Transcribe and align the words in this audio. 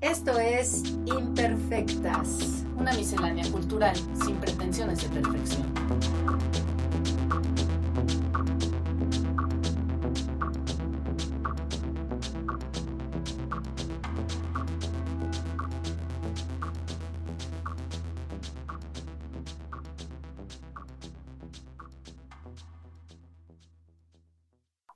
Esto 0.00 0.38
es 0.38 0.82
Imperfectas, 1.04 2.64
una 2.78 2.90
miscelánea 2.94 3.44
cultural 3.52 3.94
sin 4.24 4.34
pretensiones 4.36 5.02
de 5.02 5.20
perfección. 5.20 5.66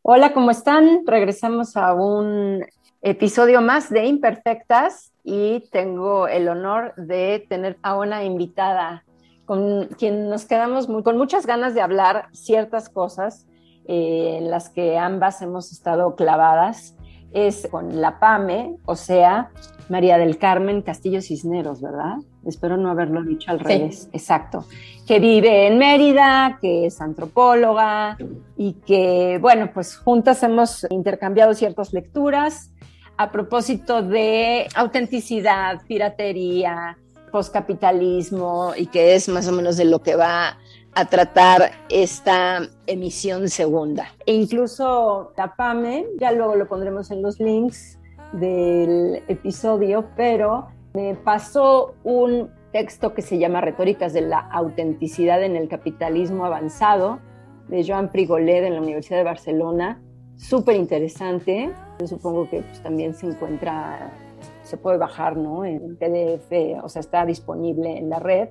Hola, 0.01 0.33
¿cómo 0.33 0.51
están? 0.51 1.07
Regresamos 1.07 1.77
a 1.77 1.93
un 1.93 2.65
episodio 3.05 3.61
más 3.61 3.91
de 3.91 4.07
Imperfectas 4.07 5.13
y 5.23 5.61
tengo 5.71 6.27
el 6.27 6.49
honor 6.49 6.95
de 6.97 7.45
tener 7.51 7.77
a 7.83 7.99
una 7.99 8.25
invitada 8.25 9.05
con 9.45 9.89
quien 9.99 10.31
nos 10.31 10.47
quedamos 10.47 10.87
con 10.87 11.19
muchas 11.19 11.45
ganas 11.47 11.75
de 11.75 11.83
hablar 11.83 12.29
ciertas 12.33 12.89
cosas 12.89 13.47
eh, 13.87 14.39
en 14.39 14.51
las 14.51 14.71
que 14.71 14.97
ambas 14.97 15.43
hemos 15.43 15.71
estado 15.71 16.17
clavadas. 16.17 16.97
Es 17.35 17.69
con 17.71 18.01
la 18.01 18.21
PAME, 18.21 18.77
o 18.87 18.97
sea, 18.97 19.51
María 19.91 20.17
del 20.17 20.39
Carmen 20.39 20.81
Castillo 20.83 21.21
Cisneros, 21.21 21.83
¿verdad? 21.83 22.15
Espero 22.47 22.79
no 22.79 22.91
haberlo 22.91 23.23
dicho 23.23 23.51
al 23.51 23.59
revés. 23.61 24.09
Exacto. 24.13 24.65
Que 25.07 25.19
vive 25.19 25.67
en 25.67 25.77
Mérida, 25.77 26.59
que 26.63 26.87
es 26.87 27.01
antropóloga 27.01 28.17
y 28.57 28.75
que, 28.87 29.39
bueno, 29.43 29.73
pues 29.75 29.97
juntas 29.97 30.43
hemos 30.45 30.87
intercambiado 30.91 31.55
ciertas 31.55 31.93
lecturas 31.93 32.71
a 33.17 33.31
propósito 33.31 34.03
de 34.03 34.67
autenticidad, 34.75 35.83
piratería, 35.87 36.99
postcapitalismo 37.31 38.75
y 38.77 38.87
que 38.87 39.15
es 39.15 39.29
más 39.29 39.49
o 39.49 39.53
menos 39.53 39.77
de 39.77 39.85
lo 39.85 40.01
que 40.01 40.17
va 40.17 40.59
a 40.95 41.05
tratar 41.07 41.73
esta 41.89 42.69
emisión 42.87 43.49
segunda. 43.49 44.07
E 44.27 44.35
incluso 44.35 45.33
la 45.37 45.55
PAME, 45.57 46.07
ya 46.19 46.31
luego 46.33 46.55
lo 46.55 46.69
pondremos 46.69 47.11
en 47.11 47.23
los 47.23 47.41
links 47.41 47.99
del 48.33 49.23
episodio, 49.29 50.07
pero 50.17 50.69
me 50.93 51.15
pasó 51.17 51.95
un 52.05 52.51
texto 52.73 53.15
que 53.15 53.23
se 53.23 53.39
llama 53.39 53.61
Retóricas 53.61 54.13
de 54.13 54.23
la 54.23 54.39
autenticidad 54.39 55.43
en 55.43 55.57
el 55.57 55.69
capitalismo 55.69 56.45
avanzado 56.45 57.19
de 57.69 57.85
Joan 57.87 58.11
Prigolet 58.11 58.63
de 58.63 58.71
la 58.71 58.81
Universidad 58.81 59.19
de 59.19 59.25
Barcelona, 59.25 60.01
súper 60.37 60.77
interesante. 60.77 61.73
Yo 61.99 62.07
supongo 62.07 62.49
que 62.49 62.63
pues, 62.63 62.83
también 62.83 63.15
se 63.15 63.27
encuentra, 63.27 64.11
se 64.63 64.77
puede 64.77 64.99
bajar 64.99 65.37
¿no? 65.37 65.65
en 65.65 65.97
PDF, 65.97 66.83
o 66.83 66.89
sea, 66.89 67.01
está 67.01 67.25
disponible 67.25 67.99
en 67.99 68.11
la 68.11 68.19
red. 68.19 68.49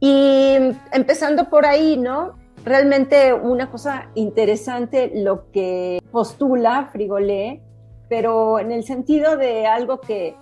Y 0.00 0.56
empezando 0.92 1.48
por 1.48 1.64
ahí, 1.64 1.96
¿no? 1.96 2.34
Realmente 2.64 3.32
una 3.32 3.70
cosa 3.70 4.10
interesante 4.14 5.12
lo 5.14 5.50
que 5.52 6.00
postula 6.10 6.88
Frigolé, 6.92 7.62
pero 8.08 8.58
en 8.58 8.72
el 8.72 8.84
sentido 8.84 9.36
de 9.36 9.66
algo 9.66 10.00
que, 10.00 10.36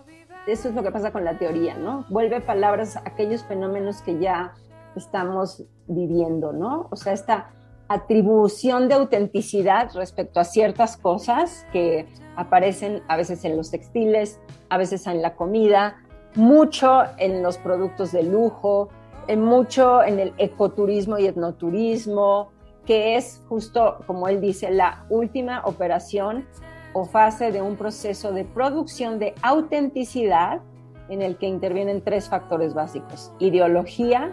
eso 0.47 0.69
es 0.69 0.75
lo 0.75 0.83
que 0.83 0.91
pasa 0.91 1.12
con 1.12 1.25
la 1.25 1.39
teoría, 1.39 1.77
¿no? 1.77 2.05
Vuelve 2.08 2.41
palabras 2.41 2.97
a 2.97 3.02
aquellos 3.05 3.45
fenómenos 3.45 4.02
que 4.02 4.19
ya 4.19 4.55
estamos 4.97 5.64
viviendo, 5.86 6.52
¿no? 6.52 6.89
O 6.91 6.97
sea, 6.97 7.12
esta 7.12 7.50
atribución 7.88 8.88
de 8.88 8.94
autenticidad 8.94 9.90
respecto 9.94 10.40
a 10.40 10.44
ciertas 10.44 10.96
cosas 10.96 11.66
que 11.72 12.06
aparecen 12.36 13.02
a 13.08 13.16
veces 13.16 13.44
en 13.44 13.56
los 13.56 13.70
textiles, 13.70 14.40
a 14.70 14.78
veces 14.78 15.06
en 15.06 15.22
la 15.22 15.34
comida, 15.34 15.96
mucho 16.34 17.02
en 17.18 17.42
los 17.42 17.58
productos 17.58 18.12
de 18.12 18.22
lujo, 18.22 18.88
en 19.28 19.42
mucho 19.42 20.02
en 20.02 20.18
el 20.18 20.34
ecoturismo 20.38 21.18
y 21.18 21.27
etnoturismo, 21.27 22.50
que 22.84 23.16
es 23.16 23.42
justo, 23.48 23.98
como 24.06 24.28
él 24.28 24.40
dice, 24.40 24.70
la 24.70 25.06
última 25.08 25.62
operación 25.64 26.46
o 26.92 27.05
fase 27.05 27.50
de 27.50 27.62
un 27.62 27.77
proceso 27.77 28.33
de 28.33 28.44
producción 28.44 29.18
de 29.18 29.34
autenticidad 29.42 30.61
en 31.08 31.23
el 31.23 31.36
que 31.36 31.46
intervienen 31.46 32.02
tres 32.02 32.28
factores 32.28 32.74
básicos, 32.74 33.33
ideología, 33.39 34.33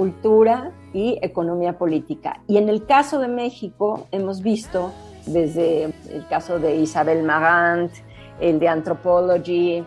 cultura 0.00 0.72
y 0.94 1.18
economía 1.20 1.76
política. 1.76 2.40
Y 2.46 2.56
en 2.56 2.70
el 2.70 2.86
caso 2.86 3.18
de 3.18 3.28
México 3.28 4.06
hemos 4.12 4.40
visto 4.40 4.92
desde 5.26 5.92
el 6.10 6.26
caso 6.26 6.58
de 6.58 6.76
Isabel 6.76 7.22
Magant, 7.22 7.92
el 8.40 8.58
de 8.58 8.66
Anthropology, 8.66 9.84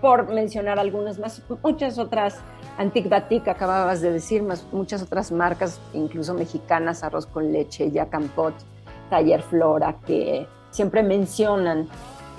por 0.00 0.32
mencionar 0.32 0.78
algunas 0.78 1.18
más, 1.18 1.42
muchas 1.62 1.98
otras, 1.98 2.38
Antic 2.78 3.12
acababas 3.46 4.00
de 4.00 4.12
decir, 4.12 4.42
más, 4.42 4.66
muchas 4.72 5.02
otras 5.02 5.30
marcas, 5.30 5.78
incluso 5.92 6.32
mexicanas, 6.32 7.04
Arroz 7.04 7.26
con 7.26 7.52
Leche, 7.52 7.90
Yacampot, 7.90 8.54
Taller 9.10 9.42
Flora, 9.42 9.98
que 10.06 10.46
siempre 10.70 11.02
mencionan 11.02 11.86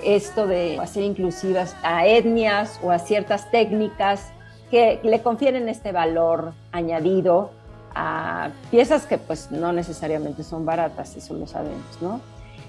esto 0.04 0.48
de 0.48 0.80
hacer 0.80 1.04
inclusivas 1.04 1.76
a 1.84 2.04
etnias 2.04 2.80
o 2.82 2.90
a 2.90 2.98
ciertas 2.98 3.48
técnicas 3.52 4.31
que 4.72 5.00
le 5.02 5.20
confieren 5.20 5.68
este 5.68 5.92
valor 5.92 6.54
añadido 6.72 7.50
a 7.94 8.48
piezas 8.70 9.04
que 9.04 9.18
pues 9.18 9.50
no 9.50 9.70
necesariamente 9.70 10.42
son 10.42 10.64
baratas, 10.64 11.14
eso 11.14 11.34
lo 11.34 11.46
sabemos, 11.46 12.00
¿no? 12.00 12.22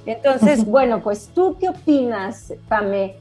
Entonces, 0.06 0.66
bueno, 0.66 1.02
pues 1.02 1.30
tú 1.34 1.56
qué 1.58 1.70
opinas, 1.70 2.54
Pame? 2.68 3.16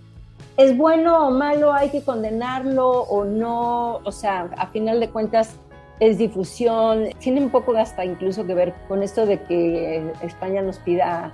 ¿Es 0.56 0.76
bueno 0.76 1.28
o 1.28 1.30
malo? 1.30 1.72
¿Hay 1.72 1.90
que 1.90 2.02
condenarlo 2.02 2.90
o 2.90 3.24
no? 3.24 4.00
O 4.02 4.10
sea, 4.10 4.50
a 4.58 4.66
final 4.66 4.98
de 4.98 5.10
cuentas 5.10 5.54
es 6.00 6.18
difusión, 6.18 7.10
tiene 7.20 7.40
un 7.40 7.50
poco 7.50 7.76
hasta 7.76 8.04
incluso 8.04 8.44
que 8.44 8.54
ver 8.54 8.74
con 8.88 9.04
esto 9.04 9.26
de 9.26 9.40
que 9.42 10.12
España 10.22 10.60
nos 10.60 10.78
pida 10.80 11.32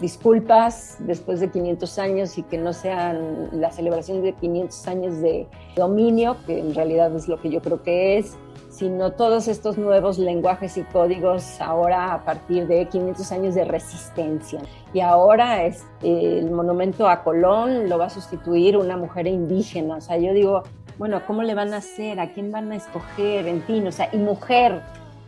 disculpas 0.00 0.96
después 1.00 1.40
de 1.40 1.50
500 1.50 1.98
años 1.98 2.38
y 2.38 2.42
que 2.42 2.58
no 2.58 2.72
sean 2.72 3.48
la 3.52 3.70
celebración 3.70 4.22
de 4.22 4.34
500 4.34 4.88
años 4.88 5.20
de 5.20 5.46
dominio, 5.76 6.36
que 6.46 6.58
en 6.58 6.74
realidad 6.74 7.14
es 7.14 7.28
lo 7.28 7.40
que 7.40 7.50
yo 7.50 7.60
creo 7.60 7.82
que 7.82 8.18
es, 8.18 8.36
sino 8.70 9.12
todos 9.12 9.48
estos 9.48 9.78
nuevos 9.78 10.18
lenguajes 10.18 10.76
y 10.76 10.82
códigos 10.84 11.60
ahora 11.60 12.14
a 12.14 12.24
partir 12.24 12.66
de 12.66 12.86
500 12.86 13.32
años 13.32 13.54
de 13.54 13.64
resistencia. 13.64 14.60
Y 14.94 15.00
ahora 15.00 15.64
es 15.64 15.84
el 16.02 16.50
monumento 16.50 17.08
a 17.08 17.22
Colón 17.22 17.88
lo 17.88 17.98
va 17.98 18.06
a 18.06 18.10
sustituir 18.10 18.76
una 18.76 18.96
mujer 18.96 19.26
indígena. 19.26 19.96
O 19.96 20.00
sea, 20.00 20.18
yo 20.18 20.32
digo, 20.32 20.62
bueno, 20.98 21.22
¿cómo 21.26 21.42
le 21.42 21.54
van 21.54 21.74
a 21.74 21.78
hacer? 21.78 22.20
¿A 22.20 22.32
quién 22.32 22.52
van 22.52 22.70
a 22.72 22.76
escoger? 22.76 23.46
En 23.46 23.62
fin, 23.62 23.86
o 23.86 23.92
sea, 23.92 24.08
y 24.12 24.18
mujer. 24.18 24.82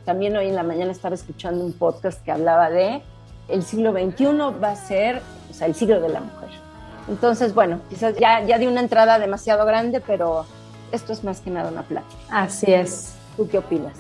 También 0.05 0.37
hoy 0.37 0.49
en 0.49 0.57
la 0.57 0.63
mañana 0.63 0.93
estaba 0.93 1.15
escuchando 1.15 1.65
un 1.65 1.73
podcast 1.73 2.23
que 2.25 2.33
hablaba 2.33 2.71
de 2.71 3.03
el 3.49 3.63
siglo 3.63 3.93
XXI 3.93 4.27
va 4.63 4.71
a 4.71 4.77
ser 4.77 5.23
o 5.53 5.55
sea, 5.55 5.67
el 5.67 5.75
siglo 5.75 6.01
de 6.01 6.09
la 6.09 6.21
mujer. 6.21 6.49
Entonces, 7.09 7.55
bueno, 7.55 7.81
quizás 7.91 8.17
ya, 8.17 8.43
ya 8.45 8.59
di 8.59 8.67
una 8.67 8.81
entrada 8.81 9.19
demasiado 9.19 9.67
grande, 9.67 10.01
pero 10.01 10.47
esto 10.93 11.13
es 11.13 11.25
más 11.25 11.41
que 11.41 11.51
nada 11.51 11.71
una 11.71 11.83
plática. 11.83 12.21
Así 12.31 12.73
es. 12.73 13.15
¿Tú 13.37 13.49
qué 13.49 13.59
opinas? 13.59 13.99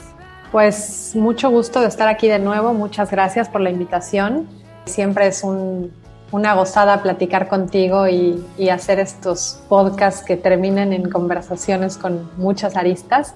Pues 0.50 1.12
mucho 1.14 1.50
gusto 1.50 1.80
de 1.80 1.88
estar 1.88 2.08
aquí 2.08 2.28
de 2.28 2.38
nuevo. 2.38 2.72
Muchas 2.72 3.10
gracias 3.10 3.48
por 3.48 3.60
la 3.60 3.70
invitación. 3.70 4.48
Siempre 4.84 5.26
es 5.26 5.42
un, 5.42 5.92
una 6.30 6.54
gozada 6.54 7.02
platicar 7.02 7.48
contigo 7.48 8.08
y, 8.08 8.42
y 8.56 8.68
hacer 8.68 8.98
estos 8.98 9.60
podcasts 9.68 10.24
que 10.24 10.36
terminen 10.36 10.92
en 10.92 11.10
conversaciones 11.10 11.98
con 11.98 12.30
muchas 12.36 12.76
aristas. 12.76 13.34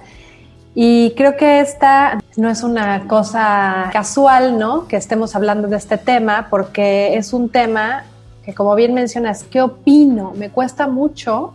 Y 0.75 1.13
creo 1.17 1.37
que 1.37 1.61
esta 1.61 2.19
no 2.37 2.51
es 2.51 2.63
una 2.63 3.09
cosa 3.09 3.89
casual, 3.93 4.59
¿no? 4.59 4.87
Que 4.87 4.97
estemos 4.97 5.35
hablando 5.35 5.69
de 5.69 5.77
este 5.77 5.97
tema, 5.97 6.49
porque 6.51 7.17
es 7.17 7.33
un 7.33 7.49
tema 7.49 8.05
que, 8.45 8.55
como 8.55 8.75
bien 8.75 8.93
mencionas, 8.95 9.43
¿qué 9.45 9.63
opino? 9.63 10.33
Me 10.37 10.51
cuesta 10.51 10.87
mucho 10.87 11.55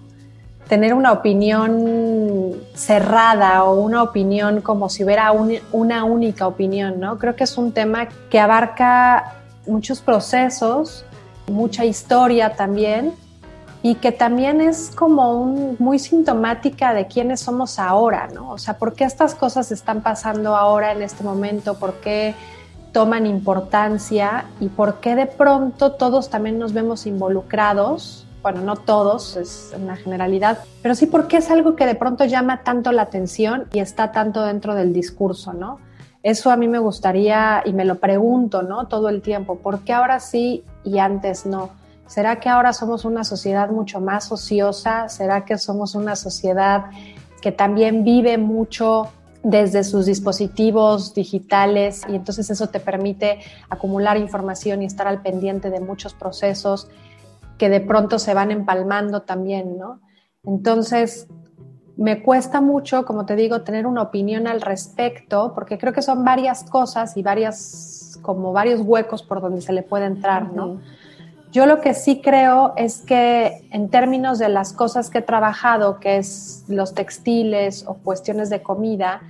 tener 0.68 0.94
una 0.94 1.12
opinión 1.12 2.56
cerrada 2.74 3.64
o 3.66 3.80
una 3.82 4.02
opinión 4.02 4.62
como 4.62 4.90
si 4.90 5.04
hubiera 5.04 5.32
una 5.72 6.04
única 6.04 6.48
opinión, 6.48 7.00
¿no? 7.00 7.20
Creo 7.20 7.36
que 7.36 7.44
es 7.44 7.58
un 7.58 7.74
tema 7.74 8.08
que 8.30 8.40
abarca 8.40 9.36
muchos 9.68 10.02
procesos, 10.02 11.06
mucha 11.48 11.86
historia 11.86 12.56
también, 12.56 13.14
y 13.84 13.96
que 13.96 14.12
también 14.12 14.62
es 14.62 14.92
como 14.96 15.46
muy 15.80 15.98
sintomática 15.98 16.94
de 16.94 17.08
quiénes 17.08 17.40
somos 17.40 17.80
ahora, 17.80 18.28
¿no? 18.28 18.52
O 18.52 18.58
sea, 18.58 18.78
¿por 18.78 18.94
qué 18.94 19.06
estas 19.06 19.34
cosas 19.34 19.72
están 19.72 20.02
pasando 20.02 20.56
ahora 20.56 20.92
en 20.92 21.02
este 21.02 21.24
momento? 21.24 21.76
¿Por 21.80 21.96
qué 21.96 22.36
toman 22.92 23.26
importancia? 23.26 24.46
¿Y 24.60 24.68
por 24.68 25.00
qué 25.00 25.16
de 25.16 25.26
pronto 25.26 25.94
todos 25.94 26.30
también 26.30 26.60
nos 26.60 26.74
vemos 26.74 27.08
involucrados? 27.08 28.28
Bueno, 28.44 28.62
no 28.62 28.76
todos, 28.76 29.36
es 29.36 29.74
una 29.80 29.96
generalidad, 29.96 30.60
pero 30.82 30.96
sí 30.96 31.06
porque 31.06 31.38
es 31.38 31.52
algo 31.52 31.76
que 31.76 31.86
de 31.86 31.94
pronto 31.94 32.26
llama 32.26 32.64
tanto 32.64 32.92
la 32.92 33.04
atención 33.04 33.68
y 33.72 33.80
está 33.80 34.12
tanto 34.12 34.44
dentro 34.44 34.74
del 34.74 34.94
discurso, 34.94 35.54
¿no? 35.54 35.80
Eso 36.24 36.52
a 36.52 36.58
mí 36.58 36.68
me 36.68 36.80
gustaría 36.80 37.64
y 37.66 37.74
me 37.74 37.86
lo 37.86 37.96
pregunto, 37.96 38.62
¿no? 38.62 38.88
Todo 38.88 39.10
el 39.10 39.22
tiempo, 39.22 39.58
¿por 39.58 39.82
qué 39.82 39.94
ahora 39.94 40.20
sí 40.20 40.64
y 40.84 41.00
antes 41.00 41.46
no? 41.46 41.81
¿Será 42.08 42.40
que 42.40 42.50
ahora 42.50 42.74
somos 42.74 43.06
una 43.06 43.24
sociedad 43.24 43.70
mucho 43.70 44.02
más 44.02 44.32
ociosa? 44.32 45.08
¿Será 45.10 45.46
que 45.46 45.58
somos 45.58 45.96
una 45.96 46.16
sociedad 46.16 46.86
que 47.42 47.52
también 47.52 48.04
vive 48.04 48.38
mucho 48.38 49.10
desde 49.44 49.84
sus 49.84 50.06
dispositivos 50.06 51.14
digitales 51.14 52.04
y 52.08 52.16
entonces 52.16 52.50
eso 52.50 52.68
te 52.68 52.80
permite 52.80 53.40
acumular 53.70 54.18
información 54.18 54.84
y 54.84 54.86
estar 54.86 55.08
al 55.08 55.22
pendiente 55.22 55.70
de 55.70 55.80
muchos 55.80 56.14
procesos 56.14 56.88
que 57.58 57.70
de 57.70 57.82
pronto 57.82 58.20
se 58.20 58.34
van 58.34 58.52
empalmando 58.52 59.24
también, 59.24 59.78
¿no? 59.78 60.02
Entonces, 60.44 61.28
me 61.98 62.24
cuesta 62.24 62.62
mucho, 62.62 63.06
como 63.06 63.26
te 63.26 63.36
digo, 63.36 63.62
tener 63.62 63.86
una 63.86 64.02
opinión 64.02 64.48
al 64.48 64.62
respecto, 64.62 65.52
porque 65.54 65.78
creo 65.78 65.94
que 65.94 66.02
son 66.02 66.26
varias 66.26 66.64
cosas 66.64 67.16
y 67.18 67.22
varias, 67.22 68.18
como 68.24 68.52
varios 68.52 68.82
huecos 68.82 69.22
por 69.22 69.42
donde 69.42 69.62
se 69.62 69.74
le 69.74 69.84
puede 69.84 70.06
entrar, 70.06 70.52
¿no? 70.54 70.82
Yo 71.52 71.66
lo 71.66 71.82
que 71.82 71.94
sí 71.94 72.22
creo 72.22 72.74
es 72.78 73.02
que 73.02 73.68
en 73.72 73.90
términos 73.90 74.40
de 74.40 74.48
las 74.48 74.72
cosas 74.72 75.10
que 75.10 75.18
he 75.18 75.22
trabajado, 75.22 76.00
que 76.00 76.18
es 76.18 76.64
los 76.70 76.94
textiles 76.94 77.84
o 77.86 77.96
cuestiones 77.96 78.50
de 78.50 78.62
comida, 78.62 79.22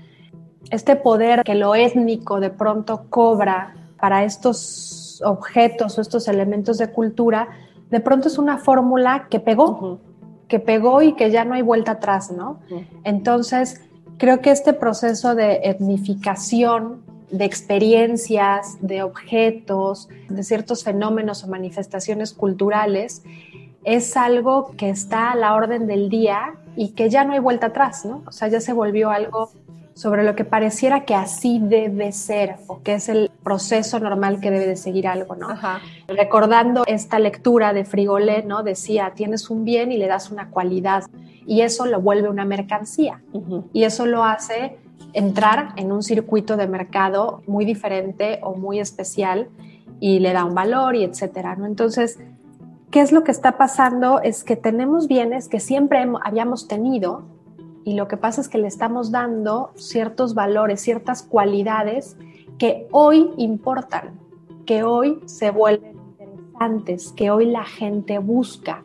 este 0.70 0.96
poder 0.96 1.44
que 1.44 1.56
lo 1.56 1.74
étnico 1.74 2.40
de 2.40 2.52
pronto 2.52 3.06
cobra 3.10 3.76
para 4.00 4.24
estos 4.24 5.22
objetos 5.26 5.98
o 5.98 6.02
estos 6.02 6.28
elementos 6.28 6.78
de 6.78 6.92
cultura, 6.92 7.50
de 7.90 8.00
pronto 8.00 8.28
es 8.28 8.38
una 8.38 8.60
fórmula 8.60 9.28
que 9.30 9.40
pegó, 9.40 10.00
que 10.48 10.60
pegó 10.60 11.02
y 11.02 11.14
que 11.14 11.32
ya 11.32 11.44
no 11.44 11.56
hay 11.56 11.64
vuelta 11.64 11.94
atrás, 11.94 12.32
¿no? 12.32 12.60
Entonces, 13.04 13.82
creo 14.18 14.42
que 14.42 14.52
este 14.52 14.74
proceso 14.74 15.34
de 15.34 15.62
etnificación 15.64 17.02
de 17.32 17.46
experiencias, 17.46 18.78
de 18.82 19.04
objetos, 19.04 20.10
de 20.30 20.44
ciertos 20.44 20.84
fenómenos 20.84 21.44
o 21.44 21.48
manifestaciones 21.48 22.34
culturales, 22.34 23.24
es 23.84 24.16
algo 24.18 24.72
que 24.78 24.90
está 24.90 25.32
a 25.32 25.36
la 25.36 25.56
orden 25.56 25.88
del 25.88 26.10
día 26.10 26.56
y 26.76 26.90
que 26.90 27.10
ya 27.10 27.24
no 27.24 27.34
hay 27.34 27.40
vuelta 27.40 27.68
atrás, 27.68 28.06
¿no? 28.06 28.24
O 28.28 28.32
sea, 28.32 28.48
ya 28.48 28.62
se 28.62 28.74
volvió 28.74 29.10
algo 29.10 29.52
sobre 29.94 30.24
lo 30.24 30.36
que 30.36 30.46
pareciera 30.46 31.06
que 31.06 31.16
así 31.16 31.60
debe 31.62 32.12
ser 32.12 32.56
o 32.68 32.82
que 32.82 32.96
es 32.96 33.10
el 33.10 33.30
proceso 33.44 34.00
normal 34.00 34.40
que 34.40 34.50
debe 34.50 34.66
de 34.66 34.76
seguir 34.76 35.08
algo, 35.08 35.36
¿no? 35.36 35.50
Recordando 36.08 36.84
esta 36.88 37.20
lectura 37.20 37.74
de 37.74 37.86
Frigolé, 37.86 38.44
¿no? 38.44 38.64
Decía, 38.64 39.14
tienes 39.16 39.50
un 39.50 39.66
bien 39.66 39.92
y 39.92 39.98
le 39.98 40.08
das 40.08 40.32
una 40.32 40.50
cualidad 40.50 41.04
y 41.46 41.62
eso 41.62 41.86
lo 41.86 42.02
vuelve 42.02 42.30
una 42.30 42.46
mercancía 42.46 43.22
y 43.74 43.84
eso 43.84 44.06
lo 44.06 44.24
hace 44.24 44.78
entrar 45.14 45.74
en 45.76 45.92
un 45.92 46.04
circuito 46.04 46.58
de 46.58 46.68
mercado 46.68 47.42
muy 47.48 47.66
diferente 47.66 48.40
o 48.44 48.56
muy 48.56 48.80
especial 48.80 49.50
y 50.00 50.20
le 50.20 50.34
da 50.34 50.46
un 50.46 50.56
valor 50.56 50.96
y 50.96 51.04
etcétera, 51.04 51.56
¿no? 51.56 51.66
Entonces, 51.66 52.20
¿qué 52.90 53.02
es 53.02 53.12
lo 53.12 53.24
que 53.24 53.32
está 53.32 53.58
pasando? 53.58 54.22
Es 54.22 54.44
que 54.44 54.56
tenemos 54.56 55.08
bienes 55.08 55.48
que 55.48 55.60
siempre 55.60 56.06
habíamos 56.24 56.68
tenido 56.68 57.24
y 57.84 57.96
lo 57.96 58.08
que 58.08 58.18
pasa 58.18 58.42
es 58.42 58.50
que 58.50 58.58
le 58.58 58.68
estamos 58.68 59.12
dando 59.12 59.72
ciertos 59.76 60.34
valores, 60.34 60.82
ciertas 60.82 61.24
cualidades 61.24 62.18
que 62.58 62.88
hoy 62.92 63.32
importan, 63.38 64.20
que 64.66 64.84
hoy 64.84 65.20
se 65.26 65.52
vuelven 65.52 65.98
interesantes, 65.98 67.12
que 67.14 67.32
hoy 67.32 67.46
la 67.46 67.66
gente 67.66 68.20
busca. 68.20 68.84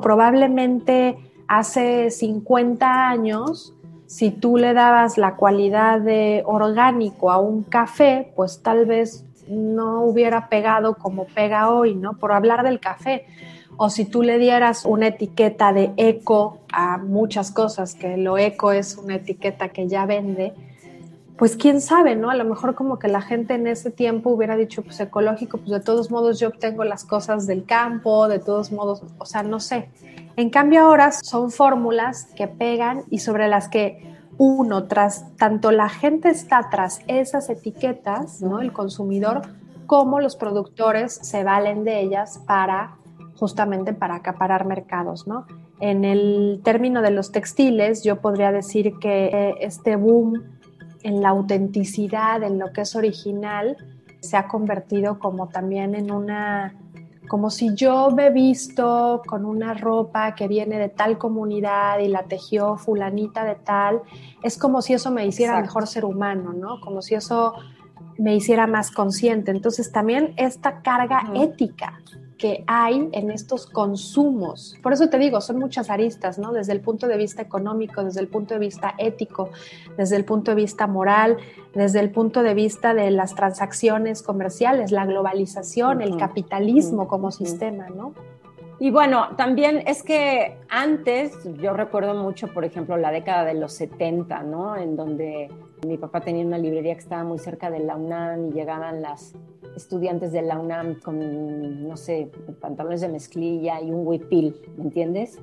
Probablemente 0.00 1.18
hace 1.46 2.10
50 2.10 3.08
años 3.08 3.74
si 4.10 4.32
tú 4.32 4.56
le 4.56 4.74
dabas 4.74 5.18
la 5.18 5.36
cualidad 5.36 6.00
de 6.00 6.42
orgánico 6.44 7.30
a 7.30 7.38
un 7.38 7.62
café, 7.62 8.32
pues 8.34 8.60
tal 8.60 8.84
vez 8.84 9.24
no 9.46 10.02
hubiera 10.02 10.48
pegado 10.48 10.96
como 10.96 11.26
pega 11.26 11.70
hoy, 11.70 11.94
¿no? 11.94 12.14
Por 12.14 12.32
hablar 12.32 12.64
del 12.64 12.80
café. 12.80 13.26
O 13.76 13.88
si 13.88 14.04
tú 14.04 14.24
le 14.24 14.38
dieras 14.38 14.84
una 14.84 15.06
etiqueta 15.06 15.72
de 15.72 15.92
eco 15.96 16.58
a 16.72 16.98
muchas 16.98 17.52
cosas, 17.52 17.94
que 17.94 18.16
lo 18.16 18.36
eco 18.36 18.72
es 18.72 18.96
una 18.96 19.14
etiqueta 19.14 19.68
que 19.68 19.86
ya 19.86 20.06
vende, 20.06 20.54
pues 21.36 21.56
quién 21.56 21.80
sabe, 21.80 22.16
¿no? 22.16 22.30
A 22.30 22.34
lo 22.34 22.44
mejor 22.44 22.74
como 22.74 22.98
que 22.98 23.08
la 23.08 23.22
gente 23.22 23.54
en 23.54 23.66
ese 23.66 23.90
tiempo 23.90 24.30
hubiera 24.30 24.56
dicho, 24.56 24.82
pues 24.82 25.00
ecológico, 25.00 25.58
pues 25.58 25.70
de 25.70 25.80
todos 25.80 26.10
modos 26.10 26.38
yo 26.38 26.48
obtengo 26.48 26.84
las 26.84 27.04
cosas 27.04 27.46
del 27.46 27.64
campo, 27.64 28.28
de 28.28 28.38
todos 28.38 28.72
modos, 28.72 29.02
o 29.16 29.24
sea, 29.24 29.42
no 29.42 29.58
sé. 29.58 29.88
En 30.36 30.50
cambio 30.50 30.82
ahora 30.82 31.12
son 31.12 31.50
fórmulas 31.50 32.26
que 32.36 32.46
pegan 32.46 33.04
y 33.10 33.18
sobre 33.18 33.48
las 33.48 33.68
que 33.68 34.18
uno, 34.36 34.84
tras 34.84 35.36
tanto 35.36 35.70
la 35.70 35.88
gente 35.88 36.28
está 36.28 36.68
tras 36.70 37.00
esas 37.06 37.50
etiquetas, 37.50 38.40
¿no? 38.40 38.60
El 38.60 38.72
consumidor, 38.72 39.42
como 39.86 40.20
los 40.20 40.36
productores 40.36 41.12
se 41.12 41.42
valen 41.44 41.84
de 41.84 42.00
ellas 42.00 42.40
para 42.46 42.96
justamente 43.34 43.94
para 43.94 44.16
acaparar 44.16 44.66
mercados, 44.66 45.26
¿no? 45.26 45.46
En 45.80 46.04
el 46.04 46.60
término 46.62 47.00
de 47.00 47.10
los 47.10 47.32
textiles, 47.32 48.04
yo 48.04 48.20
podría 48.20 48.52
decir 48.52 48.98
que 49.00 49.56
este 49.60 49.96
boom 49.96 50.42
en 51.02 51.22
la 51.22 51.30
autenticidad, 51.30 52.42
en 52.42 52.58
lo 52.58 52.72
que 52.72 52.82
es 52.82 52.94
original, 52.94 53.76
se 54.20 54.36
ha 54.36 54.48
convertido 54.48 55.18
como 55.18 55.48
también 55.48 55.94
en 55.94 56.10
una 56.10 56.74
como 57.30 57.48
si 57.48 57.76
yo 57.76 58.10
me 58.10 58.26
he 58.26 58.30
visto 58.30 59.22
con 59.24 59.44
una 59.44 59.72
ropa 59.72 60.34
que 60.34 60.48
viene 60.48 60.80
de 60.80 60.88
tal 60.88 61.16
comunidad 61.16 62.00
y 62.00 62.08
la 62.08 62.24
tejió 62.24 62.76
fulanita 62.76 63.44
de 63.44 63.54
tal, 63.54 64.02
es 64.42 64.58
como 64.58 64.82
si 64.82 64.94
eso 64.94 65.12
me 65.12 65.24
hiciera 65.24 65.60
mejor 65.60 65.86
ser 65.86 66.04
humano, 66.04 66.52
¿no? 66.52 66.80
Como 66.80 67.02
si 67.02 67.14
eso 67.14 67.54
me 68.18 68.34
hiciera 68.34 68.66
más 68.66 68.90
consciente. 68.90 69.52
Entonces 69.52 69.92
también 69.92 70.34
esta 70.36 70.82
carga 70.82 71.22
ética 71.36 72.00
que 72.40 72.64
hay 72.66 73.08
en 73.12 73.30
estos 73.30 73.66
consumos. 73.66 74.74
Por 74.82 74.94
eso 74.94 75.10
te 75.10 75.18
digo, 75.18 75.42
son 75.42 75.58
muchas 75.58 75.90
aristas, 75.90 76.38
¿no? 76.38 76.52
Desde 76.52 76.72
el 76.72 76.80
punto 76.80 77.06
de 77.06 77.18
vista 77.18 77.42
económico, 77.42 78.02
desde 78.02 78.20
el 78.20 78.28
punto 78.28 78.54
de 78.54 78.60
vista 78.60 78.94
ético, 78.96 79.50
desde 79.98 80.16
el 80.16 80.24
punto 80.24 80.52
de 80.52 80.54
vista 80.54 80.86
moral, 80.86 81.36
desde 81.74 82.00
el 82.00 82.10
punto 82.10 82.42
de 82.42 82.54
vista 82.54 82.94
de 82.94 83.10
las 83.10 83.34
transacciones 83.34 84.22
comerciales, 84.22 84.90
la 84.90 85.04
globalización, 85.04 86.00
el 86.00 86.16
capitalismo 86.16 87.06
como 87.08 87.30
sistema, 87.30 87.88
¿no? 87.90 88.14
Y 88.78 88.90
bueno, 88.90 89.36
también 89.36 89.82
es 89.86 90.02
que 90.02 90.56
antes, 90.70 91.36
yo 91.60 91.74
recuerdo 91.74 92.14
mucho, 92.14 92.48
por 92.48 92.64
ejemplo, 92.64 92.96
la 92.96 93.10
década 93.10 93.44
de 93.44 93.52
los 93.52 93.74
70, 93.74 94.42
¿no? 94.44 94.74
En 94.74 94.96
donde 94.96 95.50
mi 95.86 95.96
papá 95.96 96.20
tenía 96.20 96.44
una 96.44 96.58
librería 96.58 96.94
que 96.94 97.00
estaba 97.00 97.24
muy 97.24 97.38
cerca 97.38 97.70
de 97.70 97.80
la 97.80 97.96
UNAM 97.96 98.48
y 98.48 98.52
llegaban 98.52 99.02
las 99.02 99.34
estudiantes 99.76 100.32
de 100.32 100.42
la 100.42 100.58
UNAM 100.58 101.00
con, 101.00 101.88
no 101.88 101.96
sé, 101.96 102.30
pantalones 102.60 103.00
de 103.00 103.08
mezclilla 103.08 103.80
y 103.80 103.90
un 103.90 104.06
huipil, 104.06 104.60
¿me 104.76 104.84
entiendes? 104.84 105.38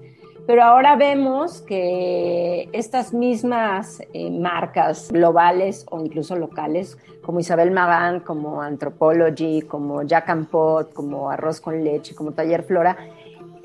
Pero 0.45 0.63
ahora 0.63 0.95
vemos 0.95 1.61
que 1.61 2.69
estas 2.71 3.13
mismas 3.13 4.01
eh, 4.13 4.31
marcas 4.31 5.11
globales 5.11 5.85
o 5.89 5.99
incluso 5.99 6.37
locales, 6.37 6.97
como 7.21 7.41
Isabel 7.41 7.71
Magán, 7.71 8.21
como 8.21 8.61
Anthropology, 8.61 9.63
como 9.63 10.03
Jack 10.03 10.29
and 10.29 10.47
Pot, 10.47 10.93
como 10.93 11.29
Arroz 11.29 11.59
con 11.59 11.83
Leche, 11.83 12.15
como 12.15 12.31
Taller 12.31 12.63
Flora, 12.63 12.95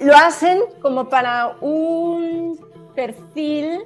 lo 0.01 0.15
hacen 0.17 0.59
como 0.81 1.09
para 1.09 1.57
un 1.61 2.59
perfil 2.97 3.85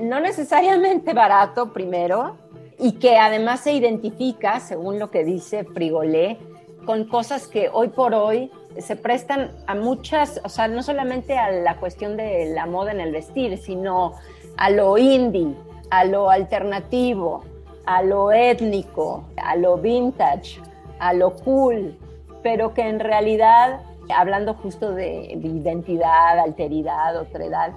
no 0.00 0.20
necesariamente 0.20 1.12
barato 1.12 1.72
primero, 1.72 2.36
y 2.78 2.92
que 2.92 3.16
además 3.16 3.60
se 3.60 3.72
identifica, 3.72 4.60
según 4.60 4.98
lo 4.98 5.10
que 5.10 5.24
dice 5.24 5.64
Frigolé, 5.64 6.38
con 6.84 7.04
cosas 7.04 7.46
que 7.46 7.70
hoy 7.72 7.88
por 7.88 8.14
hoy 8.14 8.50
se 8.78 8.96
prestan 8.96 9.52
a 9.66 9.74
muchas, 9.74 10.40
o 10.44 10.48
sea, 10.48 10.68
no 10.68 10.82
solamente 10.82 11.38
a 11.38 11.50
la 11.50 11.76
cuestión 11.76 12.16
de 12.16 12.52
la 12.54 12.66
moda 12.66 12.92
en 12.92 13.00
el 13.00 13.12
vestir, 13.12 13.56
sino 13.58 14.14
a 14.56 14.70
lo 14.70 14.98
indie, 14.98 15.54
a 15.90 16.04
lo 16.04 16.30
alternativo, 16.30 17.44
a 17.86 18.02
lo 18.02 18.32
étnico, 18.32 19.24
a 19.36 19.56
lo 19.56 19.78
vintage, 19.78 20.60
a 20.98 21.12
lo 21.12 21.34
cool, 21.36 21.96
pero 22.42 22.74
que 22.74 22.82
en 22.82 23.00
realidad, 23.00 23.80
hablando 24.14 24.54
justo 24.54 24.92
de 24.92 25.32
identidad, 25.32 26.38
alteridad, 26.38 27.16
otredad, 27.16 27.72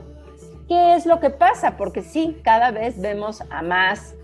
¿qué 0.67 0.95
es 0.95 1.05
lo 1.05 1.19
que 1.19 1.29
pasa? 1.29 1.77
Porque 1.77 2.01
sí, 2.01 2.39
cada 2.43 2.71
vez 2.71 2.99
vemos 2.99 3.43
a 3.49 3.61
más 3.61 4.15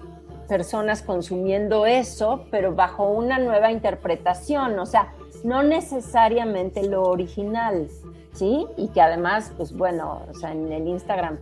personas 0.47 1.01
consumiendo 1.01 1.85
eso, 1.85 2.45
pero 2.51 2.75
bajo 2.75 3.09
una 3.09 3.39
nueva 3.39 3.71
interpretación, 3.71 4.77
o 4.77 4.85
sea, 4.85 5.13
no 5.43 5.63
necesariamente 5.63 6.87
lo 6.87 7.03
original, 7.03 7.87
¿sí? 8.33 8.67
Y 8.77 8.89
que 8.89 9.01
además, 9.01 9.51
pues 9.57 9.73
bueno, 9.73 10.21
o 10.29 10.33
sea, 10.33 10.51
en 10.51 10.71
el 10.71 10.87
Instagram 10.87 11.39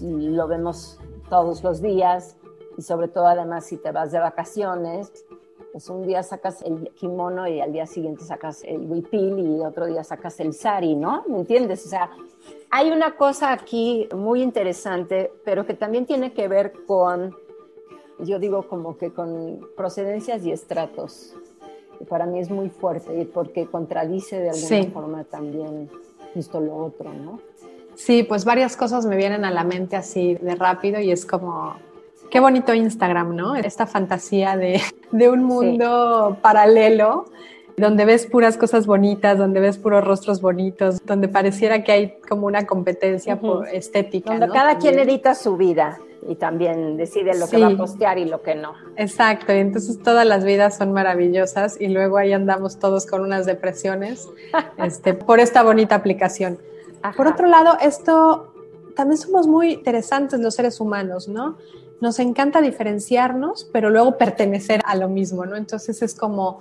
lo 0.00 0.46
vemos 0.48 0.98
todos 1.28 1.62
los 1.62 1.80
días 1.80 2.36
y 2.76 2.82
sobre 2.82 3.08
todo 3.08 3.26
además 3.26 3.66
si 3.66 3.76
te 3.76 3.92
vas 3.92 4.12
de 4.12 4.18
vacaciones, 4.18 5.12
pues 5.72 5.88
un 5.88 6.06
día 6.06 6.22
sacas 6.22 6.62
el 6.62 6.90
kimono 6.90 7.48
y 7.48 7.60
al 7.60 7.72
día 7.72 7.86
siguiente 7.86 8.24
sacas 8.24 8.62
el 8.62 8.80
huipil 8.80 9.38
y 9.38 9.60
otro 9.60 9.86
día 9.86 10.04
sacas 10.04 10.38
el 10.40 10.52
sari, 10.52 10.94
¿no? 10.94 11.24
¿Me 11.26 11.38
entiendes? 11.38 11.86
O 11.86 11.88
sea, 11.88 12.10
hay 12.70 12.90
una 12.90 13.16
cosa 13.16 13.52
aquí 13.52 14.06
muy 14.14 14.42
interesante, 14.42 15.32
pero 15.44 15.64
que 15.64 15.74
también 15.74 16.04
tiene 16.04 16.32
que 16.32 16.46
ver 16.46 16.72
con 16.86 17.34
yo 18.18 18.38
digo 18.38 18.68
como 18.68 18.96
que 18.96 19.12
con 19.12 19.66
procedencias 19.76 20.44
y 20.44 20.52
estratos. 20.52 21.34
para 22.08 22.26
mí 22.26 22.40
es 22.40 22.50
muy 22.50 22.68
fuerte 22.68 23.28
porque 23.32 23.66
contradice 23.66 24.40
de 24.40 24.50
alguna 24.50 24.90
forma 24.92 25.24
también 25.24 25.88
esto 26.34 26.60
lo 26.60 26.76
otro, 26.76 27.12
¿no? 27.12 27.40
Sí, 27.94 28.22
pues 28.22 28.44
varias 28.44 28.76
cosas 28.76 29.06
me 29.06 29.16
vienen 29.16 29.44
a 29.44 29.50
la 29.50 29.64
mente 29.64 29.96
así 29.96 30.34
de 30.34 30.54
rápido 30.54 31.00
y 31.00 31.12
es 31.12 31.26
como, 31.26 31.76
qué 32.32 32.40
bonito 32.40 32.72
Instagram, 32.72 33.36
¿no? 33.36 33.54
Esta 33.54 33.86
fantasía 33.86 34.56
de, 34.56 34.80
un 35.28 35.44
mundo 35.44 36.38
paralelo 36.40 37.26
donde 37.76 38.06
ves 38.06 38.26
puras 38.26 38.56
cosas 38.56 38.86
bonitas, 38.86 39.36
donde 39.36 39.60
ves 39.60 39.76
puros 39.76 40.02
rostros 40.02 40.40
bonitos, 40.40 41.04
donde 41.04 41.28
pareciera 41.28 41.84
que 41.84 41.92
hay 41.92 42.14
como 42.26 42.46
una 42.46 42.66
competencia 42.66 43.38
por 43.38 43.68
estética. 43.68 44.30
Donde 44.30 44.48
cada 44.48 44.78
quien 44.78 44.98
edita 44.98 45.34
su 45.34 45.58
vida 45.58 45.98
y 46.26 46.36
también 46.36 46.96
decide 46.96 47.38
lo 47.38 47.48
que 47.48 47.58
va 47.58 47.66
a 47.66 47.76
postear 47.76 48.16
y 48.16 48.24
lo 48.24 48.40
que 48.40 48.54
no. 48.54 48.72
Exacto, 48.96 49.52
y 49.52 49.58
entonces 49.58 50.02
todas 50.02 50.26
las 50.26 50.42
vidas 50.42 50.78
son 50.78 50.92
maravillosas 50.92 51.78
y 51.78 51.88
luego 51.88 52.16
ahí 52.16 52.32
andamos 52.32 52.78
todos 52.78 53.04
con 53.04 53.20
unas 53.20 53.44
depresiones 53.44 54.28
este, 54.78 55.12
por 55.12 55.38
esta 55.38 55.62
bonita 55.62 55.96
aplicación. 55.96 56.58
Por 57.14 57.26
otro 57.26 57.46
lado, 57.46 57.76
esto 57.82 58.54
también 58.94 59.18
somos 59.18 59.46
muy 59.46 59.72
interesantes 59.72 60.40
los 60.40 60.54
seres 60.54 60.80
humanos, 60.80 61.28
¿no? 61.28 61.56
Nos 62.02 62.18
encanta 62.18 62.60
diferenciarnos, 62.60 63.70
pero 63.72 63.88
luego 63.88 64.18
pertenecer 64.18 64.80
a 64.86 64.96
lo 64.96 65.08
mismo, 65.08 65.46
¿no? 65.46 65.54
Entonces 65.54 66.02
es 66.02 66.16
como 66.16 66.60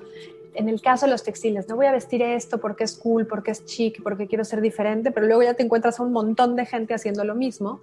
en 0.53 0.69
el 0.69 0.79
caso 0.83 1.07
de 1.07 1.12
los 1.12 1.24
textiles, 1.24 1.67
no 1.67 1.75
voy 1.77 1.88
a 1.88 1.91
vestir 1.91 2.21
esto 2.21 2.60
porque 2.60 2.83
es 2.83 2.95
cool, 2.95 3.25
porque 3.25 3.50
es 3.50 3.65
chic, 3.65 4.03
porque 4.03 4.27
quiero 4.27 4.45
ser 4.45 4.62
diferente, 4.62 5.10
pero 5.10 5.25
luego 5.25 5.41
ya 5.41 5.55
te 5.55 5.63
encuentras 5.63 6.00
a 6.00 6.03
un 6.03 6.12
montón 6.12 6.55
de 6.55 6.67
gente 6.67 6.93
haciendo 6.93 7.24
lo 7.24 7.33
mismo 7.33 7.81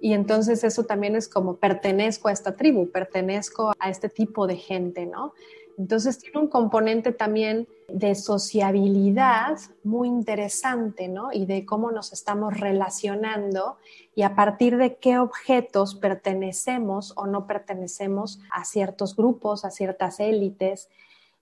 y 0.00 0.14
entonces 0.14 0.64
eso 0.64 0.82
también 0.82 1.14
es 1.14 1.28
como 1.28 1.54
pertenezco 1.54 2.26
a 2.26 2.32
esta 2.32 2.56
tribu, 2.56 2.90
pertenezco 2.90 3.72
a 3.78 3.88
este 3.88 4.08
tipo 4.08 4.48
de 4.48 4.56
gente, 4.56 5.06
¿no? 5.06 5.32
Entonces 5.78 6.18
tiene 6.18 6.40
un 6.40 6.48
componente 6.48 7.12
también 7.12 7.68
de 7.88 8.14
sociabilidad 8.14 9.58
muy 9.84 10.08
interesante, 10.08 11.08
¿no? 11.08 11.32
Y 11.32 11.46
de 11.46 11.64
cómo 11.64 11.92
nos 11.92 12.12
estamos 12.12 12.58
relacionando 12.58 13.78
y 14.14 14.22
a 14.22 14.34
partir 14.34 14.76
de 14.76 14.96
qué 14.96 15.18
objetos 15.18 15.94
pertenecemos 15.94 17.12
o 17.16 17.26
no 17.26 17.46
pertenecemos 17.46 18.40
a 18.50 18.64
ciertos 18.64 19.14
grupos, 19.16 19.64
a 19.64 19.70
ciertas 19.70 20.20
élites. 20.20 20.88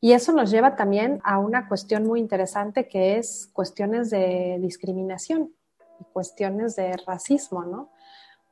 Y 0.00 0.12
eso 0.12 0.32
nos 0.32 0.50
lleva 0.50 0.76
también 0.76 1.20
a 1.24 1.38
una 1.38 1.66
cuestión 1.68 2.06
muy 2.06 2.20
interesante 2.20 2.88
que 2.88 3.16
es 3.16 3.48
cuestiones 3.52 4.10
de 4.10 4.58
discriminación 4.60 5.52
y 6.00 6.04
cuestiones 6.12 6.76
de 6.76 6.96
racismo, 7.06 7.64
¿no? 7.64 7.90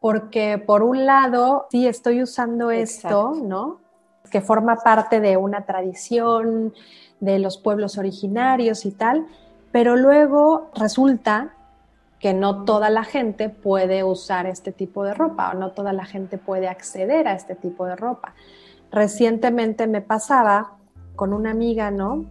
porque 0.03 0.59
por 0.59 0.83
un 0.83 1.07
lado, 1.07 1.69
sí 1.71 1.87
estoy 1.87 2.25
usando 2.25 2.73
esto, 2.73 3.35
¿no? 3.41 3.79
Que 4.33 4.41
forma 4.41 4.77
parte 4.77 5.21
de 5.21 5.37
una 5.37 5.65
tradición 5.67 6.75
de 7.21 7.39
los 7.39 7.57
pueblos 7.57 7.99
originarios 7.99 8.85
y 8.85 8.91
tal, 8.91 9.27
pero 9.71 9.95
luego 9.95 10.71
resulta 10.75 11.55
que 12.19 12.35
no 12.35 12.65
toda 12.65 12.89
la 12.91 13.05
gente 13.05 13.49
puede 13.49 14.05
usar 14.05 14.47
este 14.47 14.73
tipo 14.73 15.05
de 15.05 15.13
ropa 15.13 15.51
o 15.51 15.55
no 15.55 15.73
toda 15.73 15.93
la 15.93 16.05
gente 16.05 16.39
puede 16.39 16.69
acceder 16.69 17.29
a 17.29 17.35
este 17.35 17.55
tipo 17.55 17.85
de 17.85 17.97
ropa. 17.97 18.35
Recientemente 18.91 19.87
me 19.87 20.03
pasaba 20.03 20.75
con 21.17 21.33
una 21.33 21.51
amiga, 21.51 21.91
¿no? 21.91 22.27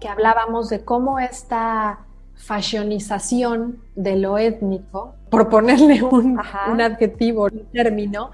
Que 0.00 0.08
hablábamos 0.08 0.68
de 0.68 0.84
cómo 0.84 1.18
esta 1.18 2.00
fashionización 2.34 3.82
de 3.94 4.16
lo 4.16 4.38
étnico, 4.38 5.14
por 5.30 5.48
ponerle 5.48 6.02
un, 6.02 6.38
adjetivo, 6.80 7.44
un 7.44 7.66
término, 7.72 8.30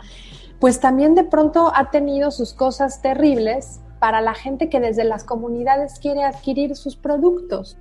pues 0.60 0.80
también 0.80 1.14
de 1.14 1.24
pronto 1.24 1.72
ha 1.74 1.90
tenido 1.90 2.30
sus 2.30 2.54
cosas 2.54 3.02
terribles 3.02 3.80
para 3.98 4.20
la 4.20 4.34
gente 4.34 4.68
que 4.68 4.80
desde 4.80 5.04
las 5.04 5.24
comunidades 5.24 5.98
quiere 5.98 6.24
adquirir 6.24 6.76
sus 6.76 6.96
productos. 6.96 7.78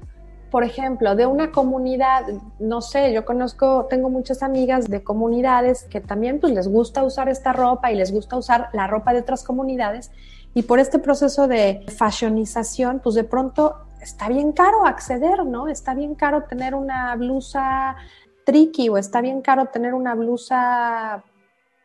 Por 0.51 0.63
ejemplo, 0.63 1.15
de 1.15 1.25
una 1.25 1.51
comunidad, 1.51 2.23
no 2.59 2.81
sé, 2.81 3.11
yo 3.11 3.25
conozco, 3.25 3.87
tengo 3.89 4.09
muchas 4.09 4.41
amigas 4.41 4.85
de 4.85 5.03
comunidades 5.03 5.83
que 5.83 5.99
también 5.99 6.39
pues 6.39 6.53
les 6.53 6.67
gusta 6.67 7.03
usar 7.03 7.29
esta 7.29 7.51
ropa 7.51 7.91
y 7.91 7.95
les 7.95 8.11
gusta 8.11 8.37
usar 8.37 8.69
la 8.73 8.87
ropa 8.87 9.11
de 9.11 9.19
otras 9.19 9.43
comunidades 9.43 10.11
y 10.53 10.63
por 10.63 10.79
este 10.79 10.99
proceso 10.99 11.47
de 11.49 11.85
fashionización, 11.97 13.01
pues 13.03 13.15
de 13.15 13.25
pronto 13.25 13.75
está 14.01 14.29
bien 14.29 14.53
caro 14.53 14.85
acceder, 14.85 15.45
¿no? 15.45 15.67
Está 15.67 15.93
bien 15.93 16.15
caro 16.15 16.43
tener 16.43 16.75
una 16.75 17.13
blusa 17.15 17.97
tricky 18.45 18.87
o 18.87 18.97
está 18.97 19.19
bien 19.19 19.41
caro 19.41 19.65
tener 19.65 19.93
una 19.93 20.15
blusa 20.15 21.25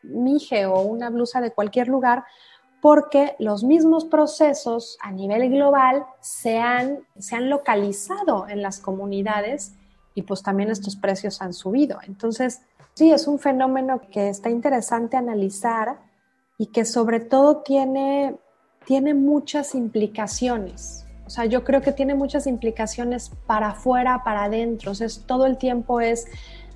mije 0.03 0.67
o 0.67 0.81
una 0.83 1.11
blusa 1.11 1.41
de 1.41 1.53
cualquier 1.53 1.89
lugar 1.89 2.25
porque 2.81 3.37
los 3.39 3.63
mismos 3.63 4.05
procesos 4.07 4.97
a 5.03 5.13
nivel 5.13 5.51
global 5.51 6.05
se 6.21 6.59
han, 6.59 7.01
se 7.19 7.37
han 7.37 7.51
localizado 7.51 8.49
en 8.49 8.63
las 8.63 8.81
comunidades 8.81 9.75
y 10.15 10.23
pues 10.23 10.43
también 10.43 10.71
estos 10.71 10.97
precios 10.97 11.43
han 11.43 11.53
subido. 11.53 11.99
Entonces, 12.07 12.63
sí, 12.95 13.13
es 13.13 13.27
un 13.27 13.39
fenómeno 13.39 14.01
que 14.11 14.29
está 14.29 14.51
interesante 14.51 15.17
analizar 15.17 16.01
y 16.57 16.67
que 16.67 16.85
sobre 16.85 17.21
todo 17.21 17.59
tiene, 17.59 18.37
tiene 18.87 19.15
muchas 19.15 19.75
implicaciones. 19.75 21.07
O 21.27 21.31
sea, 21.31 21.45
yo 21.45 21.63
creo 21.63 21.81
que 21.81 21.93
tiene 21.93 22.15
muchas 22.15 22.47
implicaciones 22.47 23.31
para 23.47 23.69
afuera, 23.69 24.23
para 24.25 24.45
adentro. 24.45 24.91
O 24.91 24.95
sea, 24.95 25.07
todo 25.27 25.47
el 25.47 25.59
tiempo 25.59 26.01
es 26.01 26.27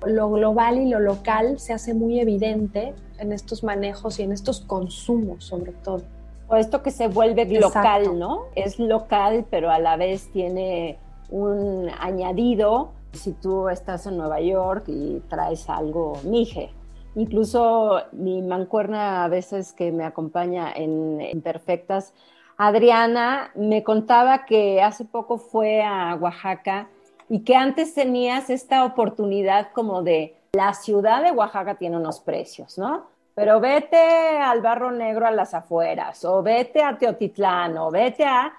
lo 0.05 0.29
global 0.29 0.77
y 0.77 0.89
lo 0.89 0.99
local 0.99 1.59
se 1.59 1.73
hace 1.73 1.93
muy 1.93 2.19
evidente 2.19 2.93
en 3.19 3.31
estos 3.31 3.63
manejos 3.63 4.19
y 4.19 4.23
en 4.23 4.31
estos 4.31 4.61
consumos, 4.61 5.45
sobre 5.45 5.71
todo. 5.71 6.03
O 6.47 6.55
esto 6.55 6.83
que 6.83 6.91
se 6.91 7.07
vuelve 7.07 7.45
local, 7.59 8.19
¿no? 8.19 8.43
Es 8.55 8.77
local, 8.79 9.45
pero 9.49 9.71
a 9.71 9.79
la 9.79 9.97
vez 9.97 10.29
tiene 10.31 10.99
un 11.29 11.89
añadido. 11.99 12.91
Si 13.13 13.31
tú 13.31 13.69
estás 13.69 14.05
en 14.05 14.17
Nueva 14.17 14.41
York 14.41 14.83
y 14.87 15.21
traes 15.27 15.69
algo 15.69 16.17
mije, 16.23 16.69
incluso 17.15 18.01
mi 18.11 18.41
mancuerna 18.41 19.23
a 19.23 19.27
veces 19.27 19.73
que 19.73 19.91
me 19.91 20.03
acompaña 20.03 20.71
en 20.71 21.21
Imperfectas, 21.21 22.13
Adriana 22.57 23.51
me 23.55 23.83
contaba 23.83 24.45
que 24.45 24.81
hace 24.81 25.03
poco 25.03 25.37
fue 25.37 25.81
a 25.81 26.15
Oaxaca 26.15 26.89
y 27.29 27.43
que 27.43 27.55
antes 27.55 27.93
tenías 27.93 28.49
esta 28.49 28.85
oportunidad 28.85 29.71
como 29.71 30.03
de 30.03 30.37
la 30.53 30.73
ciudad 30.73 31.23
de 31.23 31.31
Oaxaca 31.31 31.75
tiene 31.75 31.97
unos 31.97 32.19
precios, 32.19 32.77
¿no? 32.77 33.07
Pero 33.33 33.59
vete 33.59 33.97
al 33.97 34.61
Barro 34.61 34.91
Negro 34.91 35.27
a 35.27 35.31
las 35.31 35.53
afueras, 35.53 36.23
o 36.23 36.41
vete 36.41 36.81
a 36.81 36.97
Teotitlán, 36.97 37.77
o 37.77 37.91
vete 37.91 38.23
a... 38.25 38.53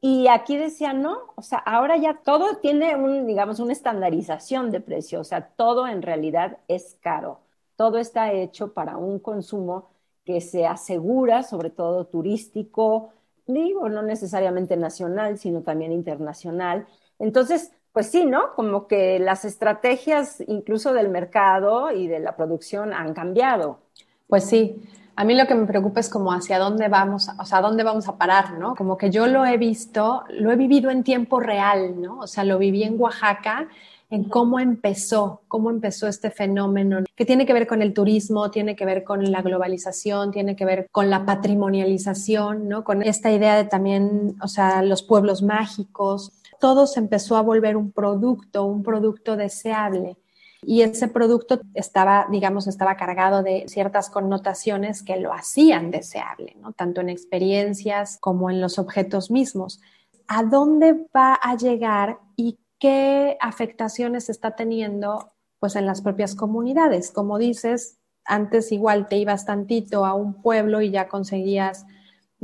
Y 0.00 0.28
aquí 0.28 0.56
decía, 0.56 0.92
no, 0.92 1.18
o 1.36 1.42
sea, 1.42 1.58
ahora 1.58 1.96
ya 1.96 2.14
todo 2.24 2.56
tiene 2.56 2.96
un, 2.96 3.26
digamos, 3.26 3.60
una 3.60 3.72
estandarización 3.72 4.70
de 4.70 4.80
precio, 4.80 5.20
o 5.20 5.24
sea, 5.24 5.48
todo 5.56 5.86
en 5.86 6.02
realidad 6.02 6.58
es 6.68 6.96
caro, 7.00 7.40
todo 7.76 7.98
está 7.98 8.32
hecho 8.32 8.72
para 8.72 8.96
un 8.96 9.18
consumo 9.20 9.88
que 10.24 10.40
se 10.40 10.66
asegura, 10.66 11.44
sobre 11.44 11.70
todo 11.70 12.06
turístico, 12.06 13.10
digo, 13.46 13.88
no 13.88 14.02
necesariamente 14.02 14.76
nacional, 14.76 15.38
sino 15.38 15.62
también 15.62 15.92
internacional. 15.92 16.86
Entonces, 17.18 17.72
pues 17.96 18.10
sí, 18.10 18.26
¿no? 18.26 18.52
Como 18.54 18.86
que 18.88 19.18
las 19.18 19.46
estrategias 19.46 20.42
incluso 20.48 20.92
del 20.92 21.08
mercado 21.08 21.90
y 21.90 22.08
de 22.08 22.20
la 22.20 22.36
producción 22.36 22.92
han 22.92 23.14
cambiado. 23.14 23.78
Pues 24.26 24.44
sí. 24.44 24.82
A 25.14 25.24
mí 25.24 25.34
lo 25.34 25.46
que 25.46 25.54
me 25.54 25.64
preocupa 25.64 26.00
es 26.00 26.10
como 26.10 26.30
hacia 26.30 26.58
dónde 26.58 26.88
vamos, 26.88 27.30
o 27.38 27.44
sea, 27.46 27.62
dónde 27.62 27.84
vamos 27.84 28.06
a 28.06 28.18
parar, 28.18 28.58
¿no? 28.58 28.74
Como 28.74 28.98
que 28.98 29.08
yo 29.08 29.26
lo 29.26 29.46
he 29.46 29.56
visto, 29.56 30.24
lo 30.28 30.52
he 30.52 30.56
vivido 30.56 30.90
en 30.90 31.04
tiempo 31.04 31.40
real, 31.40 31.98
¿no? 31.98 32.18
O 32.18 32.26
sea, 32.26 32.44
lo 32.44 32.58
viví 32.58 32.82
en 32.82 33.00
Oaxaca 33.00 33.66
en 34.10 34.24
cómo 34.24 34.60
empezó, 34.60 35.40
cómo 35.48 35.70
empezó 35.70 36.06
este 36.06 36.30
fenómeno, 36.30 36.98
que 37.14 37.24
tiene 37.24 37.46
que 37.46 37.54
ver 37.54 37.66
con 37.66 37.80
el 37.80 37.94
turismo, 37.94 38.50
tiene 38.50 38.76
que 38.76 38.84
ver 38.84 39.04
con 39.04 39.32
la 39.32 39.40
globalización, 39.40 40.32
tiene 40.32 40.54
que 40.54 40.66
ver 40.66 40.88
con 40.92 41.08
la 41.08 41.24
patrimonialización, 41.24 42.68
¿no? 42.68 42.84
Con 42.84 43.02
esta 43.02 43.32
idea 43.32 43.56
de 43.56 43.64
también, 43.64 44.36
o 44.42 44.48
sea, 44.48 44.82
los 44.82 45.02
pueblos 45.02 45.42
mágicos. 45.42 46.30
Todo 46.60 46.86
se 46.86 47.00
empezó 47.00 47.36
a 47.36 47.42
volver 47.42 47.76
un 47.76 47.92
producto, 47.92 48.64
un 48.64 48.82
producto 48.82 49.36
deseable. 49.36 50.16
Y 50.62 50.82
ese 50.82 51.08
producto 51.08 51.60
estaba, 51.74 52.26
digamos, 52.30 52.66
estaba 52.66 52.96
cargado 52.96 53.42
de 53.42 53.66
ciertas 53.68 54.10
connotaciones 54.10 55.02
que 55.02 55.16
lo 55.16 55.32
hacían 55.32 55.90
deseable, 55.90 56.56
¿no? 56.60 56.72
Tanto 56.72 57.00
en 57.00 57.08
experiencias 57.08 58.18
como 58.18 58.50
en 58.50 58.60
los 58.60 58.78
objetos 58.78 59.30
mismos. 59.30 59.80
¿A 60.26 60.42
dónde 60.42 61.06
va 61.14 61.34
a 61.34 61.56
llegar 61.56 62.18
y 62.34 62.58
qué 62.78 63.36
afectaciones 63.40 64.28
está 64.28 64.56
teniendo 64.56 65.32
pues 65.58 65.76
en 65.76 65.86
las 65.86 66.02
propias 66.02 66.34
comunidades. 66.34 67.10
Como 67.10 67.38
dices, 67.38 67.98
antes 68.24 68.72
igual 68.72 69.08
te 69.08 69.16
ibas 69.16 69.46
tantito 69.46 70.04
a 70.04 70.14
un 70.14 70.40
pueblo 70.42 70.80
y 70.80 70.90
ya 70.90 71.08
conseguías 71.08 71.86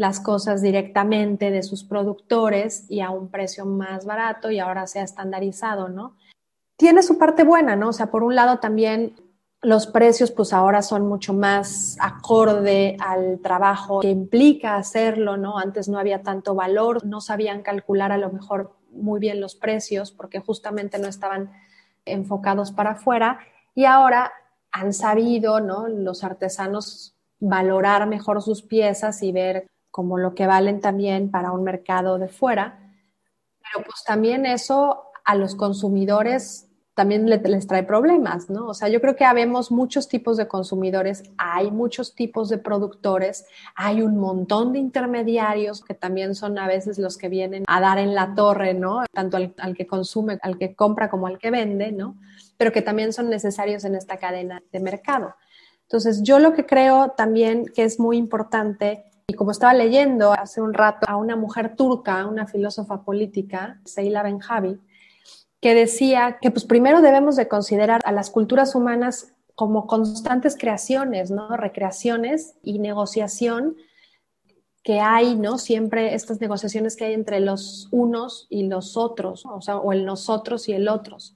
las 0.02 0.18
cosas 0.18 0.62
directamente 0.62 1.52
de 1.52 1.62
sus 1.62 1.84
productores 1.84 2.86
y 2.90 3.02
a 3.02 3.10
un 3.10 3.28
precio 3.28 3.64
más 3.64 4.04
barato 4.04 4.50
y 4.50 4.58
ahora 4.58 4.88
se 4.88 4.98
ha 4.98 5.04
estandarizado, 5.04 5.88
¿no? 5.88 6.16
Tiene 6.76 7.04
su 7.04 7.18
parte 7.18 7.44
buena, 7.44 7.76
¿no? 7.76 7.90
O 7.90 7.92
sea, 7.92 8.10
por 8.10 8.24
un 8.24 8.34
lado 8.34 8.58
también 8.58 9.14
los 9.62 9.86
precios 9.86 10.32
pues 10.32 10.52
ahora 10.52 10.82
son 10.82 11.06
mucho 11.06 11.34
más 11.34 11.96
acorde 12.00 12.96
al 12.98 13.38
trabajo 13.38 14.00
que 14.00 14.10
implica 14.10 14.74
hacerlo, 14.74 15.36
¿no? 15.36 15.56
Antes 15.56 15.88
no 15.88 16.00
había 16.00 16.24
tanto 16.24 16.56
valor, 16.56 17.06
no 17.06 17.20
sabían 17.20 17.62
calcular 17.62 18.10
a 18.10 18.18
lo 18.18 18.32
mejor 18.32 18.74
muy 18.90 19.20
bien 19.20 19.40
los 19.40 19.54
precios 19.54 20.10
porque 20.10 20.40
justamente 20.40 20.98
no 20.98 21.06
estaban 21.06 21.52
enfocados 22.04 22.72
para 22.72 22.90
afuera 22.90 23.38
y 23.72 23.84
ahora 23.84 24.32
han 24.72 24.92
sabido, 24.92 25.60
¿no? 25.60 25.86
Los 25.86 26.24
artesanos 26.24 27.14
valorar 27.38 28.08
mejor 28.08 28.42
sus 28.42 28.62
piezas 28.62 29.22
y 29.22 29.30
ver 29.30 29.68
como 29.92 30.18
lo 30.18 30.34
que 30.34 30.48
valen 30.48 30.80
también 30.80 31.30
para 31.30 31.52
un 31.52 31.62
mercado 31.62 32.18
de 32.18 32.26
fuera. 32.26 32.92
Pero 33.60 33.84
pues 33.84 34.02
también 34.04 34.46
eso 34.46 35.04
a 35.24 35.36
los 35.36 35.54
consumidores 35.54 36.68
también 36.94 37.28
les 37.28 37.66
trae 37.66 37.84
problemas, 37.84 38.50
¿no? 38.50 38.66
O 38.66 38.74
sea, 38.74 38.88
yo 38.88 39.00
creo 39.00 39.16
que 39.16 39.24
habemos 39.24 39.70
muchos 39.70 40.08
tipos 40.08 40.36
de 40.36 40.46
consumidores, 40.46 41.22
hay 41.38 41.70
muchos 41.70 42.14
tipos 42.14 42.50
de 42.50 42.58
productores, 42.58 43.46
hay 43.74 44.02
un 44.02 44.18
montón 44.18 44.74
de 44.74 44.78
intermediarios 44.78 45.82
que 45.82 45.94
también 45.94 46.34
son 46.34 46.58
a 46.58 46.66
veces 46.66 46.98
los 46.98 47.16
que 47.16 47.30
vienen 47.30 47.64
a 47.66 47.80
dar 47.80 47.98
en 47.98 48.14
la 48.14 48.34
torre, 48.34 48.74
¿no? 48.74 49.04
Tanto 49.10 49.38
al, 49.38 49.54
al 49.58 49.74
que 49.74 49.86
consume, 49.86 50.38
al 50.42 50.58
que 50.58 50.74
compra 50.74 51.08
como 51.08 51.26
al 51.26 51.38
que 51.38 51.50
vende, 51.50 51.92
¿no? 51.92 52.18
Pero 52.58 52.72
que 52.72 52.82
también 52.82 53.14
son 53.14 53.30
necesarios 53.30 53.84
en 53.84 53.94
esta 53.94 54.18
cadena 54.18 54.62
de 54.70 54.80
mercado. 54.80 55.34
Entonces, 55.82 56.22
yo 56.22 56.38
lo 56.38 56.52
que 56.52 56.66
creo 56.66 57.10
también 57.10 57.66
que 57.74 57.84
es 57.84 57.98
muy 58.00 58.18
importante 58.18 59.04
y 59.26 59.34
como 59.34 59.50
estaba 59.50 59.74
leyendo 59.74 60.32
hace 60.32 60.60
un 60.60 60.74
rato 60.74 61.06
a 61.08 61.16
una 61.16 61.36
mujer 61.36 61.76
turca, 61.76 62.26
una 62.26 62.46
filósofa 62.46 63.02
política, 63.02 63.80
Seila 63.84 64.22
Benjavi, 64.22 64.80
que 65.60 65.74
decía 65.74 66.38
que 66.40 66.50
pues 66.50 66.64
primero 66.64 67.00
debemos 67.00 67.36
de 67.36 67.48
considerar 67.48 68.00
a 68.04 68.12
las 68.12 68.30
culturas 68.30 68.74
humanas 68.74 69.32
como 69.54 69.86
constantes 69.86 70.56
creaciones, 70.58 71.30
¿no? 71.30 71.56
Recreaciones 71.56 72.54
y 72.62 72.78
negociación 72.78 73.76
que 74.82 74.98
hay, 74.98 75.36
¿no? 75.36 75.58
Siempre 75.58 76.14
estas 76.14 76.40
negociaciones 76.40 76.96
que 76.96 77.04
hay 77.04 77.14
entre 77.14 77.38
los 77.40 77.88
unos 77.92 78.46
y 78.50 78.66
los 78.66 78.96
otros, 78.96 79.46
o 79.46 79.60
sea, 79.60 79.76
o 79.76 79.92
el 79.92 80.04
nosotros 80.04 80.68
y 80.68 80.72
el 80.72 80.88
otros. 80.88 81.34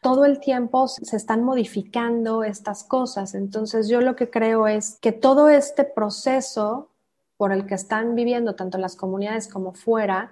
Todo 0.00 0.24
el 0.24 0.38
tiempo 0.38 0.86
se 0.86 1.16
están 1.16 1.42
modificando 1.42 2.44
estas 2.44 2.84
cosas. 2.84 3.34
Entonces 3.34 3.88
yo 3.88 4.00
lo 4.00 4.14
que 4.14 4.30
creo 4.30 4.68
es 4.68 4.98
que 5.00 5.12
todo 5.12 5.48
este 5.48 5.82
proceso 5.82 6.90
por 7.36 7.52
el 7.52 7.66
que 7.66 7.74
están 7.74 8.14
viviendo 8.14 8.54
tanto 8.54 8.78
las 8.78 8.96
comunidades 8.96 9.48
como 9.48 9.72
fuera, 9.72 10.30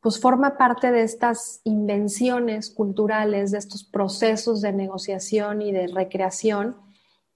pues 0.00 0.20
forma 0.20 0.56
parte 0.58 0.90
de 0.90 1.02
estas 1.02 1.60
invenciones 1.64 2.70
culturales, 2.70 3.52
de 3.52 3.58
estos 3.58 3.84
procesos 3.84 4.60
de 4.60 4.72
negociación 4.72 5.62
y 5.62 5.70
de 5.70 5.86
recreación 5.86 6.76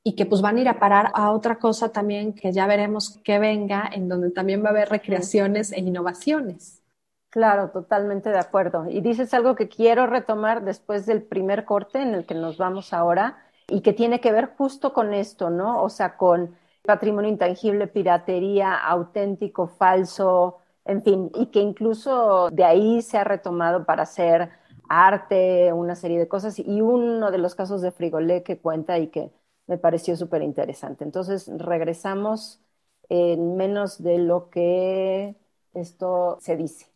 y 0.02 0.14
que 0.14 0.26
pues 0.26 0.40
van 0.40 0.56
a 0.56 0.60
ir 0.60 0.68
a 0.68 0.78
parar 0.78 1.10
a 1.14 1.32
otra 1.32 1.58
cosa 1.58 1.90
también 1.90 2.32
que 2.32 2.52
ya 2.52 2.66
veremos 2.66 3.20
que 3.24 3.38
venga, 3.38 3.88
en 3.92 4.08
donde 4.08 4.30
también 4.30 4.62
va 4.62 4.68
a 4.68 4.70
haber 4.70 4.88
recreaciones 4.88 5.72
e 5.72 5.80
innovaciones. 5.80 6.82
Claro, 7.28 7.70
totalmente 7.70 8.30
de 8.30 8.38
acuerdo. 8.38 8.88
Y 8.88 9.00
dices 9.00 9.34
algo 9.34 9.56
que 9.56 9.68
quiero 9.68 10.06
retomar 10.06 10.64
después 10.64 11.06
del 11.06 11.22
primer 11.22 11.64
corte 11.64 12.00
en 12.00 12.14
el 12.14 12.24
que 12.24 12.34
nos 12.34 12.56
vamos 12.56 12.92
ahora 12.92 13.36
y 13.68 13.80
que 13.80 13.92
tiene 13.92 14.20
que 14.20 14.32
ver 14.32 14.54
justo 14.56 14.92
con 14.92 15.12
esto, 15.12 15.50
¿no? 15.50 15.82
O 15.82 15.88
sea, 15.88 16.16
con 16.16 16.56
patrimonio 16.86 17.30
intangible, 17.30 17.86
piratería, 17.86 18.74
auténtico, 18.76 19.66
falso, 19.66 20.58
en 20.84 21.02
fin, 21.02 21.30
y 21.34 21.46
que 21.46 21.60
incluso 21.60 22.48
de 22.50 22.64
ahí 22.64 23.02
se 23.02 23.18
ha 23.18 23.24
retomado 23.24 23.84
para 23.84 24.04
hacer 24.04 24.50
arte, 24.88 25.72
una 25.72 25.96
serie 25.96 26.18
de 26.18 26.28
cosas, 26.28 26.58
y 26.58 26.80
uno 26.80 27.30
de 27.30 27.38
los 27.38 27.54
casos 27.54 27.82
de 27.82 27.90
Frigolé 27.90 28.42
que 28.42 28.58
cuenta 28.58 28.98
y 28.98 29.08
que 29.08 29.32
me 29.66 29.78
pareció 29.78 30.16
súper 30.16 30.42
interesante. 30.42 31.04
Entonces, 31.04 31.50
regresamos 31.58 32.60
en 33.08 33.56
menos 33.56 34.02
de 34.02 34.18
lo 34.18 34.48
que 34.50 35.34
esto 35.74 36.38
se 36.40 36.56
dice. 36.56 36.86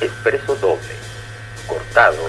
Expreso 0.00 0.54
doble, 0.56 0.94
cortado, 1.66 2.28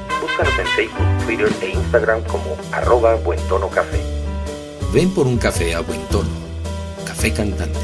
Búscanos 0.21 0.59
en 0.59 0.67
Facebook, 0.67 1.25
Twitter 1.25 1.49
e 1.63 1.69
Instagram 1.71 2.23
como 2.25 2.55
arroba 2.71 3.15
Buen 3.15 3.39
Tono 3.49 3.67
Café. 3.69 3.99
Ven 4.93 5.11
por 5.15 5.25
un 5.25 5.37
café 5.39 5.73
a 5.73 5.81
buen 5.81 5.99
tono 6.09 6.29
Café 7.07 7.33
Cantante. 7.33 7.79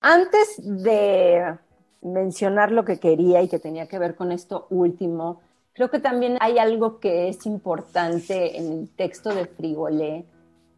Antes 0.00 0.56
de 0.58 1.56
mencionar 2.00 2.72
lo 2.72 2.84
que 2.84 2.98
quería 2.98 3.40
y 3.40 3.48
que 3.48 3.60
tenía 3.60 3.86
que 3.86 4.00
ver 4.00 4.16
con 4.16 4.32
esto 4.32 4.66
último, 4.70 5.40
creo 5.72 5.88
que 5.88 6.00
también 6.00 6.38
hay 6.40 6.58
algo 6.58 6.98
que 6.98 7.28
es 7.28 7.46
importante 7.46 8.58
en 8.58 8.72
el 8.72 8.90
texto 8.96 9.32
de 9.32 9.46
Frigolé 9.46 10.26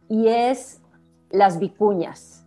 y 0.09 0.27
es 0.27 0.79
las 1.31 1.57
vicuñas. 1.57 2.45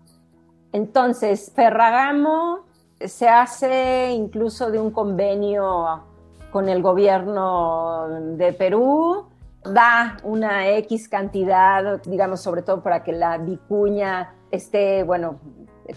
Entonces, 0.72 1.50
Ferragamo 1.52 2.67
se 3.00 3.28
hace 3.28 4.10
incluso 4.12 4.70
de 4.70 4.80
un 4.80 4.90
convenio 4.90 6.02
con 6.50 6.68
el 6.68 6.82
gobierno 6.82 8.08
de 8.36 8.52
Perú 8.52 9.26
da 9.64 10.16
una 10.22 10.68
X 10.68 11.08
cantidad, 11.08 12.02
digamos, 12.04 12.40
sobre 12.40 12.62
todo 12.62 12.82
para 12.82 13.02
que 13.02 13.12
la 13.12 13.38
vicuña 13.38 14.34
esté, 14.50 15.02
bueno, 15.02 15.38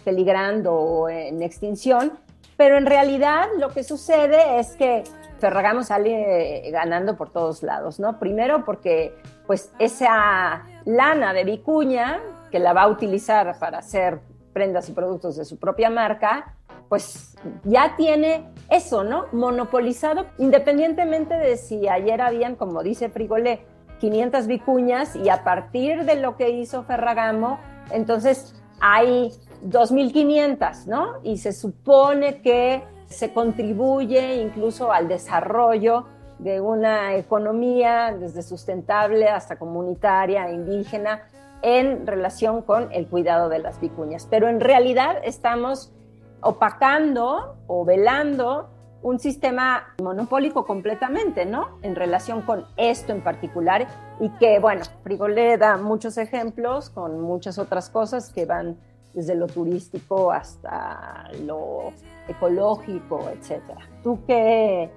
peligrando 0.03 0.73
o 0.73 1.09
en 1.09 1.41
extinción, 1.41 2.13
pero 2.57 2.77
en 2.77 2.85
realidad 2.85 3.47
lo 3.57 3.69
que 3.69 3.83
sucede 3.83 4.59
es 4.59 4.75
que 4.75 5.03
Ferragamo 5.39 5.83
sale 5.83 6.69
ganando 6.71 7.17
por 7.17 7.29
todos 7.29 7.63
lados, 7.63 7.99
¿no? 7.99 8.19
Primero 8.19 8.63
porque 8.63 9.15
pues 9.47 9.71
esa 9.79 10.63
lana 10.85 11.33
de 11.33 11.43
vicuña 11.43 12.19
que 12.51 12.59
la 12.59 12.73
va 12.73 12.83
a 12.83 12.87
utilizar 12.87 13.57
para 13.57 13.79
hacer 13.79 14.19
prendas 14.53 14.89
y 14.89 14.91
productos 14.91 15.37
de 15.37 15.45
su 15.45 15.57
propia 15.57 15.89
marca, 15.89 16.55
pues 16.91 17.37
ya 17.63 17.95
tiene 17.95 18.49
eso, 18.69 19.05
¿no? 19.05 19.27
Monopolizado, 19.31 20.25
independientemente 20.37 21.35
de 21.35 21.55
si 21.55 21.87
ayer 21.87 22.19
habían, 22.21 22.57
como 22.57 22.83
dice 22.83 23.07
Frigolé, 23.07 23.61
500 24.01 24.45
vicuñas 24.45 25.15
y 25.15 25.29
a 25.29 25.45
partir 25.45 26.03
de 26.03 26.17
lo 26.17 26.35
que 26.35 26.49
hizo 26.49 26.83
Ferragamo, 26.83 27.59
entonces 27.91 28.61
hay 28.81 29.31
2.500, 29.63 30.87
¿no? 30.87 31.13
Y 31.23 31.37
se 31.37 31.53
supone 31.53 32.41
que 32.41 32.83
se 33.05 33.31
contribuye 33.31 34.41
incluso 34.41 34.91
al 34.91 35.07
desarrollo 35.07 36.07
de 36.39 36.59
una 36.59 37.15
economía 37.15 38.13
desde 38.19 38.41
sustentable 38.41 39.29
hasta 39.29 39.57
comunitaria, 39.57 40.51
indígena, 40.51 41.21
en 41.61 42.05
relación 42.05 42.63
con 42.63 42.91
el 42.91 43.07
cuidado 43.07 43.47
de 43.47 43.59
las 43.59 43.79
vicuñas. 43.79 44.27
Pero 44.29 44.49
en 44.49 44.59
realidad 44.59 45.21
estamos 45.23 45.93
opacando 46.41 47.57
o 47.67 47.85
velando 47.85 48.69
un 49.03 49.19
sistema 49.19 49.95
monopólico 50.01 50.65
completamente, 50.65 51.45
¿no? 51.45 51.79
En 51.81 51.95
relación 51.95 52.43
con 52.43 52.65
esto 52.77 53.11
en 53.11 53.23
particular 53.23 53.87
y 54.19 54.29
que, 54.37 54.59
bueno, 54.59 54.83
Frigolé 55.03 55.57
da 55.57 55.77
muchos 55.77 56.17
ejemplos 56.17 56.89
con 56.89 57.19
muchas 57.19 57.57
otras 57.57 57.89
cosas 57.89 58.31
que 58.31 58.45
van 58.45 58.77
desde 59.13 59.35
lo 59.35 59.47
turístico 59.47 60.31
hasta 60.31 61.29
lo 61.45 61.91
ecológico, 62.27 63.29
etcétera. 63.33 63.81
¿Tú 64.03 64.19
qué 64.27 64.91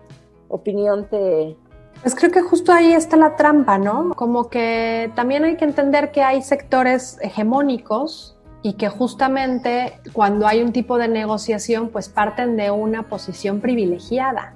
opinión 0.48 1.09
te, 1.09 1.57
pues 2.02 2.14
creo 2.14 2.30
que 2.30 2.42
justo 2.42 2.72
ahí 2.72 2.92
está 2.92 3.16
la 3.16 3.35
trampa, 3.37 3.78
¿no? 3.78 4.12
Como 4.14 4.48
que 4.48 5.11
también 5.14 5.44
hay 5.44 5.57
que 5.57 5.64
entender 5.64 6.12
que 6.12 6.22
hay 6.22 6.42
sectores 6.42 7.18
hegemónicos 7.22 8.34
y 8.64 8.72
que 8.72 8.88
justamente 8.88 10.00
cuando 10.14 10.46
hay 10.46 10.62
un 10.62 10.72
tipo 10.72 10.96
de 10.96 11.07
negociación 11.07 11.90
pues 11.90 12.09
parten 12.09 12.57
de 12.57 12.70
una 12.70 13.05
posición 13.05 13.61
privilegiada. 13.61 14.55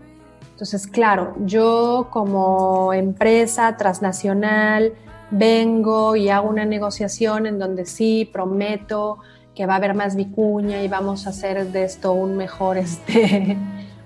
Entonces, 0.52 0.86
claro, 0.86 1.34
yo 1.44 2.08
como 2.10 2.94
empresa 2.94 3.76
transnacional 3.76 4.94
vengo 5.30 6.16
y 6.16 6.30
hago 6.30 6.48
una 6.48 6.64
negociación 6.64 7.46
en 7.46 7.58
donde 7.58 7.84
sí 7.84 8.28
prometo 8.32 9.18
que 9.54 9.66
va 9.66 9.74
a 9.74 9.76
haber 9.76 9.92
más 9.94 10.16
vicuña 10.16 10.82
y 10.82 10.88
vamos 10.88 11.26
a 11.26 11.30
hacer 11.30 11.66
de 11.70 11.84
esto 11.84 12.12
un 12.12 12.34
mejor, 12.34 12.78
este, 12.86 13.58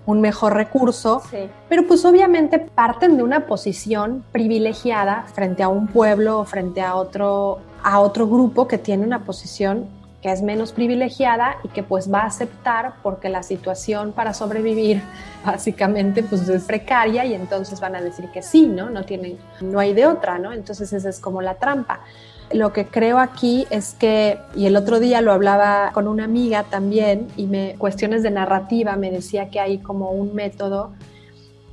un 0.05 0.21
mejor 0.21 0.55
recurso, 0.55 1.23
Sí. 1.31 1.49
pero 1.69 1.87
pues 1.87 2.05
obviamente 2.05 2.59
parten 2.59 3.17
de 3.17 3.23
una 3.23 3.47
posición 3.47 4.25
privilegiada 4.33 5.27
frente 5.33 5.63
a 5.63 5.69
un 5.69 5.87
pueblo 5.87 6.41
o 6.41 6.45
frente 6.45 6.83
a 6.83 6.97
otro, 6.97 7.61
a 7.83 8.01
otro 8.01 8.29
grupo 8.29 8.69
que 8.69 8.79
tiene 8.79 9.05
una 9.05 9.25
posición 9.25 9.87
que 10.23 10.31
es 10.31 10.41
menos 10.41 10.73
privilegiada 10.73 11.57
y 11.65 11.69
que 11.69 11.83
pues 11.83 12.11
va 12.11 12.21
a 12.21 12.27
aceptar 12.27 12.95
porque 13.03 13.29
la 13.29 13.43
situación 13.43 14.13
para 14.13 14.33
sobrevivir 14.33 15.03
básicamente 15.45 16.23
pues 16.23 16.49
es 16.49 16.65
precaria 16.65 17.25
y 17.25 17.35
entonces 17.35 17.81
van 17.81 17.97
a 17.97 18.01
decir 18.01 18.29
que 18.33 18.41
sí, 18.41 18.67
¿no? 18.67 18.89
No 18.89 19.05
tienen, 19.05 19.37
no 19.61 19.81
hay 19.81 19.93
de 19.93 20.07
otra, 20.07 20.39
¿no? 20.39 20.53
Entonces 20.53 20.93
esa 20.93 21.09
es 21.09 21.19
como 21.19 21.43
la 21.43 21.55
trampa. 21.55 22.01
Lo 22.53 22.73
que 22.73 22.87
creo 22.87 23.19
aquí 23.19 23.67
es 23.71 23.95
que, 23.95 24.39
y 24.55 24.67
el 24.67 24.77
otro 24.77 25.01
día 25.01 25.21
lo 25.23 25.33
hablaba 25.33 25.91
con 25.93 26.07
una 26.07 26.25
amiga 26.25 26.65
también, 26.65 27.29
y 27.37 27.47
me 27.47 27.77
cuestiones 27.79 28.23
de 28.23 28.31
narrativa, 28.31 28.95
me 28.97 29.11
decía 29.11 29.49
que 29.49 29.59
hay 29.59 29.79
como 29.79 30.11
un 30.11 30.35
método 30.35 30.93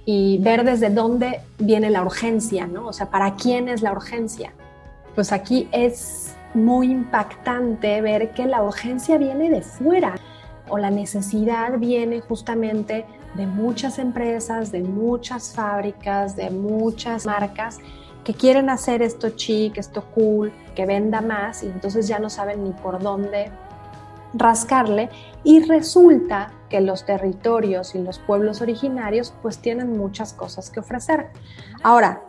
y 0.06 0.38
ver 0.40 0.64
desde 0.64 0.90
dónde 0.90 1.42
viene 1.60 1.90
la 1.90 2.02
urgencia, 2.02 2.66
¿no? 2.66 2.88
O 2.88 2.94
sea, 2.94 3.12
¿para 3.12 3.36
quién 3.36 3.68
es 3.68 3.82
la 3.82 3.92
urgencia? 3.92 4.54
Pues 5.20 5.34
aquí 5.34 5.68
es 5.74 6.34
muy 6.54 6.90
impactante 6.90 8.00
ver 8.00 8.32
que 8.32 8.46
la 8.46 8.64
urgencia 8.64 9.18
viene 9.18 9.50
de 9.50 9.62
fuera 9.62 10.16
o 10.70 10.78
la 10.78 10.92
necesidad 10.92 11.78
viene 11.78 12.22
justamente 12.22 13.06
de 13.36 13.46
muchas 13.46 14.00
empresas, 14.00 14.72
de 14.72 14.82
muchas 14.82 15.52
fábricas, 15.52 16.38
de 16.38 16.50
muchas 16.52 17.26
marcas 17.26 17.80
que 18.24 18.34
quieren 18.34 18.70
hacer 18.70 19.02
esto 19.02 19.32
chic, 19.32 19.78
esto 19.78 20.06
cool, 20.16 20.54
que 20.74 20.86
venda 20.86 21.20
más 21.20 21.64
y 21.64 21.66
entonces 21.66 22.08
ya 22.08 22.20
no 22.20 22.30
saben 22.30 22.64
ni 22.64 22.72
por 22.72 23.04
dónde 23.04 23.52
rascarle 24.34 25.10
y 25.44 25.66
resulta 25.66 26.54
que 26.70 26.80
los 26.80 27.06
territorios 27.06 27.94
y 27.94 28.00
los 28.00 28.20
pueblos 28.20 28.62
originarios 28.62 29.34
pues 29.42 29.58
tienen 29.58 29.98
muchas 29.98 30.32
cosas 30.32 30.70
que 30.70 30.80
ofrecer. 30.80 31.28
Ahora, 31.84 32.22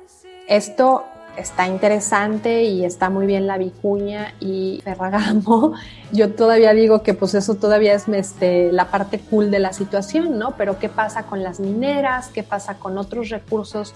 esto 0.49 1.05
está 1.37 1.67
interesante 1.67 2.65
y 2.65 2.85
está 2.85 3.11
muy 3.11 3.27
bien 3.27 3.47
la 3.47 3.59
vicuña 3.59 4.35
y 4.41 4.81
Ferragamo. 4.85 5.75
Yo 6.13 6.35
todavía 6.35 6.73
digo 6.73 7.03
que 7.03 7.15
pues 7.15 7.35
eso 7.35 7.55
todavía 7.55 7.95
es 7.95 8.09
este, 8.09 8.73
la 8.73 8.91
parte 8.91 9.19
cool 9.19 9.51
de 9.51 9.59
la 9.59 9.73
situación, 9.73 10.39
¿no? 10.39 10.53
Pero 10.57 10.79
¿qué 10.79 10.89
pasa 10.89 11.25
con 11.25 11.43
las 11.43 11.61
mineras? 11.61 12.29
¿Qué 12.29 12.43
pasa 12.43 12.75
con 12.75 12.99
otros 12.99 13.29
recursos 13.29 13.95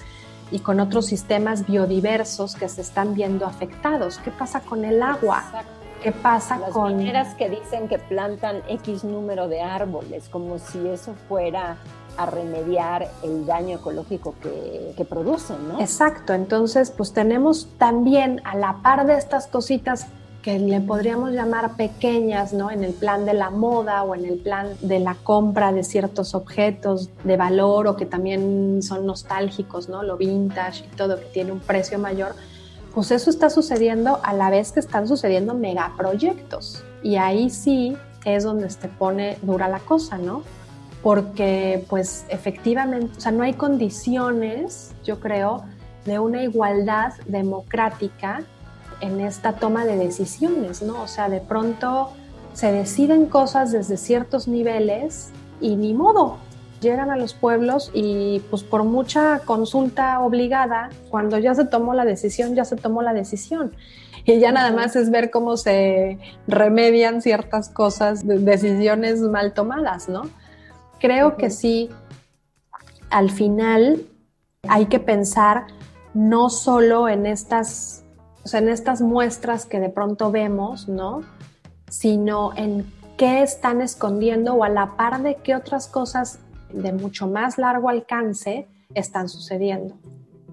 y 0.50 0.60
con 0.60 0.80
otros 0.80 1.06
sistemas 1.06 1.66
biodiversos 1.66 2.54
que 2.54 2.68
se 2.68 2.80
están 2.80 3.14
viendo 3.14 3.46
afectados? 3.46 4.18
¿Qué 4.18 4.30
pasa 4.30 4.60
con 4.60 4.84
el 4.84 5.02
agua? 5.02 5.42
Exacto. 5.46 5.70
¿Qué 6.04 6.12
pasa 6.12 6.58
Las 6.58 6.70
con 6.70 6.98
mineras 6.98 7.34
que 7.34 7.48
dicen 7.48 7.88
que 7.88 7.98
plantan 7.98 8.60
X 8.68 9.04
número 9.04 9.48
de 9.48 9.62
árboles, 9.62 10.28
como 10.28 10.58
si 10.58 10.86
eso 10.86 11.14
fuera 11.28 11.78
a 12.16 12.26
remediar 12.26 13.10
el 13.22 13.46
daño 13.46 13.76
ecológico 13.76 14.34
que, 14.42 14.94
que 14.96 15.04
producen, 15.04 15.68
¿no? 15.68 15.80
Exacto, 15.80 16.32
entonces 16.32 16.90
pues 16.90 17.12
tenemos 17.12 17.68
también 17.78 18.40
a 18.44 18.56
la 18.56 18.80
par 18.82 19.06
de 19.06 19.16
estas 19.16 19.46
cositas 19.46 20.06
que 20.44 20.58
le 20.58 20.78
podríamos 20.82 21.30
llamar 21.30 21.74
pequeñas, 21.74 22.52
¿no? 22.52 22.70
En 22.70 22.84
el 22.84 22.92
plan 22.92 23.24
de 23.24 23.32
la 23.32 23.48
moda 23.48 24.02
o 24.02 24.14
en 24.14 24.26
el 24.26 24.36
plan 24.36 24.68
de 24.82 24.98
la 24.98 25.14
compra 25.14 25.72
de 25.72 25.82
ciertos 25.82 26.34
objetos 26.34 27.08
de 27.24 27.38
valor 27.38 27.86
o 27.86 27.96
que 27.96 28.04
también 28.04 28.82
son 28.82 29.06
nostálgicos, 29.06 29.88
¿no? 29.88 30.02
Lo 30.02 30.18
vintage 30.18 30.84
y 30.84 30.96
todo 30.96 31.18
que 31.18 31.24
tiene 31.26 31.50
un 31.50 31.60
precio 31.60 31.98
mayor, 31.98 32.34
pues 32.92 33.10
eso 33.10 33.30
está 33.30 33.48
sucediendo 33.48 34.20
a 34.22 34.34
la 34.34 34.50
vez 34.50 34.72
que 34.72 34.80
están 34.80 35.08
sucediendo 35.08 35.54
megaproyectos. 35.54 36.84
Y 37.02 37.16
ahí 37.16 37.48
sí 37.48 37.96
es 38.26 38.44
donde 38.44 38.68
se 38.68 38.88
pone 38.88 39.38
dura 39.40 39.66
la 39.68 39.78
cosa, 39.78 40.18
¿no? 40.18 40.42
Porque 41.04 41.84
pues 41.90 42.24
efectivamente, 42.30 43.12
o 43.18 43.20
sea, 43.20 43.30
no 43.30 43.42
hay 43.42 43.52
condiciones, 43.52 44.94
yo 45.04 45.20
creo, 45.20 45.62
de 46.06 46.18
una 46.18 46.42
igualdad 46.42 47.12
democrática 47.26 48.42
en 49.02 49.20
esta 49.20 49.52
toma 49.52 49.84
de 49.84 49.98
decisiones, 49.98 50.80
¿no? 50.80 51.02
O 51.02 51.06
sea, 51.06 51.28
de 51.28 51.40
pronto 51.40 52.10
se 52.54 52.72
deciden 52.72 53.26
cosas 53.26 53.70
desde 53.70 53.98
ciertos 53.98 54.48
niveles 54.48 55.30
y 55.60 55.76
ni 55.76 55.92
modo, 55.92 56.38
llegan 56.80 57.10
a 57.10 57.16
los 57.16 57.34
pueblos 57.34 57.90
y 57.92 58.40
pues 58.48 58.62
por 58.62 58.84
mucha 58.84 59.40
consulta 59.40 60.20
obligada, 60.20 60.88
cuando 61.10 61.36
ya 61.38 61.54
se 61.54 61.66
tomó 61.66 61.92
la 61.92 62.06
decisión, 62.06 62.54
ya 62.54 62.64
se 62.64 62.76
tomó 62.76 63.02
la 63.02 63.12
decisión. 63.12 63.72
Y 64.24 64.38
ya 64.38 64.52
nada 64.52 64.72
más 64.72 64.96
es 64.96 65.10
ver 65.10 65.30
cómo 65.30 65.58
se 65.58 66.18
remedian 66.46 67.20
ciertas 67.20 67.68
cosas, 67.68 68.26
decisiones 68.26 69.20
mal 69.20 69.52
tomadas, 69.52 70.08
¿no? 70.08 70.22
Creo 71.04 71.36
que 71.36 71.50
sí, 71.50 71.90
al 73.10 73.28
final 73.30 74.06
hay 74.66 74.86
que 74.86 74.98
pensar 74.98 75.66
no 76.14 76.48
solo 76.48 77.10
en 77.10 77.26
estas, 77.26 78.06
o 78.42 78.48
sea, 78.48 78.60
en 78.60 78.70
estas 78.70 79.02
muestras 79.02 79.66
que 79.66 79.80
de 79.80 79.90
pronto 79.90 80.30
vemos, 80.30 80.88
¿no? 80.88 81.20
Sino 81.90 82.56
en 82.56 82.90
qué 83.18 83.42
están 83.42 83.82
escondiendo 83.82 84.54
o 84.54 84.64
a 84.64 84.70
la 84.70 84.96
par 84.96 85.22
de 85.22 85.34
qué 85.34 85.54
otras 85.54 85.88
cosas 85.88 86.38
de 86.72 86.94
mucho 86.94 87.28
más 87.28 87.58
largo 87.58 87.90
alcance 87.90 88.66
están 88.94 89.28
sucediendo. 89.28 89.96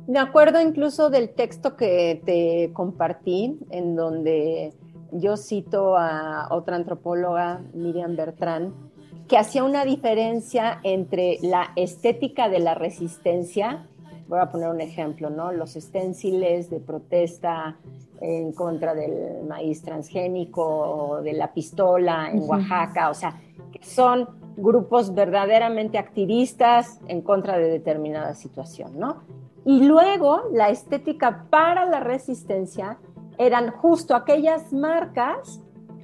Me 0.05 0.19
acuerdo 0.19 0.59
incluso 0.59 1.09
del 1.09 1.29
texto 1.29 1.77
que 1.77 2.21
te 2.25 2.73
compartí, 2.73 3.57
en 3.69 3.95
donde 3.95 4.73
yo 5.13 5.37
cito 5.37 5.95
a 5.95 6.49
otra 6.51 6.75
antropóloga, 6.75 7.61
Miriam 7.73 8.17
Bertrán, 8.17 8.90
que 9.31 9.37
hacía 9.37 9.63
una 9.63 9.85
diferencia 9.85 10.81
entre 10.83 11.37
la 11.41 11.71
estética 11.77 12.49
de 12.49 12.59
la 12.59 12.75
resistencia, 12.75 13.87
voy 14.27 14.39
a 14.39 14.51
poner 14.51 14.67
un 14.67 14.81
ejemplo, 14.81 15.29
¿no? 15.29 15.53
Los 15.53 15.77
esténciles 15.77 16.69
de 16.69 16.81
protesta 16.81 17.77
en 18.19 18.51
contra 18.51 18.93
del 18.93 19.45
maíz 19.47 19.83
transgénico 19.83 21.21
de 21.23 21.31
la 21.31 21.53
pistola 21.53 22.29
en 22.29 22.41
Oaxaca, 22.41 23.09
o 23.09 23.13
sea, 23.13 23.39
que 23.71 23.81
son 23.85 24.27
grupos 24.57 25.15
verdaderamente 25.15 25.97
activistas 25.97 26.99
en 27.07 27.21
contra 27.21 27.57
de 27.57 27.69
determinada 27.69 28.33
situación, 28.33 28.99
¿no? 28.99 29.23
Y 29.63 29.85
luego 29.85 30.41
la 30.51 30.71
estética 30.71 31.45
para 31.49 31.85
la 31.85 32.01
resistencia 32.01 32.97
eran 33.37 33.71
justo 33.71 34.13
aquellas 34.13 34.73
marcas 34.73 35.61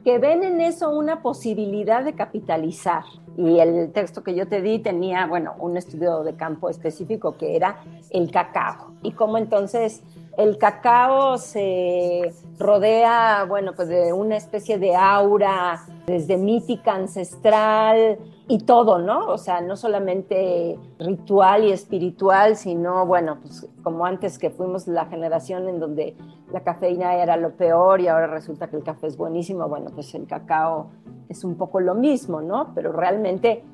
que 0.07 0.19
ven 0.19 0.41
en 0.41 0.61
eso 0.61 0.89
una 0.89 1.21
posibilidad 1.21 2.01
de 2.01 2.13
capitalizar. 2.13 3.03
Y 3.35 3.59
el 3.59 3.91
texto 3.91 4.23
que 4.23 4.35
yo 4.35 4.47
te 4.47 4.61
di 4.61 4.79
tenía, 4.79 5.27
bueno, 5.27 5.55
un 5.59 5.75
estudio 5.75 6.23
de 6.23 6.33
campo 6.33 6.69
específico 6.69 7.35
que 7.35 7.57
era 7.57 7.83
el 8.11 8.31
cacao. 8.31 8.93
Y 9.03 9.11
cómo 9.11 9.37
entonces 9.37 10.01
el 10.37 10.57
cacao 10.57 11.37
se 11.37 12.33
rodea, 12.57 13.43
bueno, 13.49 13.73
pues 13.75 13.89
de 13.89 14.13
una 14.13 14.37
especie 14.37 14.79
de 14.79 14.95
aura 14.95 15.81
desde 16.05 16.37
mítica 16.37 16.95
ancestral 16.95 18.17
y 18.49 18.59
todo, 18.59 18.99
¿no? 18.99 19.27
O 19.27 19.37
sea, 19.37 19.61
no 19.61 19.75
solamente 19.75 20.79
ritual 20.99 21.65
y 21.65 21.71
espiritual, 21.71 22.55
sino, 22.55 23.05
bueno, 23.05 23.39
pues 23.41 23.67
como 23.83 24.05
antes 24.05 24.39
que 24.39 24.49
fuimos 24.49 24.87
la 24.87 25.05
generación 25.07 25.67
en 25.67 25.79
donde 25.79 26.15
la 26.51 26.61
cafeína 26.61 27.15
era 27.15 27.35
lo 27.35 27.51
peor 27.51 27.99
y 27.99 28.07
ahora 28.07 28.27
resulta 28.27 28.67
que 28.67 28.77
el 28.77 28.83
café 28.83 29.07
es 29.07 29.17
buenísimo, 29.17 29.67
bueno, 29.67 29.91
pues 29.93 30.13
el 30.15 30.27
cacao 30.27 30.87
es 31.27 31.43
un 31.43 31.55
poco 31.55 31.81
lo 31.81 31.93
mismo, 31.93 32.41
¿no? 32.41 32.71
Pero 32.73 32.93
realmente, 32.93 33.65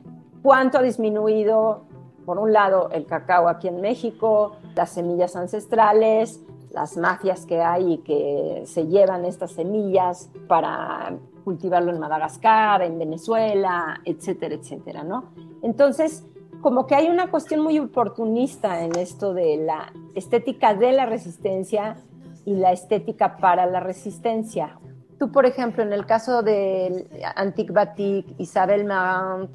¿cuánto 0.42 0.80
ha 0.80 0.82
disminuido, 0.82 1.84
por 2.26 2.40
un 2.40 2.52
lado, 2.52 2.90
el 2.92 3.06
cacao 3.06 3.48
aquí 3.50 3.68
en 3.68 3.80
México, 3.80 4.54
las 4.76 4.90
semillas 4.90 5.36
ancestrales, 5.36 6.42
las 6.72 6.98
mafias 6.98 7.46
que 7.46 7.62
hay 7.62 7.94
y 7.94 7.98
que 8.00 8.64
se 8.66 8.88
llevan 8.88 9.26
estas 9.26 9.52
semillas 9.52 10.32
para 10.48 11.14
cultivarlo 11.44 11.92
en 11.92 12.00
Madagascar, 12.00 12.82
en 12.82 12.98
Venezuela, 12.98 14.00
etcétera, 14.06 14.56
etcétera, 14.56 15.04
¿no? 15.04 15.34
Entonces, 15.62 16.26
como 16.62 16.88
que 16.88 16.96
hay 16.96 17.10
una 17.10 17.30
cuestión 17.30 17.62
muy 17.62 17.78
oportunista 17.78 18.84
en 18.84 18.96
esto 18.98 19.34
de 19.34 19.58
la 19.58 19.92
estética 20.16 20.74
de 20.74 20.94
la 20.94 21.06
resistencia 21.06 21.98
y 22.46 22.56
la 22.56 22.72
estética 22.72 23.38
para 23.38 23.66
la 23.66 23.80
resistencia. 23.80 24.80
Tú, 25.20 25.32
por 25.32 25.46
ejemplo, 25.46 25.84
en 25.84 25.94
el 25.94 26.06
caso 26.06 26.42
de 26.42 27.08
Antique 27.36 27.74
Batik, 27.74 28.36
Isabel 28.38 28.86
Marant 28.86 29.52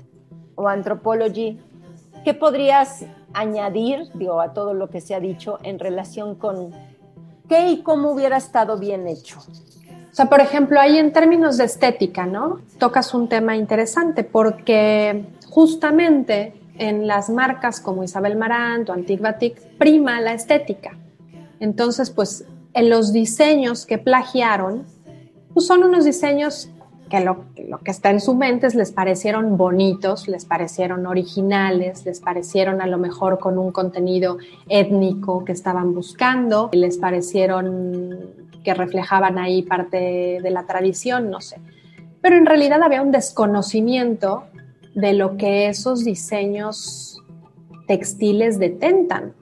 o 0.55 0.68
Anthropology, 0.68 1.59
¿qué 2.24 2.35
podrías 2.35 3.05
añadir, 3.33 4.11
digo, 4.14 4.40
a 4.40 4.53
todo 4.53 4.74
lo 4.74 4.88
que 4.88 5.01
se 5.01 5.14
ha 5.14 5.20
dicho 5.20 5.59
en 5.62 5.79
relación 5.79 6.35
con 6.35 6.72
qué 7.48 7.70
y 7.70 7.83
cómo 7.83 8.11
hubiera 8.12 8.37
estado 8.37 8.79
bien 8.79 9.07
hecho? 9.07 9.38
Sea, 10.18 10.28
por 10.28 10.40
ejemplo, 10.40 10.81
ahí 10.81 10.98
en 10.98 11.12
términos 11.12 11.59
de 11.59 11.64
estética, 11.64 12.26
¿no? 12.26 12.59
Tocas 12.81 13.14
un 13.14 13.28
tema 13.28 13.57
interesante 13.57 14.24
porque 14.24 15.26
justamente 15.48 16.54
en 16.76 17.07
las 17.07 17.31
marcas 17.31 17.78
como 17.78 18.02
Isabel 18.02 18.35
Marant 18.35 18.90
o 18.90 18.92
Antique 18.94 19.22
Batik 19.22 19.61
prima 19.78 20.20
la 20.20 20.35
estética. 20.35 20.98
Entonces, 21.61 22.11
pues 22.11 22.44
en 22.74 22.90
los 22.90 23.12
diseños 23.12 23.87
que 23.87 23.98
plagiaron, 23.98 24.87
pues 25.54 25.68
son 25.68 25.85
unos 25.85 26.04
diseños 26.04 26.68
que 27.09 27.20
lo, 27.20 27.44
lo, 27.68 27.78
que 27.78 27.92
está 27.92 28.11
en 28.11 28.20
su 28.20 28.35
mente 28.35 28.66
es 28.66 28.74
les 28.74 28.90
parecieron 28.90 29.57
bonitos, 29.57 30.26
les 30.26 30.44
parecieron 30.44 31.07
originales, 31.07 32.04
les 32.04 32.18
parecieron 32.18 32.81
a 32.81 32.88
lo 32.88 32.98
mejor 32.98 33.38
con 33.38 33.57
un 33.57 33.70
contenido 33.70 34.38
étnico 34.68 35.44
que 35.44 35.52
estaban 35.52 35.94
buscando, 35.94 36.70
les 36.72 36.98
parecieron 36.98 38.47
reflejaban 38.74 39.38
ahí 39.38 39.62
parte 39.62 40.40
de 40.42 40.50
la 40.50 40.66
tradición, 40.66 41.31
no 41.31 41.40
sé. 41.40 41.61
Pero 42.20 42.37
en 42.37 42.46
realidad 42.46 42.83
había 42.83 43.02
un 43.02 43.12
desconocimiento 43.12 44.44
de 44.94 45.12
lo 45.12 45.37
que 45.37 45.68
esos 45.68 46.04
diseños 46.04 47.18
textiles 47.87 48.59
detentan. 48.59 49.35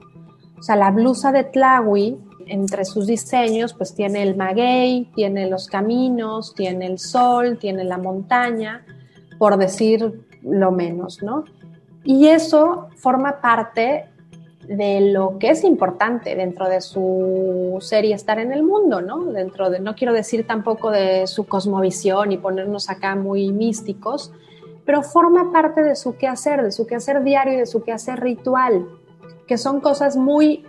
O 0.57 0.63
sea, 0.63 0.75
la 0.75 0.91
blusa 0.91 1.31
de 1.31 1.43
Tlawi 1.43 2.17
entre 2.47 2.85
sus 2.85 3.07
diseños, 3.07 3.73
pues 3.73 3.93
tiene 3.93 4.23
el 4.23 4.35
maguey, 4.35 5.11
tiene 5.15 5.49
los 5.49 5.67
caminos, 5.67 6.53
tiene 6.55 6.85
el 6.85 6.97
sol, 6.97 7.57
tiene 7.59 7.83
la 7.83 7.97
montaña, 7.97 8.85
por 9.37 9.57
decir 9.57 10.25
lo 10.41 10.71
menos, 10.71 11.21
¿no? 11.21 11.43
Y 12.03 12.27
eso 12.27 12.87
forma 12.95 13.41
parte 13.41 14.05
de 14.67 14.99
lo 14.99 15.37
que 15.39 15.49
es 15.49 15.63
importante 15.63 16.35
dentro 16.35 16.67
de 16.67 16.81
su 16.81 17.77
ser 17.79 18.03
y 18.03 18.11
estar 18.11 18.37
en 18.37 18.51
el 18.51 18.63
mundo, 18.63 19.01
¿no? 19.01 19.23
Dentro 19.25 19.69
de, 19.69 19.79
no 19.79 19.95
quiero 19.95 20.13
decir 20.13 20.45
tampoco 20.45 20.91
de 20.91 21.25
su 21.27 21.47
cosmovisión 21.47 22.33
y 22.33 22.37
ponernos 22.37 22.89
acá 22.89 23.15
muy 23.15 23.51
místicos, 23.51 24.33
pero 24.85 25.03
forma 25.03 25.51
parte 25.53 25.83
de 25.83 25.95
su 25.95 26.17
quehacer, 26.17 26.63
de 26.63 26.71
su 26.71 26.85
quehacer 26.85 27.23
diario 27.23 27.53
y 27.53 27.57
de 27.57 27.65
su 27.65 27.81
quehacer 27.81 28.19
ritual, 28.19 28.87
que 29.47 29.57
son 29.57 29.79
cosas 29.79 30.17
muy, 30.17 30.65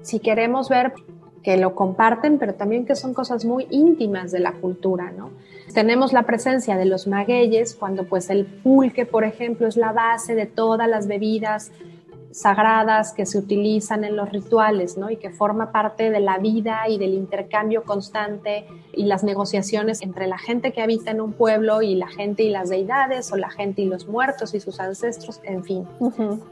si 0.00 0.18
queremos 0.18 0.70
ver 0.70 0.94
que 1.42 1.58
lo 1.58 1.74
comparten, 1.74 2.38
pero 2.38 2.54
también 2.54 2.86
que 2.86 2.94
son 2.94 3.12
cosas 3.12 3.44
muy 3.44 3.66
íntimas 3.70 4.30
de 4.30 4.40
la 4.40 4.52
cultura, 4.52 5.10
¿no? 5.10 5.30
Tenemos 5.74 6.12
la 6.12 6.22
presencia 6.22 6.76
de 6.76 6.84
los 6.86 7.06
magueyes, 7.06 7.74
cuando 7.74 8.04
pues 8.04 8.30
el 8.30 8.46
pulque, 8.46 9.04
por 9.04 9.24
ejemplo, 9.24 9.66
es 9.66 9.76
la 9.76 9.92
base 9.92 10.34
de 10.34 10.46
todas 10.46 10.88
las 10.88 11.06
bebidas 11.06 11.72
sagradas 12.32 13.12
que 13.12 13.26
se 13.26 13.38
utilizan 13.38 14.04
en 14.04 14.16
los 14.16 14.30
rituales, 14.30 14.96
¿no? 14.96 15.10
Y 15.10 15.16
que 15.16 15.30
forma 15.30 15.70
parte 15.70 16.10
de 16.10 16.20
la 16.20 16.38
vida 16.38 16.88
y 16.88 16.98
del 16.98 17.14
intercambio 17.14 17.84
constante 17.84 18.66
y 18.94 19.04
las 19.04 19.22
negociaciones 19.22 20.02
entre 20.02 20.26
la 20.26 20.38
gente 20.38 20.72
que 20.72 20.82
habita 20.82 21.10
en 21.10 21.20
un 21.20 21.34
pueblo 21.34 21.82
y 21.82 21.94
la 21.94 22.08
gente 22.08 22.42
y 22.42 22.50
las 22.50 22.70
deidades 22.70 23.32
o 23.32 23.36
la 23.36 23.50
gente 23.50 23.82
y 23.82 23.84
los 23.84 24.08
muertos 24.08 24.54
y 24.54 24.60
sus 24.60 24.80
ancestros, 24.80 25.40
en 25.44 25.62
fin. 25.62 25.86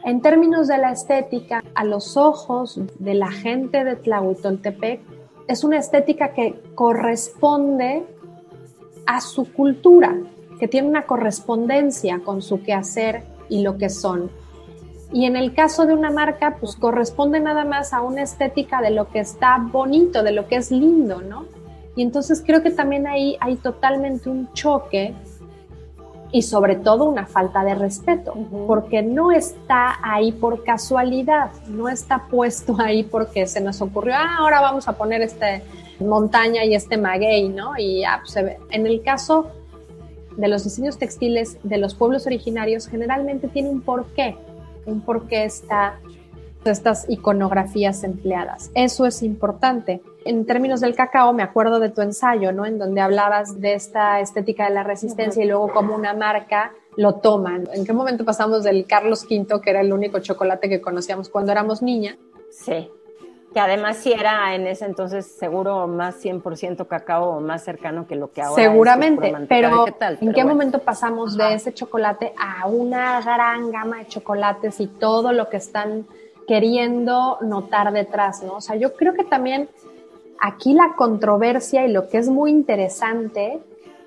En 0.05 0.21
términos 0.21 0.69
de 0.69 0.79
la 0.79 0.93
estética, 0.93 1.65
a 1.75 1.85
los 1.85 2.17
ojos 2.17 2.79
de 2.99 3.15
la 3.15 3.31
gente 3.31 3.83
de 3.83 3.97
Tlahuitoltepec, 3.97 5.01
es 5.49 5.65
una 5.65 5.79
estética 5.79 6.33
que 6.33 6.61
corresponde 6.75 8.05
a 9.07 9.21
su 9.21 9.53
cultura, 9.53 10.17
que 10.59 10.69
tiene 10.69 10.89
una 10.89 11.07
correspondencia 11.07 12.21
con 12.25 12.43
su 12.43 12.63
quehacer 12.63 13.25
y 13.49 13.63
lo 13.63 13.79
que 13.79 13.89
son. 13.89 14.31
Y 15.13 15.25
en 15.25 15.37
el 15.37 15.55
caso 15.55 15.87
de 15.87 15.95
una 15.95 16.11
marca, 16.11 16.57
pues 16.61 16.77
corresponde 16.77 17.41
nada 17.41 17.65
más 17.65 17.93
a 17.93 18.01
una 18.01 18.23
estética 18.23 18.81
de 18.81 18.91
lo 18.91 19.09
que 19.09 19.19
está 19.19 19.59
bonito, 19.59 20.23
de 20.23 20.33
lo 20.33 20.47
que 20.47 20.57
es 20.57 20.71
lindo, 20.71 21.21
¿no? 21.21 21.47
Y 21.97 22.03
entonces 22.03 22.43
creo 22.47 22.63
que 22.63 22.71
también 22.71 23.07
ahí 23.07 23.37
hay 23.41 23.57
totalmente 23.57 24.29
un 24.29 24.53
choque 24.53 25.15
y 26.33 26.43
sobre 26.43 26.77
todo 26.77 27.07
una 27.07 27.27
falta 27.27 27.65
de 27.65 27.75
respeto, 27.75 28.35
porque 28.69 29.03
no 29.03 29.33
está 29.33 29.99
ahí 30.01 30.31
por 30.31 30.63
casualidad, 30.63 31.51
no 31.67 31.89
está 31.89 32.27
puesto 32.31 32.77
ahí 32.79 33.03
porque 33.03 33.49
se 33.49 33.61
nos 33.61 33.83
ocurrió, 33.83 34.15
ah, 34.17 34.37
ahora 34.39 34.61
vamos 34.61 34.87
a 34.87 34.93
poner 34.93 35.23
este 35.23 35.63
montaña 35.99 36.65
y 36.65 36.75
este 36.75 36.97
maguey, 36.97 37.49
¿no? 37.49 37.73
Y 37.77 38.01
ya 38.03 38.23
pues. 38.23 38.37
En 38.71 38.87
el 38.87 39.03
caso 39.03 39.49
de 40.37 40.49
los 40.49 40.65
diseños 40.65 40.99
textiles 40.99 41.59
de 41.65 41.79
los 41.79 41.95
pueblos 41.95 42.27
originarios, 42.27 42.87
generalmente 42.87 43.49
tiene 43.49 43.69
un 43.69 43.81
porqué 43.81 44.37
un 44.87 45.01
por 45.01 45.27
qué 45.27 45.45
está 45.45 46.01
estas 46.65 47.09
iconografías 47.09 48.05
empleadas. 48.05 48.71
Eso 48.75 49.07
es 49.07 49.23
importante. 49.23 50.03
En 50.25 50.45
términos 50.45 50.81
del 50.81 50.95
cacao, 50.95 51.33
me 51.33 51.43
acuerdo 51.43 51.81
de 51.81 51.89
tu 51.89 52.03
ensayo, 52.03 52.53
¿no? 52.53 52.67
En 52.67 52.79
donde 52.79 53.01
hablabas 53.01 53.61
de 53.61 53.75
esta 53.75 54.21
estética 54.21 54.69
de 54.69 54.75
la 54.75 54.83
resistencia 54.83 55.43
y 55.43 55.49
luego 55.49 55.73
como 55.73 55.95
una 55.95 56.13
marca 56.13 56.73
lo 56.97 57.15
toman. 57.15 57.67
¿En 57.73 57.87
qué 57.87 57.95
momento 57.95 58.25
pasamos 58.27 58.63
del 58.63 58.87
Carlos 58.87 59.25
V, 59.25 59.61
que 59.63 59.71
era 59.71 59.81
el 59.81 59.93
único 59.93 60.19
chocolate 60.19 60.69
que 60.69 60.81
conocíamos 60.81 61.31
cuando 61.31 61.53
éramos 61.53 61.81
niña? 61.81 62.19
Sí 62.51 62.91
que 63.53 63.61
además 63.61 63.97
sí 63.97 64.13
era 64.13 64.55
en 64.55 64.67
ese 64.67 64.85
entonces 64.85 65.27
seguro 65.27 65.87
más 65.89 66.25
100% 66.25 66.87
cacao 66.87 67.37
o 67.37 67.41
más 67.41 67.65
cercano 67.65 68.07
que 68.07 68.15
lo 68.15 68.31
que 68.31 68.43
ahora 68.43 68.63
Seguramente, 68.63 69.29
es 69.29 69.35
pero 69.49 69.87
¿en 70.21 70.33
qué 70.33 70.45
momento 70.45 70.79
pasamos 70.79 71.37
de 71.37 71.55
ese 71.55 71.75
chocolate 71.75 72.33
a 72.39 72.67
una 72.69 73.21
gran 73.21 73.73
gama 73.73 73.99
de 73.99 74.07
chocolates 74.07 74.81
y 74.81 74.87
todo 74.87 75.33
lo 75.33 75.49
que 75.49 75.57
están 75.57 76.07
queriendo 76.47 77.39
notar 77.41 77.93
detrás, 77.93 78.43
¿no? 78.43 78.57
O 78.57 78.61
sea, 78.61 78.77
yo 78.77 78.95
creo 78.95 79.15
que 79.15 79.25
también 79.25 79.69
aquí 80.41 80.75
la 80.75 80.95
controversia 80.97 81.87
y 81.87 81.93
lo 81.93 82.09
que 82.09 82.19
es 82.19 82.29
muy 82.29 82.51
interesante 82.51 83.61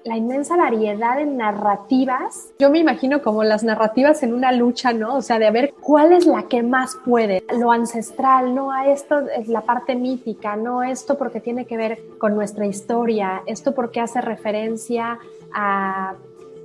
la 0.03 0.17
inmensa 0.17 0.57
variedad 0.57 1.17
de 1.17 1.25
narrativas. 1.25 2.49
Yo 2.59 2.69
me 2.69 2.79
imagino 2.79 3.21
como 3.21 3.43
las 3.43 3.63
narrativas 3.63 4.23
en 4.23 4.33
una 4.33 4.51
lucha, 4.51 4.93
¿no? 4.93 5.15
O 5.15 5.21
sea, 5.21 5.39
de 5.39 5.49
ver 5.51 5.73
cuál 5.81 6.13
es 6.13 6.25
la 6.25 6.43
que 6.43 6.63
más 6.63 6.97
puede. 7.05 7.43
Lo 7.57 7.71
ancestral, 7.71 8.53
no 8.53 8.71
a 8.71 8.87
esto 8.87 9.19
es 9.19 9.47
la 9.47 9.61
parte 9.61 9.95
mítica, 9.95 10.55
no 10.55 10.83
esto 10.83 11.17
porque 11.17 11.39
tiene 11.39 11.65
que 11.65 11.77
ver 11.77 11.99
con 12.17 12.35
nuestra 12.35 12.65
historia, 12.65 13.43
esto 13.45 13.73
porque 13.73 14.01
hace 14.01 14.21
referencia 14.21 15.19
a 15.53 16.15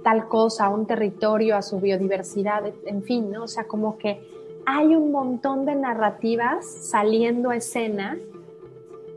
tal 0.03 0.29
cosa, 0.29 0.67
a 0.67 0.69
un 0.71 0.87
territorio, 0.87 1.57
a 1.57 1.63
su 1.63 1.81
biodiversidad, 1.81 2.63
en 2.87 3.03
fin, 3.03 3.31
¿no? 3.31 3.45
O 3.45 3.49
sea, 3.49 3.65
como 3.65 3.99
que 3.99 4.21
hay 4.67 4.95
un 4.95 5.13
montón 5.13 5.65
de 5.65 5.75
narrativas 5.75 6.67
saliendo 6.67 7.51
a 7.51 7.57
escena 7.57 8.17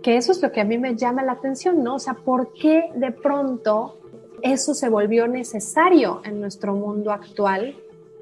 que 0.01 0.17
eso 0.17 0.31
es 0.31 0.41
lo 0.41 0.51
que 0.51 0.61
a 0.61 0.63
mí 0.63 0.77
me 0.77 0.95
llama 0.95 1.23
la 1.23 1.33
atención, 1.33 1.83
¿no? 1.83 1.95
O 1.95 1.99
sea, 1.99 2.15
¿por 2.15 2.53
qué 2.53 2.89
de 2.95 3.11
pronto 3.11 4.00
eso 4.41 4.73
se 4.73 4.89
volvió 4.89 5.27
necesario 5.27 6.21
en 6.25 6.41
nuestro 6.41 6.73
mundo 6.73 7.11
actual 7.11 7.75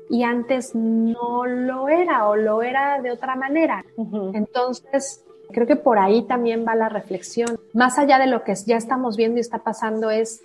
y 0.09 0.23
antes 0.23 0.73
no 0.73 1.45
lo 1.45 1.87
era 1.87 2.27
o 2.27 2.35
lo 2.35 2.61
era 2.61 3.01
de 3.01 3.11
otra 3.11 3.35
manera. 3.35 3.85
Entonces, 4.33 5.23
creo 5.51 5.67
que 5.67 5.75
por 5.75 5.99
ahí 5.99 6.23
también 6.23 6.65
va 6.67 6.75
la 6.75 6.89
reflexión. 6.89 7.59
Más 7.73 7.99
allá 7.99 8.17
de 8.17 8.27
lo 8.27 8.43
que 8.43 8.55
ya 8.65 8.77
estamos 8.77 9.17
viendo 9.17 9.37
y 9.37 9.41
está 9.41 9.59
pasando 9.59 10.09
es 10.09 10.41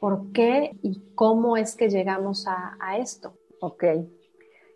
por 0.00 0.32
qué 0.32 0.72
y 0.82 1.00
cómo 1.14 1.56
es 1.56 1.74
que 1.76 1.88
llegamos 1.88 2.46
a, 2.46 2.76
a 2.78 2.98
esto. 2.98 3.32
Ok. 3.60 3.84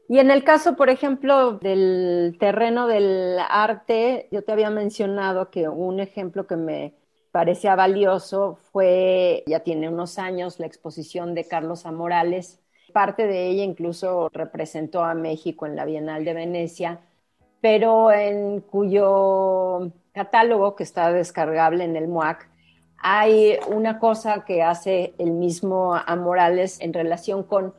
Y 0.09 0.19
en 0.19 0.31
el 0.31 0.43
caso, 0.43 0.75
por 0.75 0.91
ejemplo, 0.91 1.53
del 1.59 2.37
terreno 2.41 2.89
del 2.89 3.39
arte, 3.49 4.27
yo 4.33 4.43
te 4.43 4.51
había 4.51 4.71
mencionado 4.71 5.51
que 5.51 5.69
un 5.69 6.01
ejemplo 6.01 6.47
que 6.47 6.57
me 6.57 6.95
parecía 7.33 7.77
valioso 7.77 8.59
fue, 8.73 9.45
ya 9.47 9.61
tiene 9.61 9.89
unos 9.89 10.19
años, 10.19 10.59
la 10.59 10.67
exposición 10.67 11.35
de 11.35 11.47
Carlos 11.47 11.87
Amorales. 11.87 12.61
Parte 12.93 13.27
de 13.27 13.49
ella 13.49 13.63
incluso 13.63 14.29
representó 14.33 15.05
a 15.05 15.15
México 15.15 15.67
en 15.67 15.77
la 15.77 15.85
Bienal 15.85 16.25
de 16.25 16.35
Venecia, 16.35 17.01
pero 17.61 18.11
en 18.11 18.61
cuyo 18.61 19.93
catálogo, 20.13 20.75
que 20.75 20.83
está 20.83 21.13
descargable 21.13 21.85
en 21.85 21.97
el 21.97 22.09
MUAC, 22.09 22.49
hay 22.99 23.59
una 23.69 23.99
cosa 23.99 24.45
que 24.45 24.63
hace 24.63 25.15
el 25.19 25.31
mismo 25.31 25.95
Amorales 25.95 26.81
en 26.81 26.93
relación 26.93 27.45
con 27.45 27.75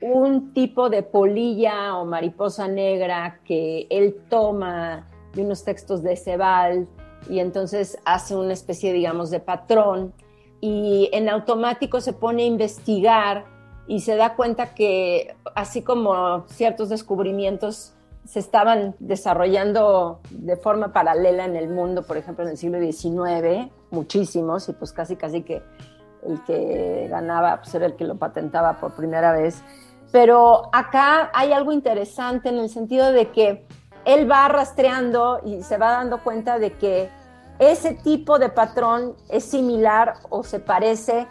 un 0.00 0.52
tipo 0.52 0.88
de 0.88 1.02
polilla 1.02 1.96
o 1.96 2.04
mariposa 2.04 2.68
negra 2.68 3.40
que 3.44 3.86
él 3.90 4.16
toma 4.28 5.08
de 5.34 5.42
unos 5.42 5.64
textos 5.64 6.02
de 6.02 6.16
Sebald 6.16 6.86
y 7.28 7.40
entonces 7.40 7.98
hace 8.04 8.36
una 8.36 8.52
especie, 8.52 8.92
digamos, 8.92 9.30
de 9.30 9.40
patrón 9.40 10.12
y 10.60 11.10
en 11.12 11.28
automático 11.28 12.00
se 12.00 12.12
pone 12.12 12.44
a 12.44 12.46
investigar 12.46 13.44
y 13.86 14.00
se 14.00 14.16
da 14.16 14.34
cuenta 14.34 14.74
que 14.74 15.36
así 15.54 15.82
como 15.82 16.46
ciertos 16.48 16.88
descubrimientos 16.88 17.94
se 18.24 18.38
estaban 18.38 18.94
desarrollando 18.98 20.20
de 20.30 20.56
forma 20.56 20.92
paralela 20.92 21.44
en 21.44 21.56
el 21.56 21.68
mundo, 21.68 22.02
por 22.04 22.16
ejemplo, 22.16 22.44
en 22.44 22.52
el 22.52 22.56
siglo 22.56 22.80
XIX, 22.80 23.70
muchísimos, 23.90 24.68
y 24.68 24.72
pues 24.72 24.92
casi, 24.92 25.16
casi 25.16 25.42
que 25.42 25.62
el 26.26 26.42
que 26.44 27.06
ganaba 27.10 27.58
pues 27.58 27.74
era 27.74 27.86
el 27.86 27.96
que 27.96 28.04
lo 28.04 28.16
patentaba 28.16 28.80
por 28.80 28.94
primera 28.94 29.32
vez. 29.32 29.62
Pero 30.10 30.70
acá 30.72 31.30
hay 31.34 31.52
algo 31.52 31.72
interesante 31.72 32.48
en 32.48 32.58
el 32.58 32.70
sentido 32.70 33.12
de 33.12 33.30
que 33.30 33.66
él 34.04 34.30
va 34.30 34.48
rastreando 34.48 35.40
y 35.44 35.62
se 35.62 35.76
va 35.78 35.92
dando 35.92 36.22
cuenta 36.22 36.58
de 36.58 36.72
que 36.72 37.10
ese 37.58 37.94
tipo 37.94 38.38
de 38.38 38.48
patrón 38.48 39.14
es 39.28 39.44
similar 39.44 40.14
o 40.28 40.42
se 40.42 40.58
parece 40.58 41.26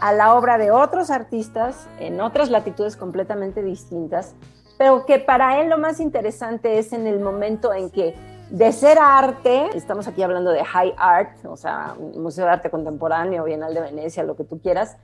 a 0.00 0.12
la 0.12 0.34
obra 0.34 0.58
de 0.58 0.70
otros 0.70 1.10
artistas 1.10 1.86
en 1.98 2.20
otras 2.20 2.50
latitudes 2.50 2.96
completamente 2.96 3.62
distintas, 3.62 4.34
pero 4.78 5.04
que 5.04 5.18
para 5.18 5.60
él 5.60 5.68
lo 5.68 5.78
más 5.78 6.00
interesante 6.00 6.78
es 6.78 6.92
en 6.92 7.06
el 7.06 7.20
momento 7.20 7.72
en 7.72 7.90
que 7.90 8.14
de 8.50 8.72
ser 8.72 8.98
arte, 8.98 9.68
estamos 9.74 10.08
aquí 10.08 10.22
hablando 10.22 10.50
de 10.50 10.64
high 10.64 10.94
art, 10.96 11.44
o 11.44 11.56
sea, 11.56 11.94
Museo 12.16 12.46
de 12.46 12.50
Arte 12.52 12.70
Contemporáneo, 12.70 13.44
Bienal 13.44 13.74
de 13.74 13.80
Venecia, 13.80 14.24
lo 14.24 14.34
que 14.36 14.42
tú 14.42 14.60
quieras, 14.60 14.96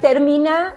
termina 0.00 0.74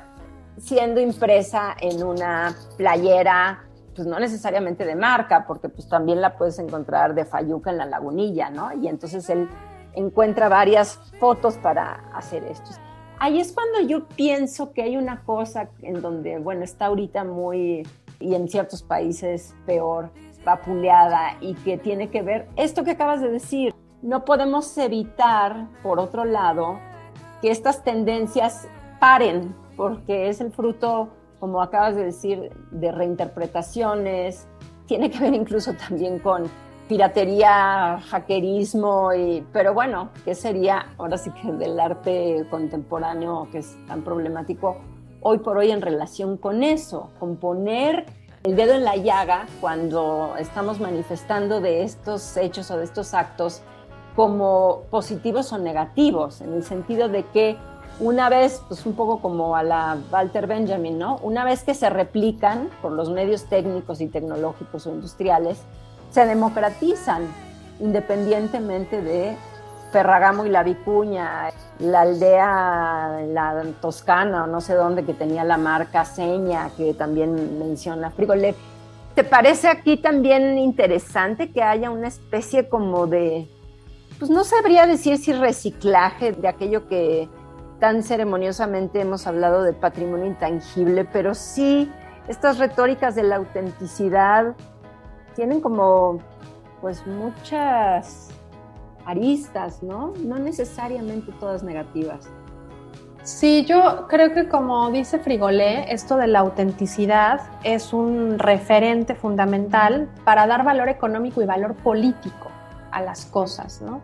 siendo 0.57 1.01
impresa 1.01 1.75
en 1.81 2.03
una 2.03 2.55
playera, 2.77 3.64
pues 3.95 4.08
no 4.08 4.19
necesariamente 4.19 4.86
de 4.86 4.95
marca, 4.95 5.45
porque 5.47 5.69
pues 5.69 5.88
también 5.88 6.21
la 6.21 6.36
puedes 6.36 6.60
encontrar 6.60 7.15
de 7.15 7.25
Fayuca 7.25 7.71
en 7.71 7.77
la 7.77 7.86
lagunilla, 7.86 8.49
¿no? 8.49 8.73
Y 8.73 8.88
entonces 8.88 9.29
él 9.29 9.47
encuentra 9.93 10.49
varias 10.49 10.99
fotos 11.19 11.58
para 11.58 12.03
hacer 12.13 12.43
esto. 12.43 12.71
Ahí 13.17 13.39
es 13.39 13.53
cuando 13.53 13.79
yo 13.81 14.08
pienso 14.10 14.73
que 14.73 14.81
hay 14.81 14.97
una 14.97 15.23
cosa 15.23 15.69
en 15.81 16.01
donde, 16.01 16.38
bueno, 16.38 16.63
está 16.63 16.88
ahorita 16.88 17.23
muy, 17.23 17.88
y 18.19 18.36
en 18.36 18.49
ciertos 18.49 18.84
países 18.84 19.55
peor, 19.65 20.12
vapuleada 20.43 21.38
y 21.39 21.55
que 21.55 21.77
tiene 21.77 22.10
que 22.10 22.21
ver 22.21 22.47
esto 22.55 22.84
que 22.84 22.91
acabas 22.91 23.21
de 23.21 23.29
decir. 23.29 23.73
No 24.01 24.25
podemos 24.25 24.77
evitar, 24.77 25.67
por 25.81 25.99
otro 25.99 26.25
lado, 26.25 26.79
que 27.41 27.49
estas 27.49 27.84
tendencias 27.84 28.67
paren, 28.99 29.55
porque 29.75 30.29
es 30.29 30.41
el 30.41 30.51
fruto, 30.51 31.10
como 31.45 31.62
acabas 31.62 31.95
de 31.95 32.05
decir, 32.05 32.51
de 32.71 32.91
reinterpretaciones, 32.91 34.47
tiene 34.88 35.12
que 35.12 35.19
ver 35.19 35.36
incluso 35.36 35.73
también 35.73 36.17
con 36.17 36.49
piratería, 36.89 37.99
hackerismo, 38.10 39.13
y, 39.13 39.45
pero 39.53 39.75
bueno, 39.75 40.10
¿qué 40.25 40.34
sería 40.34 40.88
ahora 40.97 41.19
sí 41.19 41.29
que 41.29 41.51
del 41.51 41.79
arte 41.79 42.47
contemporáneo 42.49 43.47
que 43.51 43.60
es 43.60 43.77
tan 43.86 44.03
problemático 44.03 44.77
hoy 45.21 45.38
por 45.38 45.60
hoy 45.60 45.69
en 45.69 45.84
relación 45.84 46.38
con 46.38 46.63
eso? 46.63 47.12
Componer 47.19 48.08
el 48.43 48.55
dedo 48.55 48.73
en 48.73 48.84
la 48.84 48.95
llaga 48.95 49.45
cuando 49.62 50.34
estamos 50.39 50.79
manifestando 50.79 51.62
de 51.62 51.84
estos 51.84 52.38
hechos 52.38 52.71
o 52.71 52.77
de 52.79 52.86
estos 52.86 53.13
actos 53.13 53.62
como 54.15 54.81
positivos 54.89 55.53
o 55.53 55.60
negativos, 55.60 56.41
en 56.41 56.53
el 56.53 56.63
sentido 56.63 57.08
de 57.08 57.23
que 57.25 57.55
una 57.99 58.29
vez, 58.29 58.62
pues 58.67 58.86
un 58.86 58.93
poco 58.93 59.19
como 59.19 59.55
a 59.55 59.63
la 59.63 59.97
Walter 60.12 60.47
Benjamin, 60.47 60.97
¿no? 60.97 61.17
Una 61.21 61.45
vez 61.45 61.63
que 61.63 61.73
se 61.73 61.89
replican 61.89 62.69
por 62.81 62.91
los 62.91 63.10
medios 63.10 63.45
técnicos 63.45 64.01
y 64.01 64.08
tecnológicos 64.08 64.86
o 64.88 64.91
industriales, 64.91 65.62
se 66.12 66.25
democratizan 66.25 67.23
independientemente 67.79 69.01
de 69.01 69.36
Ferragamo 69.91 70.45
y 70.45 70.49
la 70.49 70.63
Vicuña, 70.63 71.51
la 71.79 72.01
aldea, 72.01 73.21
la 73.27 73.63
Toscana 73.81 74.43
o 74.43 74.47
no 74.47 74.60
sé 74.60 74.73
dónde 74.73 75.05
que 75.05 75.13
tenía 75.13 75.43
la 75.43 75.58
marca 75.58 76.03
Seña, 76.03 76.69
que 76.75 76.93
también 76.93 77.60
menciona 77.60 78.12
Frigolet. 78.12 78.55
¿Te 79.13 79.23
parece 79.23 79.69
aquí 79.69 79.95
también 79.95 80.58
interesante 80.58 81.49
que 81.49 81.63
haya 81.63 81.89
una 81.89 82.10
especie 82.10 82.67
como 82.67 83.08
de, 83.08 83.47
pues 84.19 84.29
no 84.29 84.43
sabría 84.43 84.86
decir 84.86 85.17
si 85.17 85.31
reciclaje 85.31 86.34
de 86.34 86.47
aquello 86.49 86.89
que 86.89 87.29
tan 87.79 88.03
ceremoniosamente 88.03 89.01
hemos 89.01 89.27
hablado 89.27 89.63
de 89.63 89.73
patrimonio 89.73 90.25
intangible, 90.25 91.05
pero 91.05 91.33
sí 91.33 91.91
estas 92.27 92.57
retóricas 92.57 93.15
de 93.15 93.23
la 93.23 93.35
autenticidad 93.35 94.55
tienen 95.35 95.61
como 95.61 96.19
pues 96.81 97.05
muchas 97.05 98.29
aristas, 99.05 99.83
¿no? 99.83 100.13
No 100.19 100.39
necesariamente 100.39 101.31
todas 101.39 101.63
negativas. 101.63 102.29
Sí, 103.23 103.65
yo 103.65 104.05
creo 104.07 104.33
que 104.33 104.47
como 104.47 104.91
dice 104.91 105.17
Frigolé, 105.17 105.91
esto 105.91 106.15
de 106.15 106.27
la 106.27 106.39
autenticidad 106.39 107.41
es 107.63 107.91
un 107.91 108.38
referente 108.38 109.15
fundamental 109.15 110.07
para 110.23 110.45
dar 110.45 110.63
valor 110.63 110.89
económico 110.89 111.41
y 111.41 111.45
valor 111.45 111.73
político 111.75 112.51
a 112.91 113.01
las 113.01 113.25
cosas, 113.25 113.81
¿no? 113.81 114.01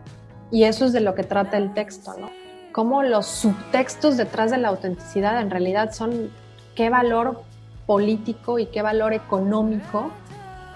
Y 0.49 0.63
eso 0.63 0.85
es 0.85 0.93
de 0.93 1.01
lo 1.01 1.13
que 1.13 1.23
trata 1.23 1.57
el 1.57 1.73
texto, 1.73 2.13
¿no? 2.19 2.40
Cómo 2.71 3.03
los 3.03 3.25
subtextos 3.27 4.17
detrás 4.17 4.51
de 4.51 4.57
la 4.57 4.69
autenticidad 4.69 5.41
en 5.41 5.49
realidad 5.49 5.91
son 5.93 6.31
qué 6.75 6.89
valor 6.89 7.41
político 7.85 8.59
y 8.59 8.67
qué 8.67 8.81
valor 8.81 9.13
económico 9.13 10.11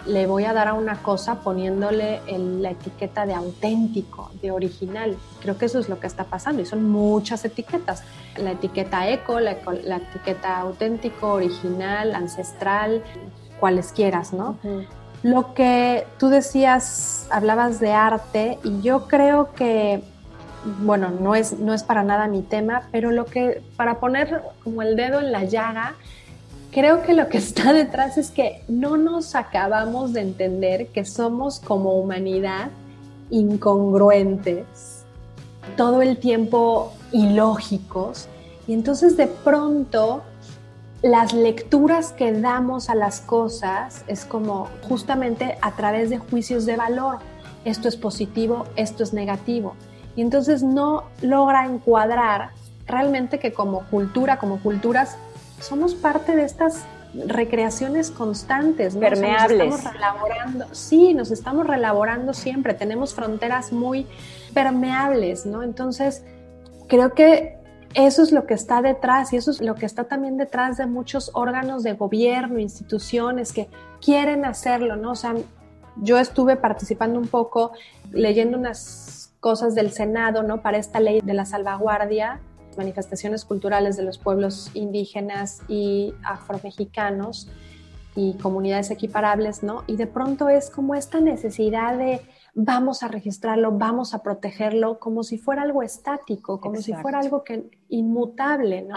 le 0.05 0.27
voy 0.27 0.45
a 0.45 0.53
dar 0.53 0.67
a 0.67 0.73
una 0.73 1.01
cosa 1.01 1.41
poniéndole 1.41 2.21
la 2.37 2.71
etiqueta 2.71 3.25
de 3.25 3.33
auténtico, 3.33 4.29
de 4.41 4.51
original. 4.51 5.17
Creo 5.41 5.57
que 5.57 5.65
eso 5.65 5.79
es 5.79 5.89
lo 5.89 5.99
que 5.99 6.07
está 6.07 6.25
pasando 6.25 6.61
y 6.61 6.65
son 6.65 6.89
muchas 6.89 7.43
etiquetas. 7.45 8.03
La 8.37 8.51
etiqueta 8.51 9.09
eco, 9.09 9.39
la, 9.39 9.51
etiqueta 9.53 10.59
auténtico, 10.59 11.33
original, 11.33 12.13
ancestral, 12.13 13.03
cuales 13.59 13.93
quieras, 13.93 14.33
¿no? 14.33 14.57
Lo 15.23 15.55
que 15.55 16.05
tú 16.19 16.29
decías, 16.29 17.27
hablabas 17.31 17.79
de 17.79 17.93
arte 17.93 18.59
y 18.63 18.81
yo 18.81 19.07
creo 19.07 19.53
que, 19.53 20.03
bueno, 20.81 21.11
no 21.11 21.35
es, 21.35 21.59
no 21.59 21.73
es 21.73 21.83
para 21.83 22.03
nada 22.03 22.27
mi 22.27 22.41
tema, 22.41 22.87
pero 22.91 23.11
lo 23.11 23.25
que, 23.25 23.61
para 23.75 23.99
poner 23.99 24.41
como 24.63 24.81
el 24.81 24.95
dedo 24.95 25.19
en 25.19 25.31
la 25.31 25.43
llaga, 25.43 25.95
creo 26.71 27.03
que 27.03 27.13
lo 27.13 27.29
que 27.29 27.37
está 27.39 27.73
detrás 27.73 28.17
es 28.17 28.31
que 28.31 28.63
no 28.67 28.97
nos 28.97 29.35
acabamos 29.35 30.13
de 30.13 30.21
entender 30.21 30.87
que 30.87 31.05
somos 31.05 31.59
como 31.59 31.95
humanidad 31.95 32.69
incongruentes, 33.29 35.03
todo 35.77 36.01
el 36.01 36.17
tiempo 36.17 36.93
ilógicos, 37.11 38.27
y 38.67 38.73
entonces 38.73 39.17
de 39.17 39.27
pronto 39.27 40.23
las 41.01 41.33
lecturas 41.33 42.13
que 42.13 42.31
damos 42.31 42.89
a 42.89 42.95
las 42.95 43.19
cosas 43.19 44.03
es 44.07 44.25
como 44.25 44.69
justamente 44.87 45.57
a 45.61 45.75
través 45.75 46.09
de 46.09 46.17
juicios 46.17 46.65
de 46.65 46.75
valor. 46.75 47.19
Esto 47.63 47.87
es 47.87 47.95
positivo, 47.95 48.65
esto 48.75 49.03
es 49.03 49.13
negativo. 49.13 49.75
Y 50.15 50.21
entonces 50.21 50.63
no 50.63 51.05
logra 51.21 51.65
encuadrar 51.65 52.51
realmente 52.87 53.39
que 53.39 53.53
como 53.53 53.85
cultura, 53.87 54.37
como 54.37 54.59
culturas, 54.61 55.17
somos 55.59 55.95
parte 55.95 56.35
de 56.35 56.43
estas 56.43 56.85
recreaciones 57.27 58.11
constantes, 58.11 58.95
permeables. 58.95 59.69
nos 59.69 59.79
estamos 59.79 59.93
relaborando, 59.93 60.65
sí, 60.73 61.13
nos 61.13 61.31
estamos 61.31 61.67
relaborando 61.67 62.33
siempre, 62.33 62.73
tenemos 62.73 63.13
fronteras 63.13 63.71
muy 63.71 64.05
permeables, 64.53 65.45
¿no? 65.45 65.63
Entonces, 65.63 66.23
creo 66.87 67.13
que 67.13 67.57
eso 67.93 68.21
es 68.21 68.33
lo 68.33 68.45
que 68.45 68.53
está 68.53 68.81
detrás 68.81 69.31
y 69.31 69.37
eso 69.37 69.51
es 69.51 69.61
lo 69.61 69.75
que 69.75 69.85
está 69.85 70.03
también 70.03 70.37
detrás 70.37 70.77
de 70.77 70.85
muchos 70.85 71.31
órganos 71.33 71.83
de 71.83 71.93
gobierno, 71.93 72.59
instituciones 72.59 73.53
que 73.53 73.69
quieren 74.01 74.43
hacerlo, 74.43 74.97
¿no? 74.97 75.11
O 75.11 75.15
sea, 75.15 75.33
yo 75.97 76.19
estuve 76.19 76.57
participando 76.57 77.17
un 77.17 77.27
poco 77.27 77.71
leyendo 78.11 78.57
unas 78.57 79.24
cosas 79.45 79.75
del 79.75 79.91
Senado, 79.91 80.41
¿no? 80.41 80.63
Para 80.63 80.79
esta 80.79 80.99
ley 80.99 81.21
de 81.21 81.35
la 81.35 81.45
salvaguardia 81.45 82.41
manifestaciones 82.77 83.45
culturales 83.45 83.95
de 83.95 84.01
los 84.01 84.17
pueblos 84.17 84.71
indígenas 84.73 85.61
y 85.67 86.15
afromexicanos 86.23 87.47
y 88.15 88.33
comunidades 88.39 88.89
equiparables, 88.89 89.61
¿no? 89.61 89.83
Y 89.85 89.97
de 89.97 90.07
pronto 90.07 90.49
es 90.49 90.71
como 90.71 90.95
esta 90.95 91.19
necesidad 91.19 91.95
de 91.95 92.21
vamos 92.55 93.03
a 93.03 93.07
registrarlo, 93.07 93.71
vamos 93.71 94.15
a 94.15 94.23
protegerlo, 94.23 94.97
como 94.97 95.21
si 95.21 95.37
fuera 95.37 95.61
algo 95.61 95.83
estático, 95.83 96.59
como 96.59 96.77
si 96.77 96.93
fuera 96.93 97.19
algo 97.19 97.43
que 97.43 97.69
inmutable, 97.87 98.81
¿no? 98.81 98.95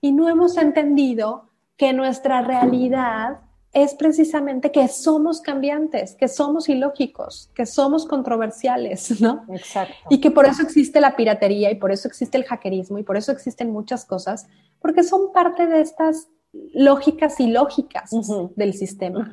Y 0.00 0.10
no 0.10 0.28
hemos 0.28 0.56
entendido 0.56 1.50
que 1.76 1.92
nuestra 1.92 2.42
realidad 2.42 3.38
es 3.76 3.94
precisamente 3.94 4.72
que 4.72 4.88
somos 4.88 5.42
cambiantes, 5.42 6.14
que 6.14 6.28
somos 6.28 6.70
ilógicos, 6.70 7.50
que 7.54 7.66
somos 7.66 8.06
controversiales, 8.06 9.20
¿no? 9.20 9.44
Exacto. 9.50 9.94
Y 10.08 10.18
que 10.18 10.30
por 10.30 10.46
eso 10.46 10.62
existe 10.62 10.98
la 10.98 11.14
piratería 11.14 11.70
y 11.70 11.74
por 11.74 11.92
eso 11.92 12.08
existe 12.08 12.38
el 12.38 12.44
hackerismo 12.44 12.98
y 12.98 13.02
por 13.02 13.18
eso 13.18 13.32
existen 13.32 13.70
muchas 13.70 14.06
cosas, 14.06 14.46
porque 14.80 15.02
son 15.02 15.30
parte 15.30 15.66
de 15.66 15.82
estas 15.82 16.28
lógicas 16.72 17.38
y 17.38 17.48
lógicas 17.48 18.10
del 18.56 18.72
sistema 18.72 19.30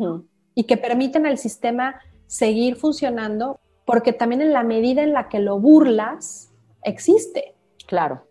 y 0.53 0.65
que 0.65 0.75
permiten 0.75 1.25
al 1.25 1.37
sistema 1.37 2.01
seguir 2.27 2.75
funcionando 2.75 3.61
porque 3.85 4.11
también 4.11 4.41
en 4.41 4.51
la 4.51 4.63
medida 4.63 5.03
en 5.03 5.13
la 5.13 5.29
que 5.29 5.39
lo 5.39 5.57
burlas, 5.57 6.51
existe. 6.83 7.55
Claro, 7.87 8.27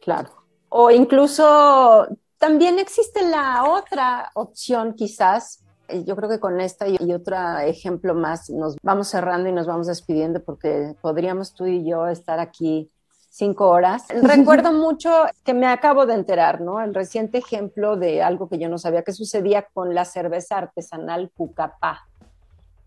claro. 0.00 0.30
O 0.70 0.90
incluso 0.90 2.08
también 2.42 2.80
existe 2.80 3.22
la 3.22 3.62
otra 3.70 4.32
opción 4.34 4.94
quizás. 4.94 5.62
Eh, 5.86 6.02
yo 6.02 6.16
creo 6.16 6.28
que 6.28 6.40
con 6.40 6.60
esta 6.60 6.88
y 6.88 7.12
otro 7.12 7.36
ejemplo 7.60 8.16
más 8.16 8.50
nos 8.50 8.74
vamos 8.82 9.06
cerrando 9.06 9.48
y 9.48 9.52
nos 9.52 9.68
vamos 9.68 9.86
despidiendo 9.86 10.42
porque 10.42 10.96
podríamos 11.00 11.54
tú 11.54 11.66
y 11.66 11.88
yo 11.88 12.08
estar 12.08 12.40
aquí 12.40 12.90
cinco 13.30 13.68
horas. 13.68 14.08
Recuerdo 14.22 14.72
mucho 14.72 15.08
que 15.44 15.54
me 15.54 15.68
acabo 15.68 16.04
de 16.04 16.14
enterar, 16.14 16.60
¿no? 16.60 16.80
El 16.80 16.94
reciente 16.94 17.38
ejemplo 17.38 17.96
de 17.96 18.24
algo 18.24 18.48
que 18.48 18.58
yo 18.58 18.68
no 18.68 18.76
sabía 18.76 19.04
que 19.04 19.12
sucedía 19.12 19.68
con 19.72 19.94
la 19.94 20.04
cerveza 20.04 20.58
artesanal 20.58 21.30
Cucapá. 21.36 22.08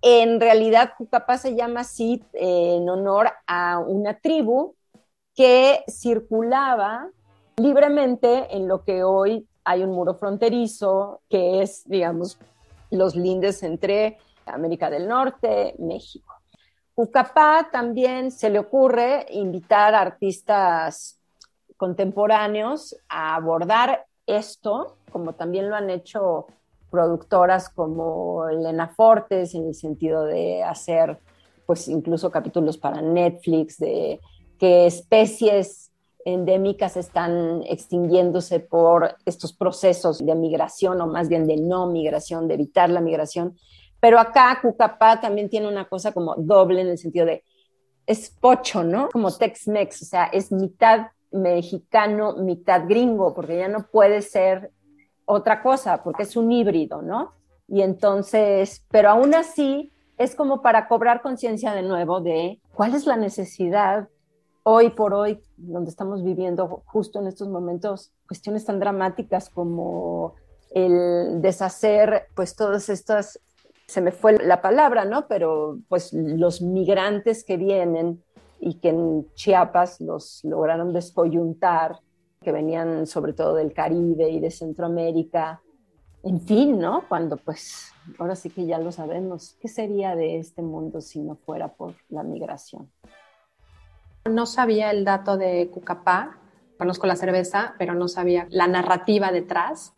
En 0.01 0.41
realidad, 0.41 0.91
Cucapá 0.97 1.38
se 1.38 1.55
llama 1.55 1.79
así 1.79 2.21
eh, 2.34 2.75
en 2.75 2.89
honor 2.89 3.29
a 3.47 3.79
una 3.79 4.19
tribu 4.19 4.75
que 5.34 5.86
circulaba 5.88 7.09
libremente 7.57 8.55
en 8.55 8.67
lo 8.67 8.84
que 8.84 9.03
hoy 9.03 9.47
hay 9.66 9.84
un 9.84 9.91
muro 9.91 10.13
fronterizo, 10.13 11.22
que 11.28 11.61
es, 11.61 11.84
digamos, 11.89 12.38
los 12.91 13.16
lindes 13.16 13.63
entre 13.63 14.18
América 14.45 14.89
del 14.89 15.07
Norte, 15.07 15.76
México. 15.80 16.34
Ucapá 16.95 17.70
también 17.72 18.32
se 18.32 18.49
le 18.49 18.59
ocurre 18.59 19.26
invitar 19.32 19.95
a 19.95 20.01
artistas 20.01 21.20
contemporáneos 21.78 22.95
a 23.09 23.36
abordar 23.36 24.05
esto, 24.26 24.95
como 25.11 25.34
también 25.34 25.70
lo 25.70 25.76
han 25.76 25.89
hecho 25.89 26.47
productoras 26.89 27.68
como 27.70 28.47
Elena 28.47 28.88
Fortes, 28.88 29.55
en 29.55 29.68
el 29.68 29.76
sentido 29.76 30.24
de 30.24 30.63
hacer, 30.63 31.20
pues 31.66 31.88
incluso 31.89 32.32
capítulos 32.32 32.78
para 32.78 33.01
Netflix, 33.01 33.78
de 33.78 34.22
que 34.57 34.86
especies 34.86 35.91
endémicas 36.26 36.97
están 36.97 37.61
extinguiéndose 37.69 38.59
por 38.59 39.15
estos 39.26 39.53
procesos 39.53 40.26
de 40.26 40.36
migración, 40.36 40.99
o 40.99 41.07
más 41.07 41.30
bien 41.30 41.45
de 41.45 41.55
no 41.55 41.88
migración, 41.88 42.47
de 42.47 42.55
evitar 42.55 42.89
la 42.89 42.99
migración. 42.99 43.55
Pero 43.99 44.19
acá 44.19 44.57
Cucapá 44.61 45.21
también 45.21 45.49
tiene 45.49 45.67
una 45.67 45.88
cosa 45.88 46.11
como 46.11 46.36
doble 46.36 46.82
en 46.82 46.88
el 46.88 46.97
sentido 46.97 47.28
de, 47.28 47.43
es 48.07 48.30
pocho, 48.30 48.84
¿no? 48.84 49.09
Como 49.09 49.32
Tex-Mex, 49.32 50.01
o 50.01 50.05
sea, 50.05 50.26
es 50.26 50.51
mitad 50.51 51.07
mexicano, 51.32 52.36
mitad 52.38 52.84
gringo, 52.88 53.34
porque 53.34 53.57
ya 53.57 53.67
no 53.67 53.88
puede 53.88 54.21
ser 54.21 54.71
otra 55.26 55.61
cosa, 55.61 56.03
porque 56.03 56.23
es 56.23 56.36
un 56.36 56.51
híbrido, 56.51 57.01
¿no? 57.01 57.34
Y 57.67 57.82
entonces, 57.82 58.84
pero 58.89 59.09
aún 59.09 59.36
así 59.36 59.91
es 60.17 60.36
como 60.36 60.61
para 60.61 60.88
cobrar 60.88 61.21
conciencia 61.21 61.73
de 61.73 61.82
nuevo 61.82 62.21
de 62.21 62.59
cuál 62.73 62.95
es 62.95 63.05
la 63.05 63.17
necesidad 63.17 64.07
hoy 64.68 64.89
por 64.89 65.13
hoy, 65.13 65.43
donde 65.57 65.91
estamos 65.91 66.24
viviendo 66.24 66.82
justo 66.86 67.20
en 67.20 67.28
estos 67.28 67.47
momentos, 67.47 68.11
cuestiones 68.28 68.66
tan 68.66 68.80
dramáticas 68.80 69.49
como 69.49 70.34
el 70.72 71.39
deshacer, 71.41 72.24
pues 72.36 72.55
todas 72.55 72.89
estas, 72.89 73.39
se 73.88 74.01
me 74.01 74.11
fue 74.11 74.34
la 74.43 74.63
palabra, 74.63 75.05
¿no? 75.05 75.28
Pero 75.28 75.78
pues 75.88 76.11
los 76.13 76.63
migrantes 76.63 77.43
que 77.43 77.57
vienen 77.57 78.24
y 78.59 78.80
que 78.80 78.89
en 78.89 79.28
Chiapas 79.36 80.01
los 80.01 80.43
lograron 80.43 80.93
descoyuntar, 80.93 81.99
que 82.41 82.51
venían 82.51 83.05
sobre 83.05 83.34
todo 83.34 83.53
del 83.53 83.72
Caribe 83.72 84.30
y 84.32 84.39
de 84.39 84.49
Centroamérica, 84.49 85.61
en 86.24 86.41
fin, 86.41 86.80
¿no? 86.80 87.03
Cuando 87.07 87.38
pues 87.38 87.91
ahora 88.18 88.36
sí 88.36 88.49
que 88.49 88.66
ya 88.66 88.80
lo 88.80 88.91
sabemos, 88.91 89.55
¿qué 89.61 89.68
sería 89.68 90.16
de 90.16 90.39
este 90.39 90.63
mundo 90.63 91.01
si 91.01 91.22
no 91.22 91.36
fuera 91.36 91.68
por 91.68 91.93
la 92.09 92.24
migración? 92.24 92.89
No 94.30 94.47
sabía 94.47 94.89
el 94.89 95.05
dato 95.05 95.38
de 95.38 95.69
Cucapá, 95.71 96.38
conozco 96.80 97.05
la 97.05 97.15
cerveza, 97.15 97.76
pero 97.78 97.93
no 97.93 98.07
sabía 98.07 98.47
la 98.49 98.65
narrativa 98.65 99.32
detrás. 99.32 99.93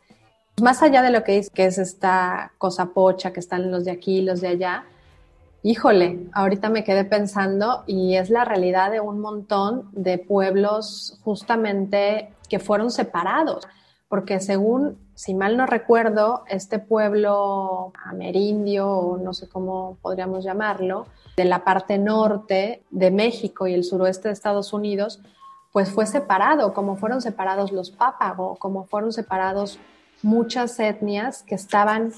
Más 0.61 0.83
allá 0.83 1.01
de 1.01 1.11
lo 1.11 1.23
que 1.23 1.37
es, 1.37 1.49
que 1.49 1.65
es 1.65 1.77
esta 1.77 2.51
cosa 2.57 2.87
pocha, 2.87 3.31
que 3.31 3.39
están 3.39 3.71
los 3.71 3.85
de 3.85 3.91
aquí, 3.91 4.21
los 4.21 4.41
de 4.41 4.49
allá, 4.49 4.83
híjole, 5.63 6.27
ahorita 6.33 6.69
me 6.69 6.83
quedé 6.83 7.05
pensando 7.05 7.85
y 7.87 8.15
es 8.15 8.29
la 8.29 8.43
realidad 8.43 8.91
de 8.91 8.99
un 8.99 9.21
montón 9.21 9.87
de 9.93 10.17
pueblos 10.17 11.17
justamente 11.23 12.33
que 12.49 12.59
fueron 12.59 12.91
separados, 12.91 13.65
porque 14.09 14.39
según, 14.39 14.97
si 15.15 15.33
mal 15.33 15.57
no 15.57 15.65
recuerdo, 15.65 16.43
este 16.47 16.79
pueblo 16.79 17.91
amerindio, 18.05 18.89
o 18.89 19.17
no 19.17 19.33
sé 19.33 19.49
cómo 19.49 19.97
podríamos 20.01 20.43
llamarlo, 20.43 21.07
de 21.35 21.45
la 21.45 21.63
parte 21.63 21.97
norte 21.97 22.83
de 22.89 23.11
México 23.11 23.67
y 23.67 23.73
el 23.73 23.83
suroeste 23.83 24.29
de 24.29 24.33
Estados 24.33 24.73
Unidos, 24.73 25.21
pues 25.71 25.91
fue 25.91 26.05
separado, 26.05 26.73
como 26.73 26.95
fueron 26.95 27.21
separados 27.21 27.71
los 27.71 27.91
pápago, 27.91 28.55
como 28.55 28.85
fueron 28.85 29.11
separados 29.11 29.79
muchas 30.23 30.79
etnias 30.79 31.43
que 31.43 31.55
estaban 31.55 32.11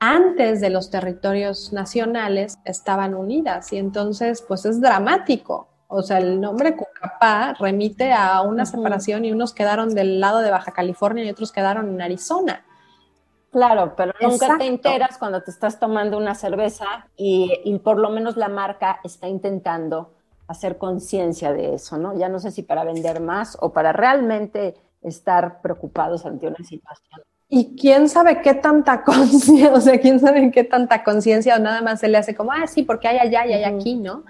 antes 0.00 0.60
de 0.60 0.70
los 0.70 0.90
territorios 0.90 1.72
nacionales, 1.72 2.58
estaban 2.64 3.14
unidas 3.14 3.72
y 3.72 3.78
entonces 3.78 4.42
pues 4.42 4.64
es 4.64 4.80
dramático. 4.80 5.68
O 5.88 6.02
sea, 6.02 6.18
el 6.18 6.40
nombre 6.40 6.76
Cucapá 7.00 7.54
remite 7.58 8.12
a 8.12 8.42
una 8.42 8.66
separación 8.66 9.24
y 9.24 9.32
unos 9.32 9.52
quedaron 9.52 9.94
del 9.94 10.20
lado 10.20 10.40
de 10.40 10.50
Baja 10.50 10.72
California 10.72 11.24
y 11.24 11.30
otros 11.30 11.52
quedaron 11.52 11.88
en 11.88 12.02
Arizona. 12.02 12.64
Claro, 13.50 13.94
pero 13.96 14.12
nunca 14.20 14.58
te 14.58 14.66
enteras 14.66 15.16
cuando 15.16 15.42
te 15.42 15.50
estás 15.50 15.78
tomando 15.78 16.18
una 16.18 16.34
cerveza 16.34 17.08
y, 17.16 17.78
por 17.82 17.98
lo 17.98 18.10
menos 18.10 18.36
la 18.36 18.48
marca 18.48 19.00
está 19.04 19.26
intentando 19.26 20.12
hacer 20.46 20.76
conciencia 20.76 21.52
de 21.52 21.74
eso, 21.74 21.96
¿no? 21.98 22.18
Ya 22.18 22.28
no 22.28 22.38
sé 22.40 22.50
si 22.50 22.62
para 22.62 22.84
vender 22.84 23.20
más 23.20 23.56
o 23.60 23.72
para 23.72 23.92
realmente 23.92 24.74
estar 25.02 25.60
preocupados 25.62 26.26
ante 26.26 26.46
una 26.46 26.62
situación. 26.64 27.22
Y 27.48 27.76
quién 27.76 28.10
sabe 28.10 28.42
qué 28.42 28.52
tanta 28.52 29.02
conciencia, 29.04 29.72
o 29.72 29.80
sea, 29.80 29.98
quién 29.98 30.20
sabe 30.20 30.50
qué 30.50 30.64
tanta 30.64 31.02
conciencia 31.02 31.56
o 31.56 31.58
nada 31.58 31.80
más 31.80 32.00
se 32.00 32.08
le 32.08 32.18
hace 32.18 32.34
como, 32.34 32.52
ah, 32.52 32.66
sí, 32.66 32.82
porque 32.82 33.08
hay 33.08 33.18
allá 33.18 33.46
y 33.46 33.52
hay 33.54 33.64
aquí, 33.64 33.94
¿no? 33.94 34.24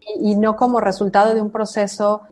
Y, 0.00 0.32
y 0.32 0.36
no 0.36 0.56
como 0.56 0.80
resultado 0.80 1.34
de 1.34 1.42
un 1.42 1.50
proceso 1.50 2.22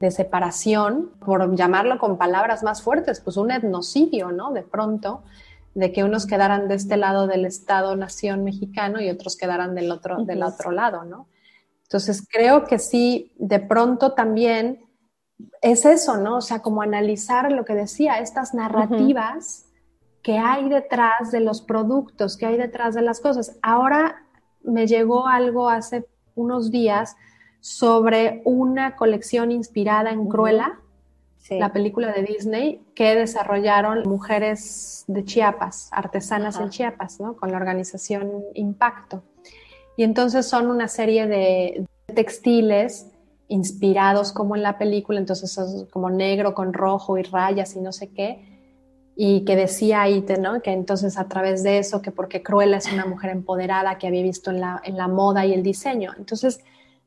de 0.00 0.10
separación, 0.10 1.12
por 1.24 1.54
llamarlo 1.56 1.98
con 1.98 2.18
palabras 2.18 2.62
más 2.62 2.82
fuertes, 2.82 3.20
pues 3.20 3.36
un 3.36 3.50
etnocidio, 3.50 4.32
¿no? 4.32 4.52
De 4.52 4.62
pronto, 4.62 5.22
de 5.74 5.92
que 5.92 6.04
unos 6.04 6.26
quedaran 6.26 6.68
de 6.68 6.74
este 6.76 6.96
lado 6.96 7.26
del 7.26 7.44
Estado-nación 7.44 8.44
mexicano 8.44 9.00
y 9.00 9.10
otros 9.10 9.36
quedaran 9.36 9.74
del 9.74 9.90
otro, 9.90 10.24
del 10.24 10.42
otro 10.42 10.70
lado, 10.70 11.04
¿no? 11.04 11.28
Entonces 11.82 12.26
creo 12.28 12.64
que 12.64 12.78
sí, 12.78 13.32
de 13.38 13.60
pronto 13.60 14.12
también 14.12 14.84
es 15.60 15.84
eso, 15.84 16.16
¿no? 16.16 16.38
O 16.38 16.40
sea, 16.40 16.60
como 16.60 16.82
analizar 16.82 17.50
lo 17.50 17.64
que 17.64 17.74
decía, 17.74 18.18
estas 18.18 18.54
narrativas 18.54 19.66
que 20.22 20.38
hay 20.38 20.68
detrás 20.68 21.30
de 21.30 21.40
los 21.40 21.60
productos, 21.60 22.36
que 22.36 22.46
hay 22.46 22.56
detrás 22.56 22.94
de 22.94 23.02
las 23.02 23.20
cosas. 23.20 23.58
Ahora 23.62 24.24
me 24.62 24.86
llegó 24.86 25.26
algo 25.26 25.68
hace 25.68 26.06
unos 26.34 26.70
días 26.70 27.16
sobre 27.60 28.42
una 28.44 28.96
colección 28.96 29.50
inspirada 29.50 30.10
en 30.10 30.28
Cruella, 30.28 30.80
la 31.50 31.72
película 31.72 32.12
de 32.12 32.22
Disney 32.22 32.80
que 32.94 33.14
desarrollaron 33.14 34.02
mujeres 34.08 35.04
de 35.06 35.24
Chiapas, 35.24 35.88
artesanas 35.92 36.58
en 36.58 36.70
Chiapas, 36.70 37.20
¿no? 37.20 37.36
Con 37.36 37.50
la 37.50 37.58
organización 37.58 38.44
Impacto. 38.54 39.22
Y 39.96 40.04
entonces 40.04 40.46
son 40.46 40.70
una 40.70 40.88
serie 40.88 41.26
de 41.26 41.86
textiles 42.14 43.10
inspirados 43.48 44.32
como 44.32 44.56
en 44.56 44.62
la 44.62 44.78
película, 44.78 45.18
entonces 45.18 45.86
como 45.90 46.10
negro 46.10 46.54
con 46.54 46.72
rojo 46.72 47.18
y 47.18 47.22
rayas 47.22 47.76
y 47.76 47.80
no 47.80 47.92
sé 47.92 48.08
qué, 48.10 48.53
y 49.16 49.44
que 49.44 49.56
decía 49.56 50.02
ahí, 50.02 50.24
¿no? 50.40 50.60
Que 50.60 50.72
entonces 50.72 51.16
a 51.18 51.28
través 51.28 51.62
de 51.62 51.78
eso, 51.78 52.02
que 52.02 52.10
porque 52.10 52.42
Cruella 52.42 52.78
es 52.78 52.92
una 52.92 53.06
mujer 53.06 53.30
empoderada 53.30 53.96
que 53.98 54.06
había 54.06 54.22
visto 54.22 54.50
en 54.50 54.60
la, 54.60 54.80
en 54.84 54.96
la 54.96 55.08
moda 55.08 55.46
y 55.46 55.52
el 55.52 55.62
diseño. 55.62 56.12
Entonces, 56.18 56.60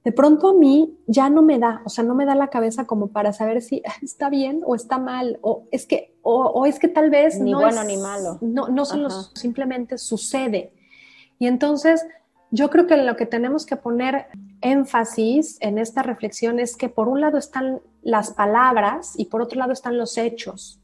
de 0.04 0.12
pronto 0.14 0.50
a 0.50 0.54
mí 0.54 0.98
ya 1.06 1.30
no 1.30 1.42
me 1.42 1.60
da, 1.60 1.82
o 1.84 1.90
sea, 1.90 2.04
no 2.04 2.16
me 2.16 2.26
da 2.26 2.34
la 2.34 2.48
cabeza 2.48 2.86
como 2.86 3.08
para 3.08 3.34
saber 3.34 3.62
si 3.62 3.84
está 4.02 4.30
bien 4.30 4.62
o 4.66 4.76
está 4.76 5.00
mal, 5.00 5.38
o 5.42 5.66
es 5.72 5.86
que, 5.86 6.16
o, 6.22 6.66
es 6.66 6.80
que 6.80 6.88
tal 6.88 7.10
vez 7.10 7.40
ni 7.40 7.52
no 7.52 7.60
bueno 7.60 7.82
es, 7.82 7.88
ni 7.88 7.98
malo. 7.98 8.38
No, 8.42 8.70
no 8.70 8.86
solo 8.86 9.10
simplemente 9.10 9.98
sucede. 9.98 10.72
Y 11.40 11.48
entonces 11.48 12.06
yo 12.52 12.70
creo 12.70 12.88
que 12.88 12.96
lo 12.96 13.18
que 13.18 13.26
tenemos 13.26 13.66
que 13.66 13.76
poner 13.76 14.28
énfasis 14.62 15.58
en 15.60 15.78
esta 15.78 16.04
reflexión 16.04 16.60
es 16.60 16.78
que 16.78 16.88
por 16.88 17.10
un 17.10 17.20
lado 17.20 17.38
están 17.38 17.82
las 18.02 18.32
palabras 18.32 19.14
y 19.18 19.26
por 19.26 19.42
otro 19.42 19.60
lado 19.60 19.74
están 19.74 19.98
los 19.98 20.18
hechos. 20.18 20.80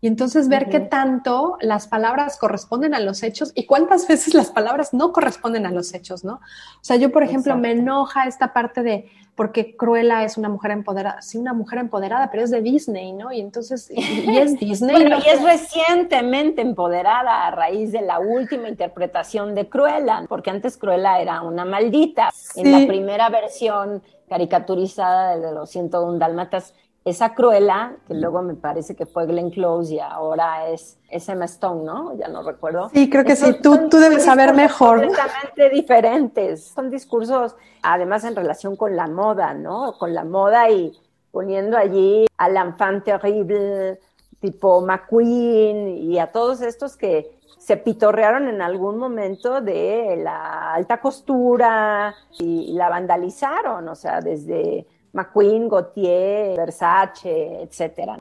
Y 0.00 0.08
entonces 0.08 0.48
ver 0.48 0.68
qué 0.68 0.80
tanto 0.80 1.56
las 1.60 1.86
palabras 1.86 2.36
corresponden 2.38 2.94
a 2.94 3.00
los 3.00 3.22
hechos 3.22 3.52
y 3.54 3.64
cuántas 3.64 4.06
veces 4.08 4.34
las 4.34 4.50
palabras 4.50 4.92
no 4.92 5.12
corresponden 5.12 5.66
a 5.66 5.70
los 5.70 5.94
hechos, 5.94 6.24
¿no? 6.24 6.34
O 6.34 6.82
sea, 6.82 6.96
yo, 6.96 7.10
por 7.10 7.22
ejemplo, 7.22 7.56
me 7.56 7.72
enoja 7.72 8.26
esta 8.26 8.52
parte 8.52 8.82
de 8.82 9.10
porque 9.36 9.76
Cruella 9.76 10.24
es 10.24 10.38
una 10.38 10.48
mujer 10.48 10.70
empoderada, 10.70 11.20
sí, 11.20 11.36
una 11.36 11.52
mujer 11.52 11.78
empoderada, 11.78 12.30
pero 12.30 12.42
es 12.42 12.50
de 12.50 12.62
Disney, 12.62 13.12
¿no? 13.12 13.30
Y 13.32 13.40
entonces, 13.40 13.90
y, 13.90 14.36
es 14.38 14.58
Disney. 14.58 14.96
bueno, 14.96 15.18
y 15.24 15.28
es 15.28 15.42
recientemente 15.42 16.62
empoderada 16.62 17.46
a 17.46 17.50
raíz 17.50 17.92
de 17.92 18.00
la 18.00 18.18
última 18.18 18.68
interpretación 18.68 19.54
de 19.54 19.68
Cruella, 19.68 20.24
porque 20.26 20.50
antes 20.50 20.78
Cruella 20.78 21.20
era 21.20 21.42
una 21.42 21.66
maldita. 21.66 22.30
En 22.56 22.72
la 22.72 22.86
primera 22.86 23.28
versión 23.28 24.02
caricaturizada 24.28 25.36
de 25.36 25.52
los 25.52 25.68
101 25.70 26.18
Dálmatas, 26.18 26.72
esa 27.06 27.34
Cruella, 27.34 27.92
que 28.08 28.14
luego 28.14 28.42
me 28.42 28.54
parece 28.54 28.96
que 28.96 29.06
fue 29.06 29.26
Glenn 29.26 29.50
Close 29.50 29.94
y 29.94 30.00
ahora 30.00 30.68
es, 30.68 30.98
Emma 31.08 31.44
Stone, 31.44 31.84
¿no? 31.84 32.16
Ya 32.18 32.26
no 32.26 32.42
recuerdo. 32.42 32.90
Sí, 32.92 33.08
creo 33.08 33.24
que 33.24 33.36
sí, 33.36 33.60
tú, 33.62 33.88
tú 33.88 33.98
debes 33.98 34.24
saber 34.24 34.52
mejor. 34.54 35.06
Completamente 35.06 35.70
diferentes. 35.70 36.64
Son 36.64 36.90
discursos, 36.90 37.54
además, 37.80 38.24
en 38.24 38.34
relación 38.34 38.74
con 38.74 38.96
la 38.96 39.06
moda, 39.06 39.54
¿no? 39.54 39.94
Con 39.96 40.14
la 40.14 40.24
moda 40.24 40.68
y 40.68 40.98
poniendo 41.30 41.78
allí 41.78 42.26
a 42.38 42.48
l'enfant 42.48 43.04
terrible, 43.04 44.00
tipo 44.40 44.80
McQueen 44.80 45.86
y 45.86 46.18
a 46.18 46.32
todos 46.32 46.60
estos 46.60 46.96
que 46.96 47.38
se 47.56 47.76
pitorrearon 47.76 48.48
en 48.48 48.60
algún 48.60 48.98
momento 48.98 49.60
de 49.60 50.20
la 50.24 50.74
alta 50.74 51.00
costura 51.00 52.16
y 52.40 52.72
la 52.72 52.88
vandalizaron, 52.88 53.88
o 53.88 53.94
sea, 53.94 54.20
desde 54.20 54.88
McQueen, 55.16 55.68
Gautier, 55.68 56.56
Versace, 56.56 57.62
etcétera. 57.62 58.18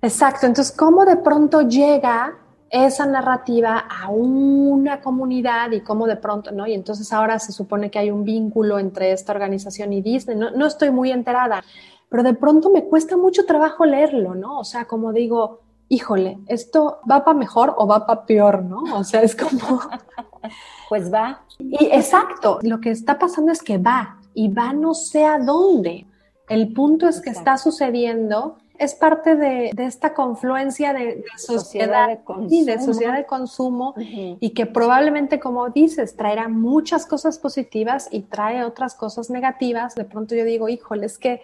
Exacto, 0.00 0.46
entonces, 0.46 0.74
¿cómo 0.76 1.04
de 1.04 1.16
pronto 1.16 1.62
llega 1.62 2.38
esa 2.70 3.06
narrativa 3.06 3.84
a 3.88 4.08
una 4.08 5.00
comunidad 5.00 5.70
y 5.70 5.80
cómo 5.80 6.06
de 6.06 6.16
pronto, 6.16 6.50
¿no? 6.50 6.66
Y 6.66 6.74
entonces 6.74 7.12
ahora 7.12 7.38
se 7.38 7.52
supone 7.52 7.90
que 7.90 8.00
hay 8.00 8.10
un 8.10 8.24
vínculo 8.24 8.78
entre 8.78 9.12
esta 9.12 9.32
organización 9.32 9.92
y 9.92 10.02
Disney. 10.02 10.36
No, 10.36 10.50
no 10.50 10.66
estoy 10.66 10.90
muy 10.90 11.12
enterada, 11.12 11.62
pero 12.08 12.24
de 12.24 12.34
pronto 12.34 12.70
me 12.70 12.84
cuesta 12.84 13.16
mucho 13.16 13.46
trabajo 13.46 13.84
leerlo, 13.84 14.34
¿no? 14.34 14.58
O 14.58 14.64
sea, 14.64 14.86
como 14.86 15.12
digo, 15.12 15.60
híjole, 15.88 16.38
esto 16.48 16.98
va 17.08 17.24
para 17.24 17.38
mejor 17.38 17.74
o 17.76 17.86
va 17.86 18.06
para 18.06 18.26
peor, 18.26 18.64
¿no? 18.64 18.82
O 18.96 19.04
sea, 19.04 19.22
es 19.22 19.36
como... 19.36 19.80
pues 20.88 21.12
va. 21.12 21.44
Y 21.58 21.86
exacto, 21.92 22.58
lo 22.62 22.80
que 22.80 22.90
está 22.90 23.18
pasando 23.18 23.52
es 23.52 23.62
que 23.62 23.78
va 23.78 24.18
y 24.34 24.48
va 24.48 24.72
no 24.72 24.94
sé 24.94 25.24
a 25.24 25.38
dónde. 25.38 26.06
El 26.48 26.72
punto 26.72 27.08
es 27.08 27.20
que 27.20 27.30
está 27.30 27.56
sucediendo, 27.56 28.58
es 28.78 28.94
parte 28.94 29.36
de, 29.36 29.70
esta 29.78 30.14
confluencia 30.14 30.92
de, 30.92 31.24
sociedad, 31.36 32.08
de 32.08 32.22
consumo, 32.22 32.48
y 32.50 32.64
de, 32.64 32.80
sociedad 32.80 33.16
de 33.16 33.24
consumo 33.24 33.94
y 33.96 34.50
que 34.50 34.66
probablemente, 34.66 35.38
como 35.38 35.70
dices, 35.70 36.16
traerá 36.16 36.48
muchas 36.48 37.06
cosas 37.06 37.38
positivas 37.38 38.08
y 38.10 38.22
trae 38.22 38.64
otras 38.64 38.94
cosas 38.94 39.30
negativas. 39.30 39.94
De 39.94 40.04
pronto 40.04 40.34
yo 40.34 40.44
digo, 40.44 40.68
híjole, 40.68 41.06
es 41.06 41.18
que 41.18 41.40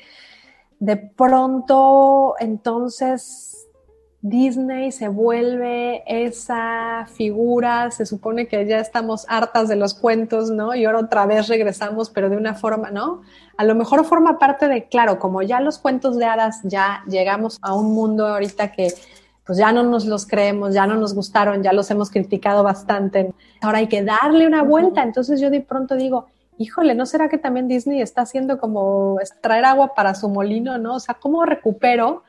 de 0.80 0.96
pronto 0.96 2.34
entonces 2.40 3.68
Disney 4.22 4.92
se 4.92 5.08
vuelve 5.08 6.02
esa 6.06 7.06
figura, 7.14 7.90
se 7.90 8.04
supone 8.04 8.48
que 8.48 8.66
ya 8.66 8.78
estamos 8.78 9.24
hartas 9.28 9.68
de 9.68 9.76
los 9.76 9.94
cuentos, 9.94 10.50
¿no? 10.50 10.74
Y 10.74 10.84
ahora 10.84 10.98
otra 10.98 11.24
vez 11.24 11.48
regresamos, 11.48 12.10
pero 12.10 12.28
de 12.28 12.36
una 12.36 12.54
forma, 12.54 12.90
¿no? 12.90 13.22
A 13.56 13.64
lo 13.64 13.74
mejor 13.74 14.04
forma 14.04 14.38
parte 14.38 14.68
de, 14.68 14.88
claro, 14.88 15.18
como 15.18 15.40
ya 15.40 15.60
los 15.60 15.78
cuentos 15.78 16.18
de 16.18 16.26
hadas 16.26 16.60
ya 16.64 17.02
llegamos 17.08 17.58
a 17.62 17.72
un 17.74 17.94
mundo 17.94 18.26
ahorita 18.26 18.72
que 18.72 18.92
pues 19.46 19.58
ya 19.58 19.72
no 19.72 19.82
nos 19.82 20.04
los 20.04 20.26
creemos, 20.26 20.74
ya 20.74 20.86
no 20.86 20.96
nos 20.96 21.14
gustaron, 21.14 21.62
ya 21.62 21.72
los 21.72 21.90
hemos 21.90 22.10
criticado 22.10 22.62
bastante. 22.62 23.32
Ahora 23.62 23.78
hay 23.78 23.88
que 23.88 24.04
darle 24.04 24.46
una 24.46 24.62
vuelta. 24.62 25.02
Entonces 25.02 25.40
yo 25.40 25.50
de 25.50 25.60
pronto 25.60 25.96
digo, 25.96 26.26
híjole, 26.58 26.94
¿no 26.94 27.06
será 27.06 27.28
que 27.28 27.38
también 27.38 27.66
Disney 27.68 28.02
está 28.02 28.20
haciendo 28.20 28.58
como 28.58 29.18
extraer 29.18 29.64
agua 29.64 29.94
para 29.94 30.14
su 30.14 30.28
molino, 30.28 30.76
¿no? 30.76 30.96
O 30.96 31.00
sea, 31.00 31.14
¿cómo 31.14 31.44
recupero 31.46 32.22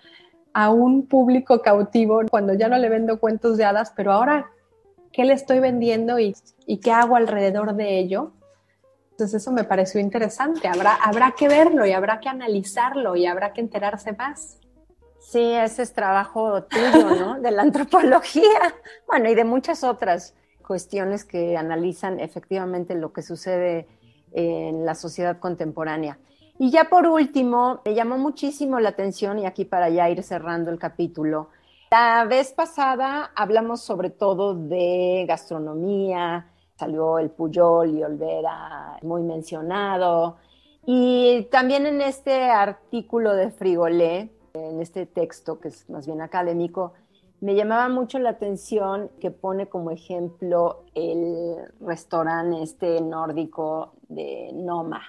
a 0.53 0.69
un 0.69 1.07
público 1.07 1.61
cautivo 1.61 2.21
cuando 2.29 2.53
ya 2.53 2.67
no 2.67 2.77
le 2.77 2.89
vendo 2.89 3.19
cuentos 3.19 3.57
de 3.57 3.65
hadas, 3.65 3.93
pero 3.95 4.11
ahora, 4.11 4.51
¿qué 5.11 5.25
le 5.25 5.33
estoy 5.33 5.59
vendiendo 5.59 6.19
y, 6.19 6.35
qué 6.83 6.91
hago 6.91 7.15
alrededor 7.15 7.75
de 7.75 7.99
ello? 7.99 8.33
Entonces 9.11 9.41
eso 9.41 9.51
me 9.51 9.63
pareció 9.63 9.99
interesante. 9.99 10.67
Habrá, 10.67 10.95
habrá 10.95 11.31
que 11.31 11.47
verlo 11.47 11.85
y 11.85 11.91
habrá 11.91 12.19
que 12.19 12.29
analizarlo 12.29 13.15
y 13.15 13.25
habrá 13.25 13.53
que 13.53 13.61
enterarse 13.61 14.13
más. 14.13 14.59
Sí, 15.19 15.53
ese 15.53 15.83
es 15.83 15.93
trabajo 15.93 16.63
tuyo, 16.63 17.15
¿no? 17.15 17.39
De 17.39 17.51
la 17.51 17.61
antropología. 17.61 18.43
Bueno, 19.07 19.29
y 19.29 19.35
de 19.35 19.43
muchas 19.43 19.83
otras 19.83 20.35
cuestiones 20.65 21.25
que 21.25 21.57
analizan 21.57 22.19
efectivamente 22.19 22.95
lo 22.95 23.11
que 23.11 23.21
sucede 23.21 23.87
en 24.31 24.85
la 24.85 24.95
sociedad 24.95 25.37
contemporánea. 25.37 26.17
Y 26.59 26.69
ya 26.69 26.85
por 26.85 27.07
último, 27.07 27.81
me 27.85 27.93
llamó 27.93 28.17
muchísimo 28.17 28.79
la 28.79 28.89
atención, 28.89 29.39
y 29.39 29.45
aquí 29.45 29.65
para 29.65 29.89
ya 29.89 30.09
ir 30.09 30.21
cerrando 30.23 30.69
el 30.69 30.77
capítulo, 30.77 31.49
la 31.91 32.23
vez 32.25 32.53
pasada 32.53 33.31
hablamos 33.35 33.81
sobre 33.81 34.11
todo 34.11 34.53
de 34.53 35.25
gastronomía, 35.27 36.47
salió 36.75 37.19
el 37.19 37.31
Puyol 37.31 37.97
y 37.97 38.03
Olvera 38.03 38.97
muy 39.01 39.23
mencionado, 39.23 40.37
y 40.85 41.47
también 41.51 41.85
en 41.85 42.01
este 42.01 42.43
artículo 42.43 43.35
de 43.35 43.51
Frigolé, 43.51 44.31
en 44.53 44.81
este 44.81 45.05
texto 45.05 45.59
que 45.59 45.69
es 45.69 45.89
más 45.89 46.05
bien 46.05 46.21
académico, 46.21 46.93
me 47.39 47.55
llamaba 47.55 47.89
mucho 47.89 48.19
la 48.19 48.29
atención 48.29 49.09
que 49.19 49.31
pone 49.31 49.67
como 49.67 49.91
ejemplo 49.91 50.83
el 50.93 51.55
restaurante 51.81 52.61
este 52.61 53.01
nórdico 53.01 53.93
de 54.09 54.51
Noma, 54.53 55.01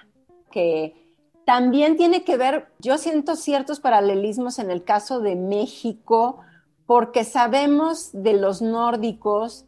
que 0.51 1.02
también 1.45 1.97
tiene 1.97 2.23
que 2.23 2.37
ver, 2.37 2.67
yo 2.79 2.97
siento 2.97 3.35
ciertos 3.35 3.79
paralelismos 3.79 4.59
en 4.59 4.71
el 4.71 4.83
caso 4.83 5.19
de 5.19 5.35
México, 5.35 6.39
porque 6.85 7.23
sabemos 7.23 8.09
de 8.13 8.33
los 8.33 8.61
nórdicos 8.61 9.65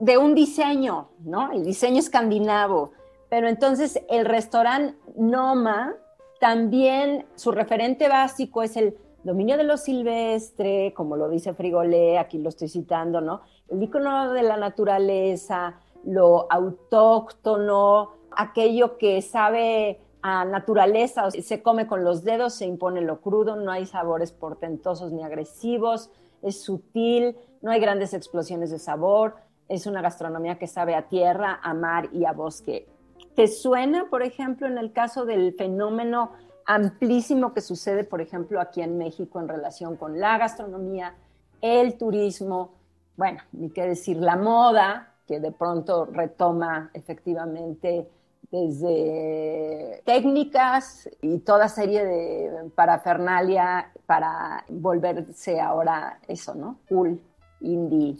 de 0.00 0.18
un 0.18 0.34
diseño, 0.34 1.08
¿no? 1.20 1.52
El 1.52 1.64
diseño 1.64 1.98
escandinavo. 1.98 2.92
Pero 3.28 3.48
entonces 3.48 4.00
el 4.08 4.24
restaurante 4.24 4.96
Noma, 5.16 5.94
también 6.40 7.26
su 7.34 7.50
referente 7.50 8.08
básico 8.08 8.62
es 8.62 8.76
el 8.76 8.96
dominio 9.24 9.56
de 9.56 9.64
lo 9.64 9.76
silvestre, 9.76 10.94
como 10.94 11.16
lo 11.16 11.28
dice 11.28 11.52
Frigolé, 11.52 12.18
aquí 12.18 12.38
lo 12.38 12.48
estoy 12.48 12.68
citando, 12.68 13.20
¿no? 13.20 13.42
El 13.68 13.82
icono 13.82 14.32
de 14.32 14.42
la 14.42 14.56
naturaleza, 14.56 15.80
lo 16.04 16.50
autóctono, 16.50 18.12
aquello 18.30 18.96
que 18.96 19.20
sabe 19.20 20.00
a 20.22 20.44
naturaleza, 20.44 21.30
se 21.30 21.62
come 21.62 21.86
con 21.86 22.04
los 22.04 22.24
dedos, 22.24 22.54
se 22.54 22.66
impone 22.66 23.00
lo 23.00 23.20
crudo, 23.20 23.56
no 23.56 23.70
hay 23.70 23.86
sabores 23.86 24.32
portentosos 24.32 25.12
ni 25.12 25.22
agresivos, 25.22 26.10
es 26.42 26.62
sutil, 26.62 27.36
no 27.62 27.70
hay 27.70 27.80
grandes 27.80 28.14
explosiones 28.14 28.70
de 28.70 28.78
sabor, 28.78 29.36
es 29.68 29.86
una 29.86 30.02
gastronomía 30.02 30.58
que 30.58 30.66
sabe 30.66 30.94
a 30.94 31.08
tierra, 31.08 31.60
a 31.62 31.74
mar 31.74 32.08
y 32.12 32.24
a 32.24 32.32
bosque. 32.32 32.88
¿Te 33.34 33.46
suena, 33.46 34.08
por 34.10 34.22
ejemplo, 34.22 34.66
en 34.66 34.78
el 34.78 34.92
caso 34.92 35.24
del 35.24 35.54
fenómeno 35.54 36.32
amplísimo 36.66 37.54
que 37.54 37.60
sucede, 37.60 38.04
por 38.04 38.20
ejemplo, 38.20 38.60
aquí 38.60 38.82
en 38.82 38.98
México 38.98 39.40
en 39.40 39.48
relación 39.48 39.96
con 39.96 40.18
la 40.18 40.38
gastronomía, 40.38 41.14
el 41.60 41.96
turismo, 41.96 42.74
bueno, 43.16 43.40
ni 43.52 43.70
qué 43.70 43.86
decir, 43.86 44.16
la 44.18 44.36
moda, 44.36 45.14
que 45.26 45.40
de 45.40 45.52
pronto 45.52 46.06
retoma 46.06 46.90
efectivamente 46.94 48.08
desde 48.50 50.02
técnicas 50.04 51.08
y 51.20 51.38
toda 51.40 51.68
serie 51.68 52.04
de 52.04 52.70
parafernalia 52.74 53.92
para 54.06 54.64
volverse 54.68 55.60
ahora 55.60 56.18
eso, 56.28 56.54
¿no? 56.54 56.78
Cool, 56.88 57.20
indie. 57.60 58.16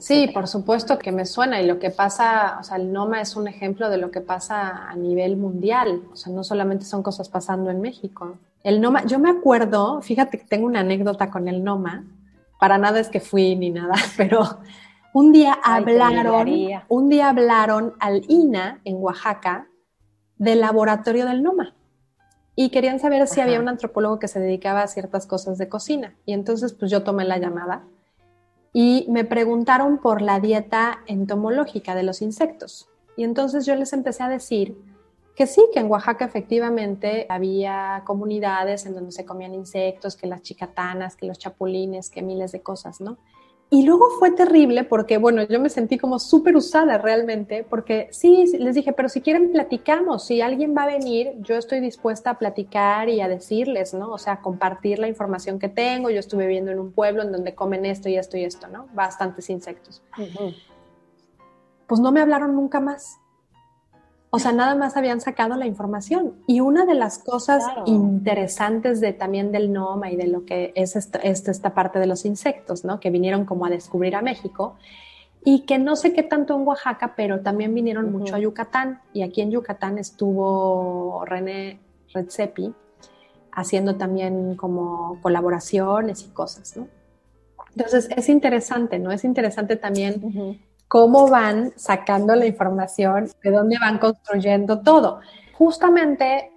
Sí, 0.00 0.28
por 0.32 0.46
supuesto 0.46 0.98
que 0.98 1.12
me 1.12 1.24
suena 1.24 1.60
y 1.60 1.66
lo 1.66 1.78
que 1.78 1.90
pasa, 1.90 2.58
o 2.60 2.62
sea, 2.62 2.76
el 2.76 2.92
NOMA 2.92 3.20
es 3.20 3.36
un 3.36 3.48
ejemplo 3.48 3.88
de 3.88 3.96
lo 3.96 4.10
que 4.10 4.20
pasa 4.20 4.88
a 4.88 4.94
nivel 4.94 5.36
mundial, 5.36 6.02
o 6.12 6.16
sea, 6.16 6.32
no 6.32 6.44
solamente 6.44 6.84
son 6.84 7.02
cosas 7.02 7.28
pasando 7.28 7.70
en 7.70 7.80
México. 7.80 8.36
El 8.62 8.80
NOMA, 8.80 9.06
yo 9.06 9.18
me 9.18 9.30
acuerdo, 9.30 10.00
fíjate 10.02 10.38
que 10.38 10.44
tengo 10.44 10.66
una 10.66 10.80
anécdota 10.80 11.30
con 11.30 11.48
el 11.48 11.64
NOMA, 11.64 12.04
para 12.60 12.76
nada 12.76 13.00
es 13.00 13.08
que 13.08 13.20
fui 13.20 13.56
ni 13.56 13.70
nada, 13.70 13.94
pero 14.16 14.58
un 15.14 15.32
día 15.32 15.58
hablaron, 15.62 16.48
un 16.88 17.08
día 17.08 17.28
hablaron 17.28 17.94
al 17.98 18.24
INA 18.28 18.80
en 18.84 18.96
Oaxaca 18.96 19.68
del 20.36 20.60
laboratorio 20.60 21.26
del 21.26 21.42
NOMA 21.42 21.74
y 22.54 22.70
querían 22.70 22.98
saber 22.98 23.26
si 23.26 23.40
había 23.40 23.60
un 23.60 23.68
antropólogo 23.68 24.18
que 24.18 24.28
se 24.28 24.40
dedicaba 24.40 24.82
a 24.82 24.88
ciertas 24.88 25.26
cosas 25.26 25.58
de 25.58 25.68
cocina. 25.68 26.16
Y 26.26 26.32
entonces 26.32 26.72
pues 26.72 26.90
yo 26.90 27.04
tomé 27.04 27.24
la 27.24 27.38
llamada 27.38 27.84
y 28.72 29.06
me 29.08 29.24
preguntaron 29.24 29.98
por 29.98 30.22
la 30.22 30.40
dieta 30.40 31.00
entomológica 31.06 31.94
de 31.94 32.02
los 32.02 32.20
insectos. 32.20 32.88
Y 33.16 33.24
entonces 33.24 33.64
yo 33.66 33.74
les 33.74 33.92
empecé 33.92 34.22
a 34.22 34.28
decir 34.28 34.76
que 35.34 35.46
sí, 35.46 35.64
que 35.72 35.78
en 35.78 35.88
Oaxaca 35.88 36.24
efectivamente 36.24 37.26
había 37.28 38.02
comunidades 38.04 38.86
en 38.86 38.94
donde 38.94 39.12
se 39.12 39.24
comían 39.24 39.54
insectos, 39.54 40.16
que 40.16 40.26
las 40.26 40.42
chicatanas, 40.42 41.14
que 41.14 41.26
los 41.26 41.38
chapulines, 41.38 42.10
que 42.10 42.22
miles 42.22 42.50
de 42.50 42.60
cosas, 42.60 43.00
¿no? 43.00 43.18
Y 43.70 43.84
luego 43.84 44.08
fue 44.18 44.30
terrible 44.30 44.84
porque, 44.84 45.18
bueno, 45.18 45.42
yo 45.42 45.60
me 45.60 45.68
sentí 45.68 45.98
como 45.98 46.18
súper 46.18 46.56
usada 46.56 46.96
realmente, 46.96 47.66
porque 47.68 48.08
sí, 48.12 48.46
les 48.58 48.74
dije, 48.74 48.94
pero 48.94 49.10
si 49.10 49.20
quieren 49.20 49.52
platicamos, 49.52 50.24
si 50.24 50.40
alguien 50.40 50.74
va 50.74 50.84
a 50.84 50.86
venir, 50.86 51.34
yo 51.40 51.56
estoy 51.56 51.80
dispuesta 51.80 52.30
a 52.30 52.38
platicar 52.38 53.10
y 53.10 53.20
a 53.20 53.28
decirles, 53.28 53.92
¿no? 53.92 54.10
O 54.10 54.16
sea, 54.16 54.40
compartir 54.40 54.98
la 54.98 55.06
información 55.06 55.58
que 55.58 55.68
tengo. 55.68 56.08
Yo 56.08 56.18
estuve 56.18 56.46
viviendo 56.46 56.70
en 56.70 56.78
un 56.78 56.92
pueblo 56.92 57.22
en 57.22 57.30
donde 57.30 57.54
comen 57.54 57.84
esto 57.84 58.08
y 58.08 58.16
esto 58.16 58.38
y 58.38 58.44
esto, 58.44 58.68
¿no? 58.68 58.86
Bastantes 58.94 59.50
insectos. 59.50 60.02
Pues 61.86 62.00
no 62.00 62.10
me 62.10 62.22
hablaron 62.22 62.54
nunca 62.54 62.80
más. 62.80 63.18
O 64.30 64.38
sea, 64.38 64.52
nada 64.52 64.74
más 64.74 64.96
habían 64.96 65.20
sacado 65.20 65.56
la 65.56 65.66
información. 65.66 66.34
Y 66.46 66.60
una 66.60 66.84
de 66.84 66.94
las 66.94 67.18
cosas 67.18 67.64
interesantes 67.86 69.00
de 69.00 69.14
también 69.14 69.52
del 69.52 69.72
NOMA 69.72 70.10
y 70.10 70.16
de 70.16 70.26
lo 70.26 70.44
que 70.44 70.72
es 70.74 70.96
esta, 70.96 71.18
esta, 71.20 71.72
parte 71.72 71.98
de 71.98 72.06
los 72.06 72.26
insectos, 72.26 72.84
¿no? 72.84 73.00
Que 73.00 73.10
vinieron 73.10 73.46
como 73.46 73.64
a 73.64 73.70
descubrir 73.70 74.14
a 74.16 74.22
México 74.22 74.76
y 75.44 75.60
que 75.60 75.78
no 75.78 75.96
sé 75.96 76.12
qué 76.12 76.22
tanto 76.22 76.54
en 76.56 76.66
Oaxaca, 76.66 77.14
pero 77.16 77.40
también 77.40 77.74
vinieron 77.74 78.12
mucho 78.12 78.34
a 78.34 78.38
Yucatán. 78.38 79.00
Y 79.14 79.22
aquí 79.22 79.40
en 79.40 79.50
Yucatán 79.50 79.96
estuvo 79.96 81.24
René 81.24 81.80
Redzepi 82.12 82.74
haciendo 83.52 83.96
también 83.96 84.56
como 84.56 85.18
colaboraciones 85.22 86.22
y 86.22 86.28
cosas, 86.28 86.76
¿no? 86.76 86.86
Entonces 87.70 88.08
es 88.14 88.28
interesante, 88.28 88.98
¿no? 88.98 89.10
Es 89.10 89.24
interesante 89.24 89.76
también 89.76 90.60
cómo 90.88 91.28
van 91.28 91.72
sacando 91.76 92.34
la 92.34 92.46
información, 92.46 93.28
de 93.42 93.50
dónde 93.50 93.76
van 93.78 93.98
construyendo 93.98 94.80
todo. 94.80 95.20
Justamente 95.52 96.50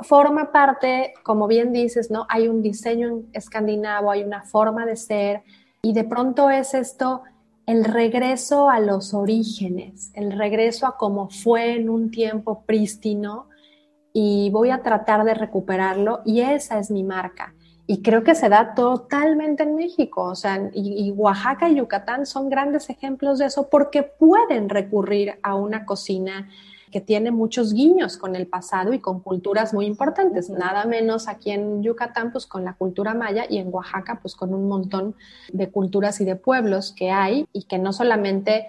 forma 0.00 0.52
parte, 0.52 1.14
como 1.22 1.46
bien 1.46 1.72
dices, 1.72 2.10
¿no? 2.10 2.26
Hay 2.28 2.48
un 2.48 2.62
diseño 2.62 3.22
escandinavo, 3.32 4.10
hay 4.10 4.22
una 4.22 4.42
forma 4.42 4.86
de 4.86 4.96
ser 4.96 5.42
y 5.82 5.92
de 5.92 6.04
pronto 6.04 6.50
es 6.50 6.74
esto 6.74 7.22
el 7.66 7.84
regreso 7.84 8.68
a 8.68 8.80
los 8.80 9.14
orígenes, 9.14 10.10
el 10.14 10.32
regreso 10.32 10.86
a 10.86 10.96
cómo 10.96 11.30
fue 11.30 11.74
en 11.76 11.88
un 11.88 12.10
tiempo 12.10 12.64
prístino 12.64 13.48
y 14.12 14.50
voy 14.50 14.70
a 14.70 14.82
tratar 14.82 15.24
de 15.24 15.34
recuperarlo 15.34 16.20
y 16.24 16.40
esa 16.40 16.78
es 16.78 16.90
mi 16.90 17.04
marca. 17.04 17.54
Y 17.90 18.02
creo 18.02 18.22
que 18.22 18.36
se 18.36 18.48
da 18.48 18.72
totalmente 18.76 19.64
en 19.64 19.74
México, 19.74 20.22
o 20.22 20.36
sea, 20.36 20.70
y, 20.72 21.10
Oaxaca 21.10 21.68
y 21.68 21.74
Yucatán 21.74 22.24
son 22.24 22.48
grandes 22.48 22.88
ejemplos 22.88 23.40
de 23.40 23.46
eso 23.46 23.68
porque 23.68 24.04
pueden 24.04 24.68
recurrir 24.68 25.40
a 25.42 25.56
una 25.56 25.84
cocina 25.84 26.48
que 26.92 27.00
tiene 27.00 27.32
muchos 27.32 27.74
guiños 27.74 28.16
con 28.16 28.36
el 28.36 28.46
pasado 28.46 28.92
y 28.92 29.00
con 29.00 29.18
culturas 29.18 29.74
muy 29.74 29.86
importantes, 29.86 30.50
nada 30.50 30.84
menos 30.84 31.26
aquí 31.26 31.50
en 31.50 31.82
Yucatán, 31.82 32.30
pues 32.30 32.46
con 32.46 32.64
la 32.64 32.74
cultura 32.74 33.12
maya 33.12 33.44
y 33.50 33.58
en 33.58 33.74
Oaxaca, 33.74 34.20
pues 34.22 34.36
con 34.36 34.54
un 34.54 34.68
montón 34.68 35.16
de 35.52 35.68
culturas 35.72 36.20
y 36.20 36.24
de 36.24 36.36
pueblos 36.36 36.94
que 36.96 37.10
hay 37.10 37.48
y 37.52 37.64
que 37.64 37.78
no 37.78 37.92
solamente 37.92 38.68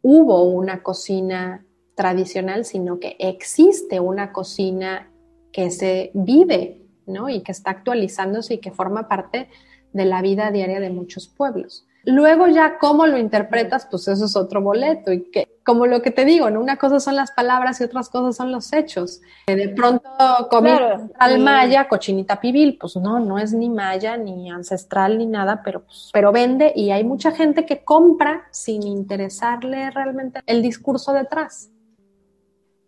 hubo 0.00 0.42
una 0.44 0.82
cocina 0.82 1.66
tradicional, 1.94 2.64
sino 2.64 2.98
que 2.98 3.16
existe 3.18 4.00
una 4.00 4.32
cocina 4.32 5.10
que 5.52 5.70
se 5.70 6.12
vive, 6.14 6.83
¿no? 7.06 7.28
Y 7.28 7.42
que 7.42 7.52
está 7.52 7.70
actualizándose 7.70 8.54
y 8.54 8.58
que 8.58 8.70
forma 8.70 9.08
parte 9.08 9.48
de 9.92 10.04
la 10.04 10.22
vida 10.22 10.50
diaria 10.50 10.80
de 10.80 10.90
muchos 10.90 11.28
pueblos. 11.28 11.86
Luego 12.06 12.48
ya 12.48 12.78
cómo 12.78 13.06
lo 13.06 13.16
interpretas, 13.16 13.86
pues 13.90 14.08
eso 14.08 14.26
es 14.26 14.36
otro 14.36 14.60
boleto 14.60 15.12
y 15.12 15.30
que 15.30 15.54
como 15.64 15.86
lo 15.86 16.02
que 16.02 16.10
te 16.10 16.26
digo, 16.26 16.50
¿no? 16.50 16.60
Una 16.60 16.76
cosa 16.76 17.00
son 17.00 17.16
las 17.16 17.30
palabras 17.30 17.80
y 17.80 17.84
otras 17.84 18.10
cosas 18.10 18.36
son 18.36 18.52
los 18.52 18.72
hechos. 18.74 19.22
De 19.46 19.70
pronto 19.70 20.10
comí 20.50 20.70
al 21.18 21.38
maya, 21.38 21.88
cochinita 21.88 22.38
pibil, 22.40 22.76
pues 22.78 22.96
no, 22.96 23.18
no 23.20 23.38
es 23.38 23.54
ni 23.54 23.70
maya, 23.70 24.18
ni 24.18 24.50
ancestral, 24.50 25.16
ni 25.16 25.24
nada, 25.24 25.62
pero, 25.64 25.84
pues, 25.84 26.10
pero 26.12 26.32
vende 26.32 26.72
y 26.76 26.90
hay 26.90 27.04
mucha 27.04 27.32
gente 27.32 27.64
que 27.64 27.82
compra 27.82 28.46
sin 28.50 28.82
interesarle 28.82 29.90
realmente 29.90 30.40
el 30.44 30.60
discurso 30.60 31.14
detrás. 31.14 31.70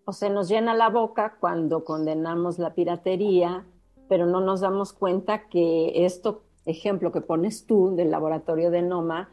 O 0.04 0.12
se 0.12 0.28
nos 0.28 0.48
llena 0.48 0.74
la 0.74 0.90
boca 0.90 1.36
cuando 1.40 1.82
condenamos 1.84 2.58
la 2.58 2.74
piratería, 2.74 3.64
pero 4.09 4.26
no 4.26 4.40
nos 4.40 4.61
damos 4.61 4.92
cuenta 4.92 5.48
que 5.48 6.04
esto 6.04 6.42
ejemplo 6.66 7.12
que 7.12 7.20
pones 7.20 7.66
tú 7.66 7.94
del 7.94 8.11
laboratorio 8.11 8.70
de 8.70 8.82
Noma, 8.82 9.30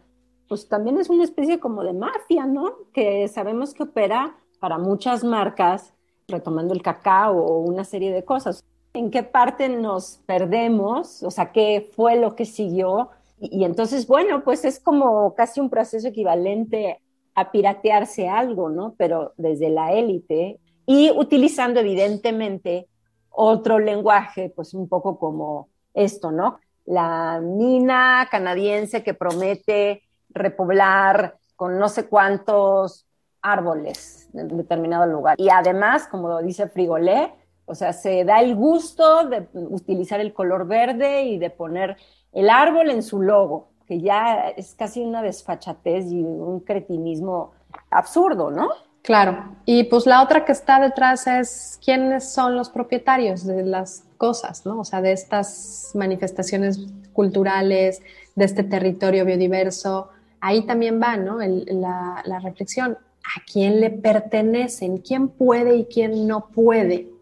pues 0.48 0.68
también 0.68 0.98
es 0.98 1.10
una 1.10 1.24
especie 1.24 1.60
como 1.60 1.84
de 1.84 1.94
mafia, 1.94 2.46
¿no? 2.46 2.76
Que 2.94 3.28
sabemos 3.28 3.74
que 3.74 3.84
opera 3.84 4.38
para 4.60 4.78
muchas 4.78 5.24
marcas, 5.24 5.94
retomando 6.28 6.74
el 6.74 6.82
cacao 6.82 7.38
o 7.38 7.60
una 7.60 7.84
serie 7.84 8.12
de 8.14 8.24
cosas. 8.24 8.64
¿En 8.94 9.10
qué 9.10 9.24
parte 9.24 9.68
nos 9.70 10.20
perdemos? 10.26 11.24
O 11.24 11.32
sea, 11.32 11.52
¿qué 11.52 11.90
fue 11.96 12.16
lo 12.16 12.36
que 12.36 12.46
siguió? 12.46 13.10
Y, 13.40 13.64
entonces, 13.64 14.08
bueno, 14.08 14.44
pues 14.44 14.64
es 14.64 14.80
como 14.80 15.34
casi 15.36 15.60
un 15.60 15.70
proceso 15.70 16.08
equivalente 16.08 17.02
a 17.36 17.52
piratearse 17.52 18.30
algo, 18.30 18.70
¿no? 18.70 18.94
Pero 18.98 19.34
desde 19.38 19.70
la 19.70 19.94
élite 19.94 20.60
y 20.86 21.10
utilizando 21.12 21.80
evidentemente 21.80 22.88
otro 23.34 23.80
lenguaje, 23.80 24.52
pues 24.56 24.74
un 24.74 24.88
poco 24.88 25.20
como 25.20 25.70
esto, 25.94 26.32
¿no? 26.32 26.60
la 26.86 27.40
mina 27.42 28.28
canadiense 28.30 29.04
que 29.04 29.14
promete 29.14 30.04
repoblar 30.30 31.38
con 31.56 31.78
no 31.78 31.90
sé 31.90 32.08
cuántos 32.08 33.06
árboles 33.42 34.30
en 34.34 34.58
determinado 34.58 35.06
lugar. 35.06 35.36
Y 35.38 35.50
además, 35.50 36.08
como 36.08 36.42
dice 36.42 36.68
Frigolé, 36.68 37.34
o 37.66 37.76
sea, 37.76 37.94
se 37.94 38.26
da 38.26 38.42
el 38.42 38.56
gusto 38.56 39.28
de 39.28 39.48
utilizar 39.54 40.20
el 40.20 40.34
color 40.34 40.68
verde 40.68 41.24
y 41.24 41.38
de 41.38 41.50
poner 41.50 41.98
el 42.34 42.50
árbol 42.50 42.90
en 42.90 43.04
su 43.04 43.22
logo, 43.22 43.70
que 43.86 44.02
ya 44.02 44.50
es 44.50 44.76
casi 44.76 45.02
una 45.02 45.22
desfachatez 45.22 46.12
y 46.12 46.22
un 46.24 46.60
cretinismo 46.62 47.52
absurdo, 47.90 48.52
¿no? 48.52 48.70
Claro, 49.04 49.58
y 49.66 49.84
pues 49.84 50.06
la 50.06 50.24
otra 50.24 50.46
que 50.46 50.54
está 50.54 50.80
detrás 50.80 51.28
es 51.28 51.78
quiénes 51.84 52.32
son 52.32 52.56
los 52.56 52.70
propietarios 52.70 53.46
de 53.46 53.64
las 53.64 54.06
cosas, 54.18 54.66
¿no? 54.66 54.80
O 54.80 54.86
sea, 54.86 55.02
de 55.02 55.12
estas 55.12 55.92
manifestaciones 55.94 56.80
culturales, 57.12 58.02
de 58.36 58.46
este 58.46 58.64
territorio 58.64 59.26
biodiverso. 59.26 60.08
Ahí 60.40 60.66
también 60.66 61.02
va, 61.02 61.18
¿no? 61.18 61.40
la, 61.40 62.24
la 62.26 62.40
reflexión. 62.40 62.94
¿A 62.94 63.42
quién 63.52 63.82
le 63.82 63.90
pertenecen? 63.90 65.00
¿Quién 65.00 65.28
puede 65.28 65.76
y 65.76 65.86
quién 65.86 66.26
no 66.26 66.48
puede? 66.48 67.13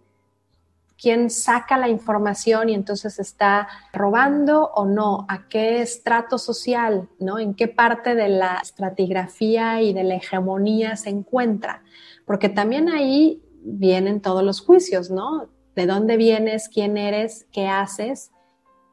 Quién 1.02 1.32
saca 1.32 1.78
la 1.78 1.89
información 1.89 2.70
y 2.70 2.76
entonces 2.76 3.18
está 3.18 3.68
robando 3.91 4.70
o 4.76 4.86
no, 4.86 5.26
a 5.28 5.47
qué 5.49 5.82
estrato 5.82 6.38
social, 6.38 7.10
¿no? 7.20 7.39
En 7.39 7.56
qué 7.56 7.68
parte 7.68 8.14
de 8.14 8.30
la 8.30 8.60
estratigrafía 8.62 9.82
y 9.82 9.93
de 9.93 10.04
la 10.04 10.16
hegemonía 10.16 10.95
se 10.95 11.10
encuentra. 11.10 11.84
Porque 12.26 12.49
también 12.49 12.88
ahí 12.88 13.41
vienen 13.64 14.22
todos 14.22 14.43
los 14.43 14.62
juicios, 14.62 15.10
¿no? 15.10 15.49
De 15.76 15.88
dónde 15.88 16.18
vienes, 16.18 16.70
quién 16.70 16.97
eres, 16.97 17.47
qué 17.52 17.68
haces 17.68 18.30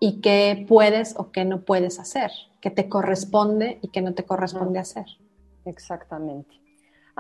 y 0.01 0.23
qué 0.23 0.65
puedes 0.67 1.15
o 1.19 1.31
qué 1.31 1.45
no 1.45 1.61
puedes 1.61 1.99
hacer, 1.99 2.31
qué 2.63 2.71
te 2.71 2.89
corresponde 2.89 3.81
y 3.83 3.89
qué 3.89 4.01
no 4.01 4.15
te 4.15 4.25
corresponde 4.25 4.79
hacer. 4.79 5.07
Exactamente. 5.67 6.59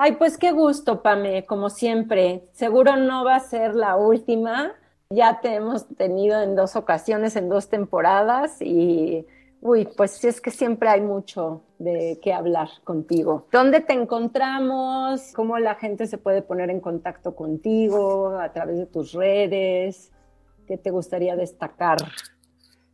Ay, 0.01 0.12
pues 0.12 0.38
qué 0.38 0.53
gusto, 0.53 1.03
Pame, 1.03 1.44
como 1.44 1.70
siempre. 1.70 2.44
Seguro 2.53 2.94
no 2.94 3.24
va 3.24 3.34
a 3.34 3.40
ser 3.40 3.74
la 3.74 3.96
última. 3.96 4.70
Ya 5.11 5.40
te 5.40 5.57
hemos 5.57 5.88
tenido 5.88 6.40
en 6.40 6.55
dos 6.55 6.76
ocasiones, 6.76 7.34
en 7.34 7.49
dos 7.49 7.68
temporadas 7.68 8.62
y, 8.62 9.26
uy, 9.61 9.88
pues 9.96 10.12
sí 10.12 10.28
es 10.28 10.40
que 10.40 10.53
siempre 10.53 10.88
hay 10.88 11.01
mucho 11.01 11.62
de 11.80 12.20
qué 12.22 12.32
hablar 12.32 12.68
contigo. 12.84 13.49
¿Dónde 13.51 13.80
te 13.80 13.92
encontramos? 13.92 15.32
¿Cómo 15.34 15.59
la 15.59 15.74
gente 15.74 16.07
se 16.07 16.16
puede 16.16 16.42
poner 16.42 16.70
en 16.70 16.78
contacto 16.78 17.34
contigo 17.34 18.38
a 18.38 18.53
través 18.53 18.78
de 18.78 18.86
tus 18.86 19.11
redes? 19.14 20.12
¿Qué 20.68 20.78
te 20.78 20.92
gustaría 20.92 21.34
destacar? 21.34 21.99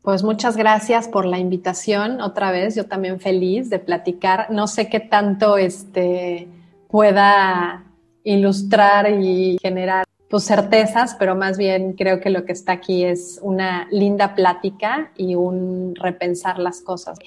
Pues 0.00 0.22
muchas 0.22 0.56
gracias 0.56 1.06
por 1.08 1.26
la 1.26 1.38
invitación 1.38 2.22
otra 2.22 2.50
vez. 2.50 2.74
Yo 2.74 2.86
también 2.86 3.20
feliz 3.20 3.68
de 3.68 3.78
platicar. 3.78 4.50
No 4.50 4.66
sé 4.66 4.88
qué 4.88 5.00
tanto 5.00 5.58
este 5.58 6.48
pueda 6.94 7.86
ilustrar 8.22 9.10
y 9.10 9.58
generar 9.60 10.04
tus 10.28 10.44
certezas, 10.44 11.16
pero 11.18 11.34
más 11.34 11.58
bien 11.58 11.94
creo 11.94 12.20
que 12.20 12.30
lo 12.30 12.44
que 12.44 12.52
está 12.52 12.70
aquí 12.70 13.04
es 13.04 13.40
una 13.42 13.88
linda 13.90 14.36
plática 14.36 15.10
y 15.16 15.34
un 15.34 15.96
repensar 15.96 16.60
las 16.60 16.82
cosas. 16.82 17.18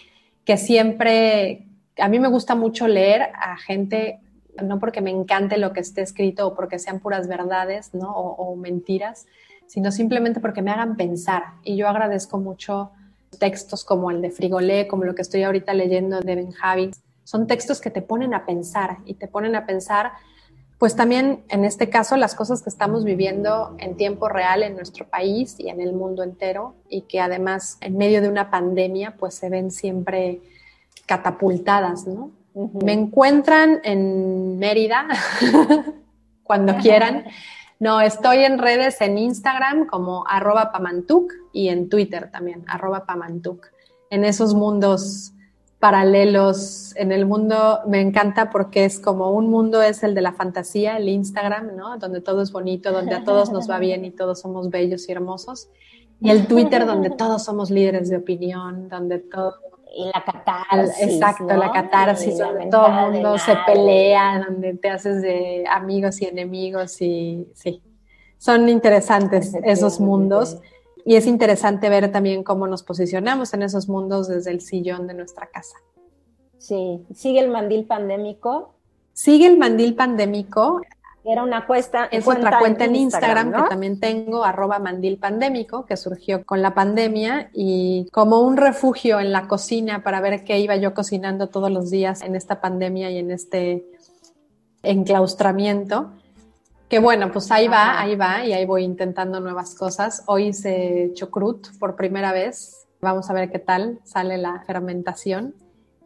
Que 0.45 0.55
siempre, 0.55 1.67
a 1.97 2.07
mí 2.07 2.17
me 2.17 2.29
gusta 2.29 2.55
mucho 2.55 2.87
leer 2.87 3.23
a 3.23 3.57
gente, 3.57 4.21
no 4.63 4.79
porque 4.79 5.01
me 5.01 5.11
encante 5.11 5.57
lo 5.57 5.73
que 5.73 5.81
esté 5.81 6.01
escrito 6.01 6.47
o 6.47 6.55
porque 6.55 6.79
sean 6.79 7.01
puras 7.01 7.27
verdades 7.27 7.93
¿no? 7.93 8.09
o, 8.09 8.55
mentiras, 8.55 9.25
sino 9.65 9.91
simplemente 9.91 10.39
porque 10.39 10.61
me 10.61 10.71
hagan 10.71 10.95
pensar. 10.95 11.43
Y 11.65 11.75
yo 11.75 11.89
agradezco 11.89 12.37
mucho 12.37 12.91
textos 13.37 13.83
como 13.83 14.11
el 14.11 14.21
de 14.21 14.31
Frigolé, 14.31 14.87
como 14.87 15.03
lo 15.03 15.13
que 15.13 15.23
estoy 15.23 15.43
ahorita 15.43 15.73
leyendo 15.73 16.21
de 16.21 16.35
Ben 16.35 16.53
Havins, 16.61 17.01
son 17.27 17.45
textos 17.45 17.81
que 17.81 17.89
te 17.89 18.01
ponen 18.01 18.33
a 18.33 18.45
pensar 18.45 18.99
y 19.03 19.15
te 19.15 19.27
ponen 19.27 19.57
a 19.57 19.65
pensar, 19.65 20.13
pues 20.77 20.95
también 20.95 21.43
en 21.49 21.65
este 21.65 21.89
caso 21.89 22.15
las 22.15 22.35
cosas 22.35 22.61
que 22.61 22.69
estamos 22.69 23.03
viviendo 23.03 23.75
en 23.79 23.97
tiempo 23.97 24.29
real 24.29 24.63
en 24.63 24.77
nuestro 24.77 25.09
país 25.09 25.55
y 25.59 25.67
en 25.67 25.81
el 25.81 25.91
mundo 25.91 26.23
entero 26.23 26.75
y 26.87 27.01
que 27.01 27.19
además 27.19 27.79
en 27.81 27.97
medio 27.97 28.21
de 28.21 28.29
una 28.29 28.49
pandemia 28.49 29.17
pues 29.17 29.33
se 29.33 29.49
ven 29.49 29.71
siempre 29.71 30.39
catapultadas, 31.05 32.07
¿no? 32.07 32.31
Me 32.81 32.93
encuentran 32.93 33.81
en 33.83 34.57
Mérida 34.57 35.09
cuando 36.43 36.77
quieran. 36.81 37.25
No, 37.77 37.99
estoy 37.99 38.45
en 38.45 38.57
redes 38.57 39.01
en 39.01 39.17
Instagram 39.17 39.85
como 39.85 40.23
arroba 40.29 40.71
pamantuk 40.71 41.33
y 41.51 41.67
en 41.67 41.89
Twitter 41.89 42.31
también, 42.31 42.63
arroba 42.69 43.05
pamantuk. 43.05 43.67
En 44.09 44.23
esos 44.23 44.55
mundos 44.55 45.33
paralelos 45.79 46.95
en 46.95 47.11
el 47.11 47.25
mundo 47.25 47.81
me 47.85 48.01
encanta 48.01 48.49
porque 48.49 48.85
es 48.85 48.99
como 48.99 49.31
un 49.31 49.49
mundo 49.49 49.81
es 49.81 50.03
el 50.03 50.15
de 50.15 50.21
la 50.21 50.33
fantasía, 50.33 50.97
el 50.97 51.07
Instagram, 51.07 51.75
¿no? 51.75 51.97
Donde 51.97 52.21
todo 52.21 52.41
es 52.41 52.51
bonito, 52.51 52.91
donde 52.91 53.15
a 53.15 53.23
todos 53.23 53.51
nos 53.51 53.69
va 53.69 53.77
bien 53.77 54.03
y 54.03 54.11
todos 54.11 54.41
somos 54.41 54.69
bellos 54.69 55.07
y 55.07 55.11
hermosos. 55.11 55.69
Y 56.19 56.31
el 56.31 56.47
Twitter 56.47 56.85
donde 56.87 57.11
todos 57.11 57.43
somos 57.43 57.69
líderes 57.69 58.09
de 58.09 58.17
opinión, 58.17 58.89
donde 58.89 59.19
todo 59.19 59.53
la 59.95 60.23
catarsis. 60.23 61.01
Exacto, 61.01 61.45
la 61.45 61.71
catarsis, 61.71 62.37
donde 62.37 62.67
todo 62.67 62.87
el 62.87 63.11
mundo 63.11 63.37
se 63.37 63.55
pelea, 63.65 64.45
donde 64.47 64.73
te 64.73 64.89
haces 64.89 65.21
de 65.21 65.65
amigos 65.69 66.21
y 66.21 66.25
enemigos 66.25 67.01
y 67.01 67.47
sí, 67.53 67.81
son 68.37 68.69
interesantes 68.69 69.55
esos 69.63 69.99
mundos. 69.99 70.57
Y 71.07 71.15
es 71.15 71.25
interesante 71.25 71.87
ver 71.87 72.11
también 72.11 72.43
cómo 72.43 72.67
nos 72.67 72.83
posicionamos 72.83 73.53
en 73.53 73.61
esos 73.61 73.87
mundos 73.87 74.27
desde 74.27 74.51
el 74.51 74.59
sillón 74.59 75.07
de 75.07 75.13
nuestra 75.13 75.47
casa. 75.47 75.77
Sí, 76.57 77.05
sigue 77.15 77.39
el 77.39 77.49
mandil 77.49 77.85
pandémico. 77.85 78.73
Sigue 79.13 79.47
el 79.47 79.57
mandil 79.57 79.95
pandémico. 79.95 80.81
Era 81.23 81.43
una 81.43 81.65
cuesta, 81.65 82.09
es 82.11 82.27
otra 82.27 82.59
cuenta 82.59 82.83
en 82.83 82.97
Instagram, 82.97 83.53
que 83.53 83.69
también 83.69 84.01
tengo, 84.01 84.43
arroba 84.43 84.79
mandil 84.79 85.17
pandémico, 85.17 85.85
que 85.85 85.95
surgió 85.95 86.43
con 86.43 86.61
la 86.61 86.73
pandemia 86.73 87.51
y 87.53 88.09
como 88.11 88.41
un 88.41 88.57
refugio 88.57 89.21
en 89.21 89.31
la 89.31 89.47
cocina 89.47 90.03
para 90.03 90.19
ver 90.19 90.43
qué 90.43 90.59
iba 90.59 90.75
yo 90.75 90.93
cocinando 90.93 91.47
todos 91.47 91.71
los 91.71 91.89
días 91.89 92.21
en 92.21 92.35
esta 92.35 92.59
pandemia 92.59 93.11
y 93.11 93.19
en 93.19 93.31
este 93.31 93.87
enclaustramiento 94.83 96.11
Que 96.89 96.99
bueno, 96.99 97.31
pues 97.33 97.51
ahí 97.51 97.67
va, 97.67 97.99
ahí 97.99 98.15
va, 98.15 98.45
y 98.45 98.53
ahí 98.53 98.65
voy 98.65 98.83
intentando 98.83 99.41
nuevas 99.41 99.75
cosas. 99.75 100.23
Hoy 100.25 100.47
hice 100.47 101.11
chocrut 101.13 101.67
por 101.79 101.97
primera 101.97 102.31
vez. 102.31 102.87
Vamos 103.01 103.29
a 103.29 103.33
ver 103.33 103.51
qué 103.51 103.59
tal 103.59 103.99
sale 104.03 104.37
la 104.37 104.61
fermentación. 104.65 105.53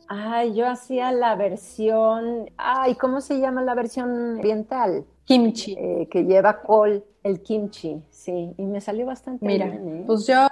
Ay, 0.07 0.55
yo 0.55 0.67
hacía 0.67 1.11
la 1.11 1.35
versión, 1.35 2.49
ay, 2.57 2.95
¿cómo 2.95 3.21
se 3.21 3.39
llama 3.39 3.61
la 3.61 3.75
versión 3.75 4.39
oriental? 4.39 5.05
Kimchi. 5.23 5.75
Eh, 5.77 6.07
que 6.11 6.25
lleva 6.25 6.61
col, 6.61 7.05
el 7.23 7.41
kimchi, 7.41 8.01
sí, 8.09 8.53
y 8.57 8.65
me 8.65 8.81
salió 8.81 9.05
bastante 9.05 9.45
Mira, 9.45 9.67
bien. 9.67 9.87
¿eh? 9.99 10.03
pues 10.05 10.27
yo 10.27 10.47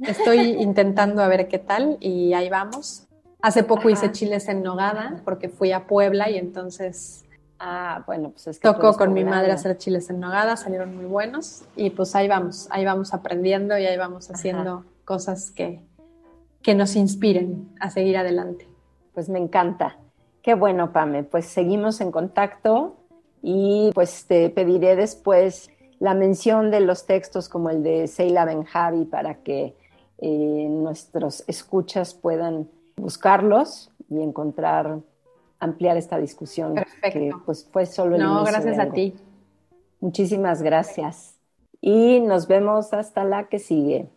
estoy 0.00 0.38
intentando 0.60 1.22
a 1.22 1.28
ver 1.28 1.46
qué 1.46 1.58
tal 1.58 1.98
y 2.00 2.32
ahí 2.32 2.48
vamos. 2.48 3.06
Hace 3.40 3.62
poco 3.62 3.82
Ajá. 3.82 3.90
hice 3.90 4.12
chiles 4.12 4.48
en 4.48 4.64
nogada 4.64 5.20
porque 5.24 5.48
fui 5.48 5.70
a 5.70 5.86
Puebla 5.86 6.28
y 6.28 6.38
entonces 6.38 7.24
Ah, 7.58 8.04
bueno, 8.06 8.30
pues 8.30 8.46
es 8.46 8.58
que 8.60 8.68
tocó 8.68 8.94
con 8.94 9.12
mi 9.12 9.24
madre 9.24 9.50
hacer 9.50 9.76
chiles 9.78 10.10
en 10.10 10.20
nogada, 10.20 10.56
salieron 10.56 10.96
muy 10.96 11.06
buenos 11.06 11.64
y 11.74 11.90
pues 11.90 12.14
ahí 12.14 12.28
vamos, 12.28 12.68
ahí 12.70 12.84
vamos 12.84 13.12
aprendiendo 13.14 13.76
y 13.76 13.84
ahí 13.84 13.96
vamos 13.96 14.30
haciendo 14.30 14.84
cosas 15.04 15.50
que, 15.50 15.80
que 16.62 16.74
nos 16.74 16.94
inspiren 16.94 17.74
a 17.80 17.90
seguir 17.90 18.16
adelante. 18.16 18.68
Pues 19.12 19.28
me 19.28 19.38
encanta. 19.38 19.96
Qué 20.42 20.54
bueno, 20.54 20.92
Pame. 20.92 21.24
Pues 21.24 21.46
seguimos 21.46 22.00
en 22.00 22.12
contacto 22.12 22.96
y 23.42 23.90
pues 23.94 24.26
te 24.26 24.50
pediré 24.50 24.94
después 24.94 25.70
la 25.98 26.14
mención 26.14 26.70
de 26.70 26.80
los 26.80 27.06
textos 27.06 27.48
como 27.48 27.70
el 27.70 27.82
de 27.82 28.06
Seila 28.06 28.44
Benjavi 28.44 29.04
para 29.04 29.42
que 29.42 29.76
eh, 30.18 30.66
nuestros 30.70 31.44
escuchas 31.46 32.14
puedan 32.14 32.68
buscarlos 32.96 33.90
y 34.08 34.20
encontrar, 34.20 35.00
ampliar 35.60 35.96
esta 35.96 36.18
discusión 36.18 36.74
Perfecto. 36.74 37.18
que 37.18 37.32
pues 37.44 37.68
fue 37.70 37.86
solo 37.86 38.16
el 38.16 38.22
No, 38.22 38.44
gracias 38.44 38.78
a 38.78 38.90
ti. 38.90 39.14
Muchísimas 40.00 40.62
gracias. 40.62 41.34
Y 41.80 42.20
nos 42.20 42.46
vemos 42.46 42.92
hasta 42.92 43.24
la 43.24 43.48
que 43.48 43.58
sigue. 43.58 44.08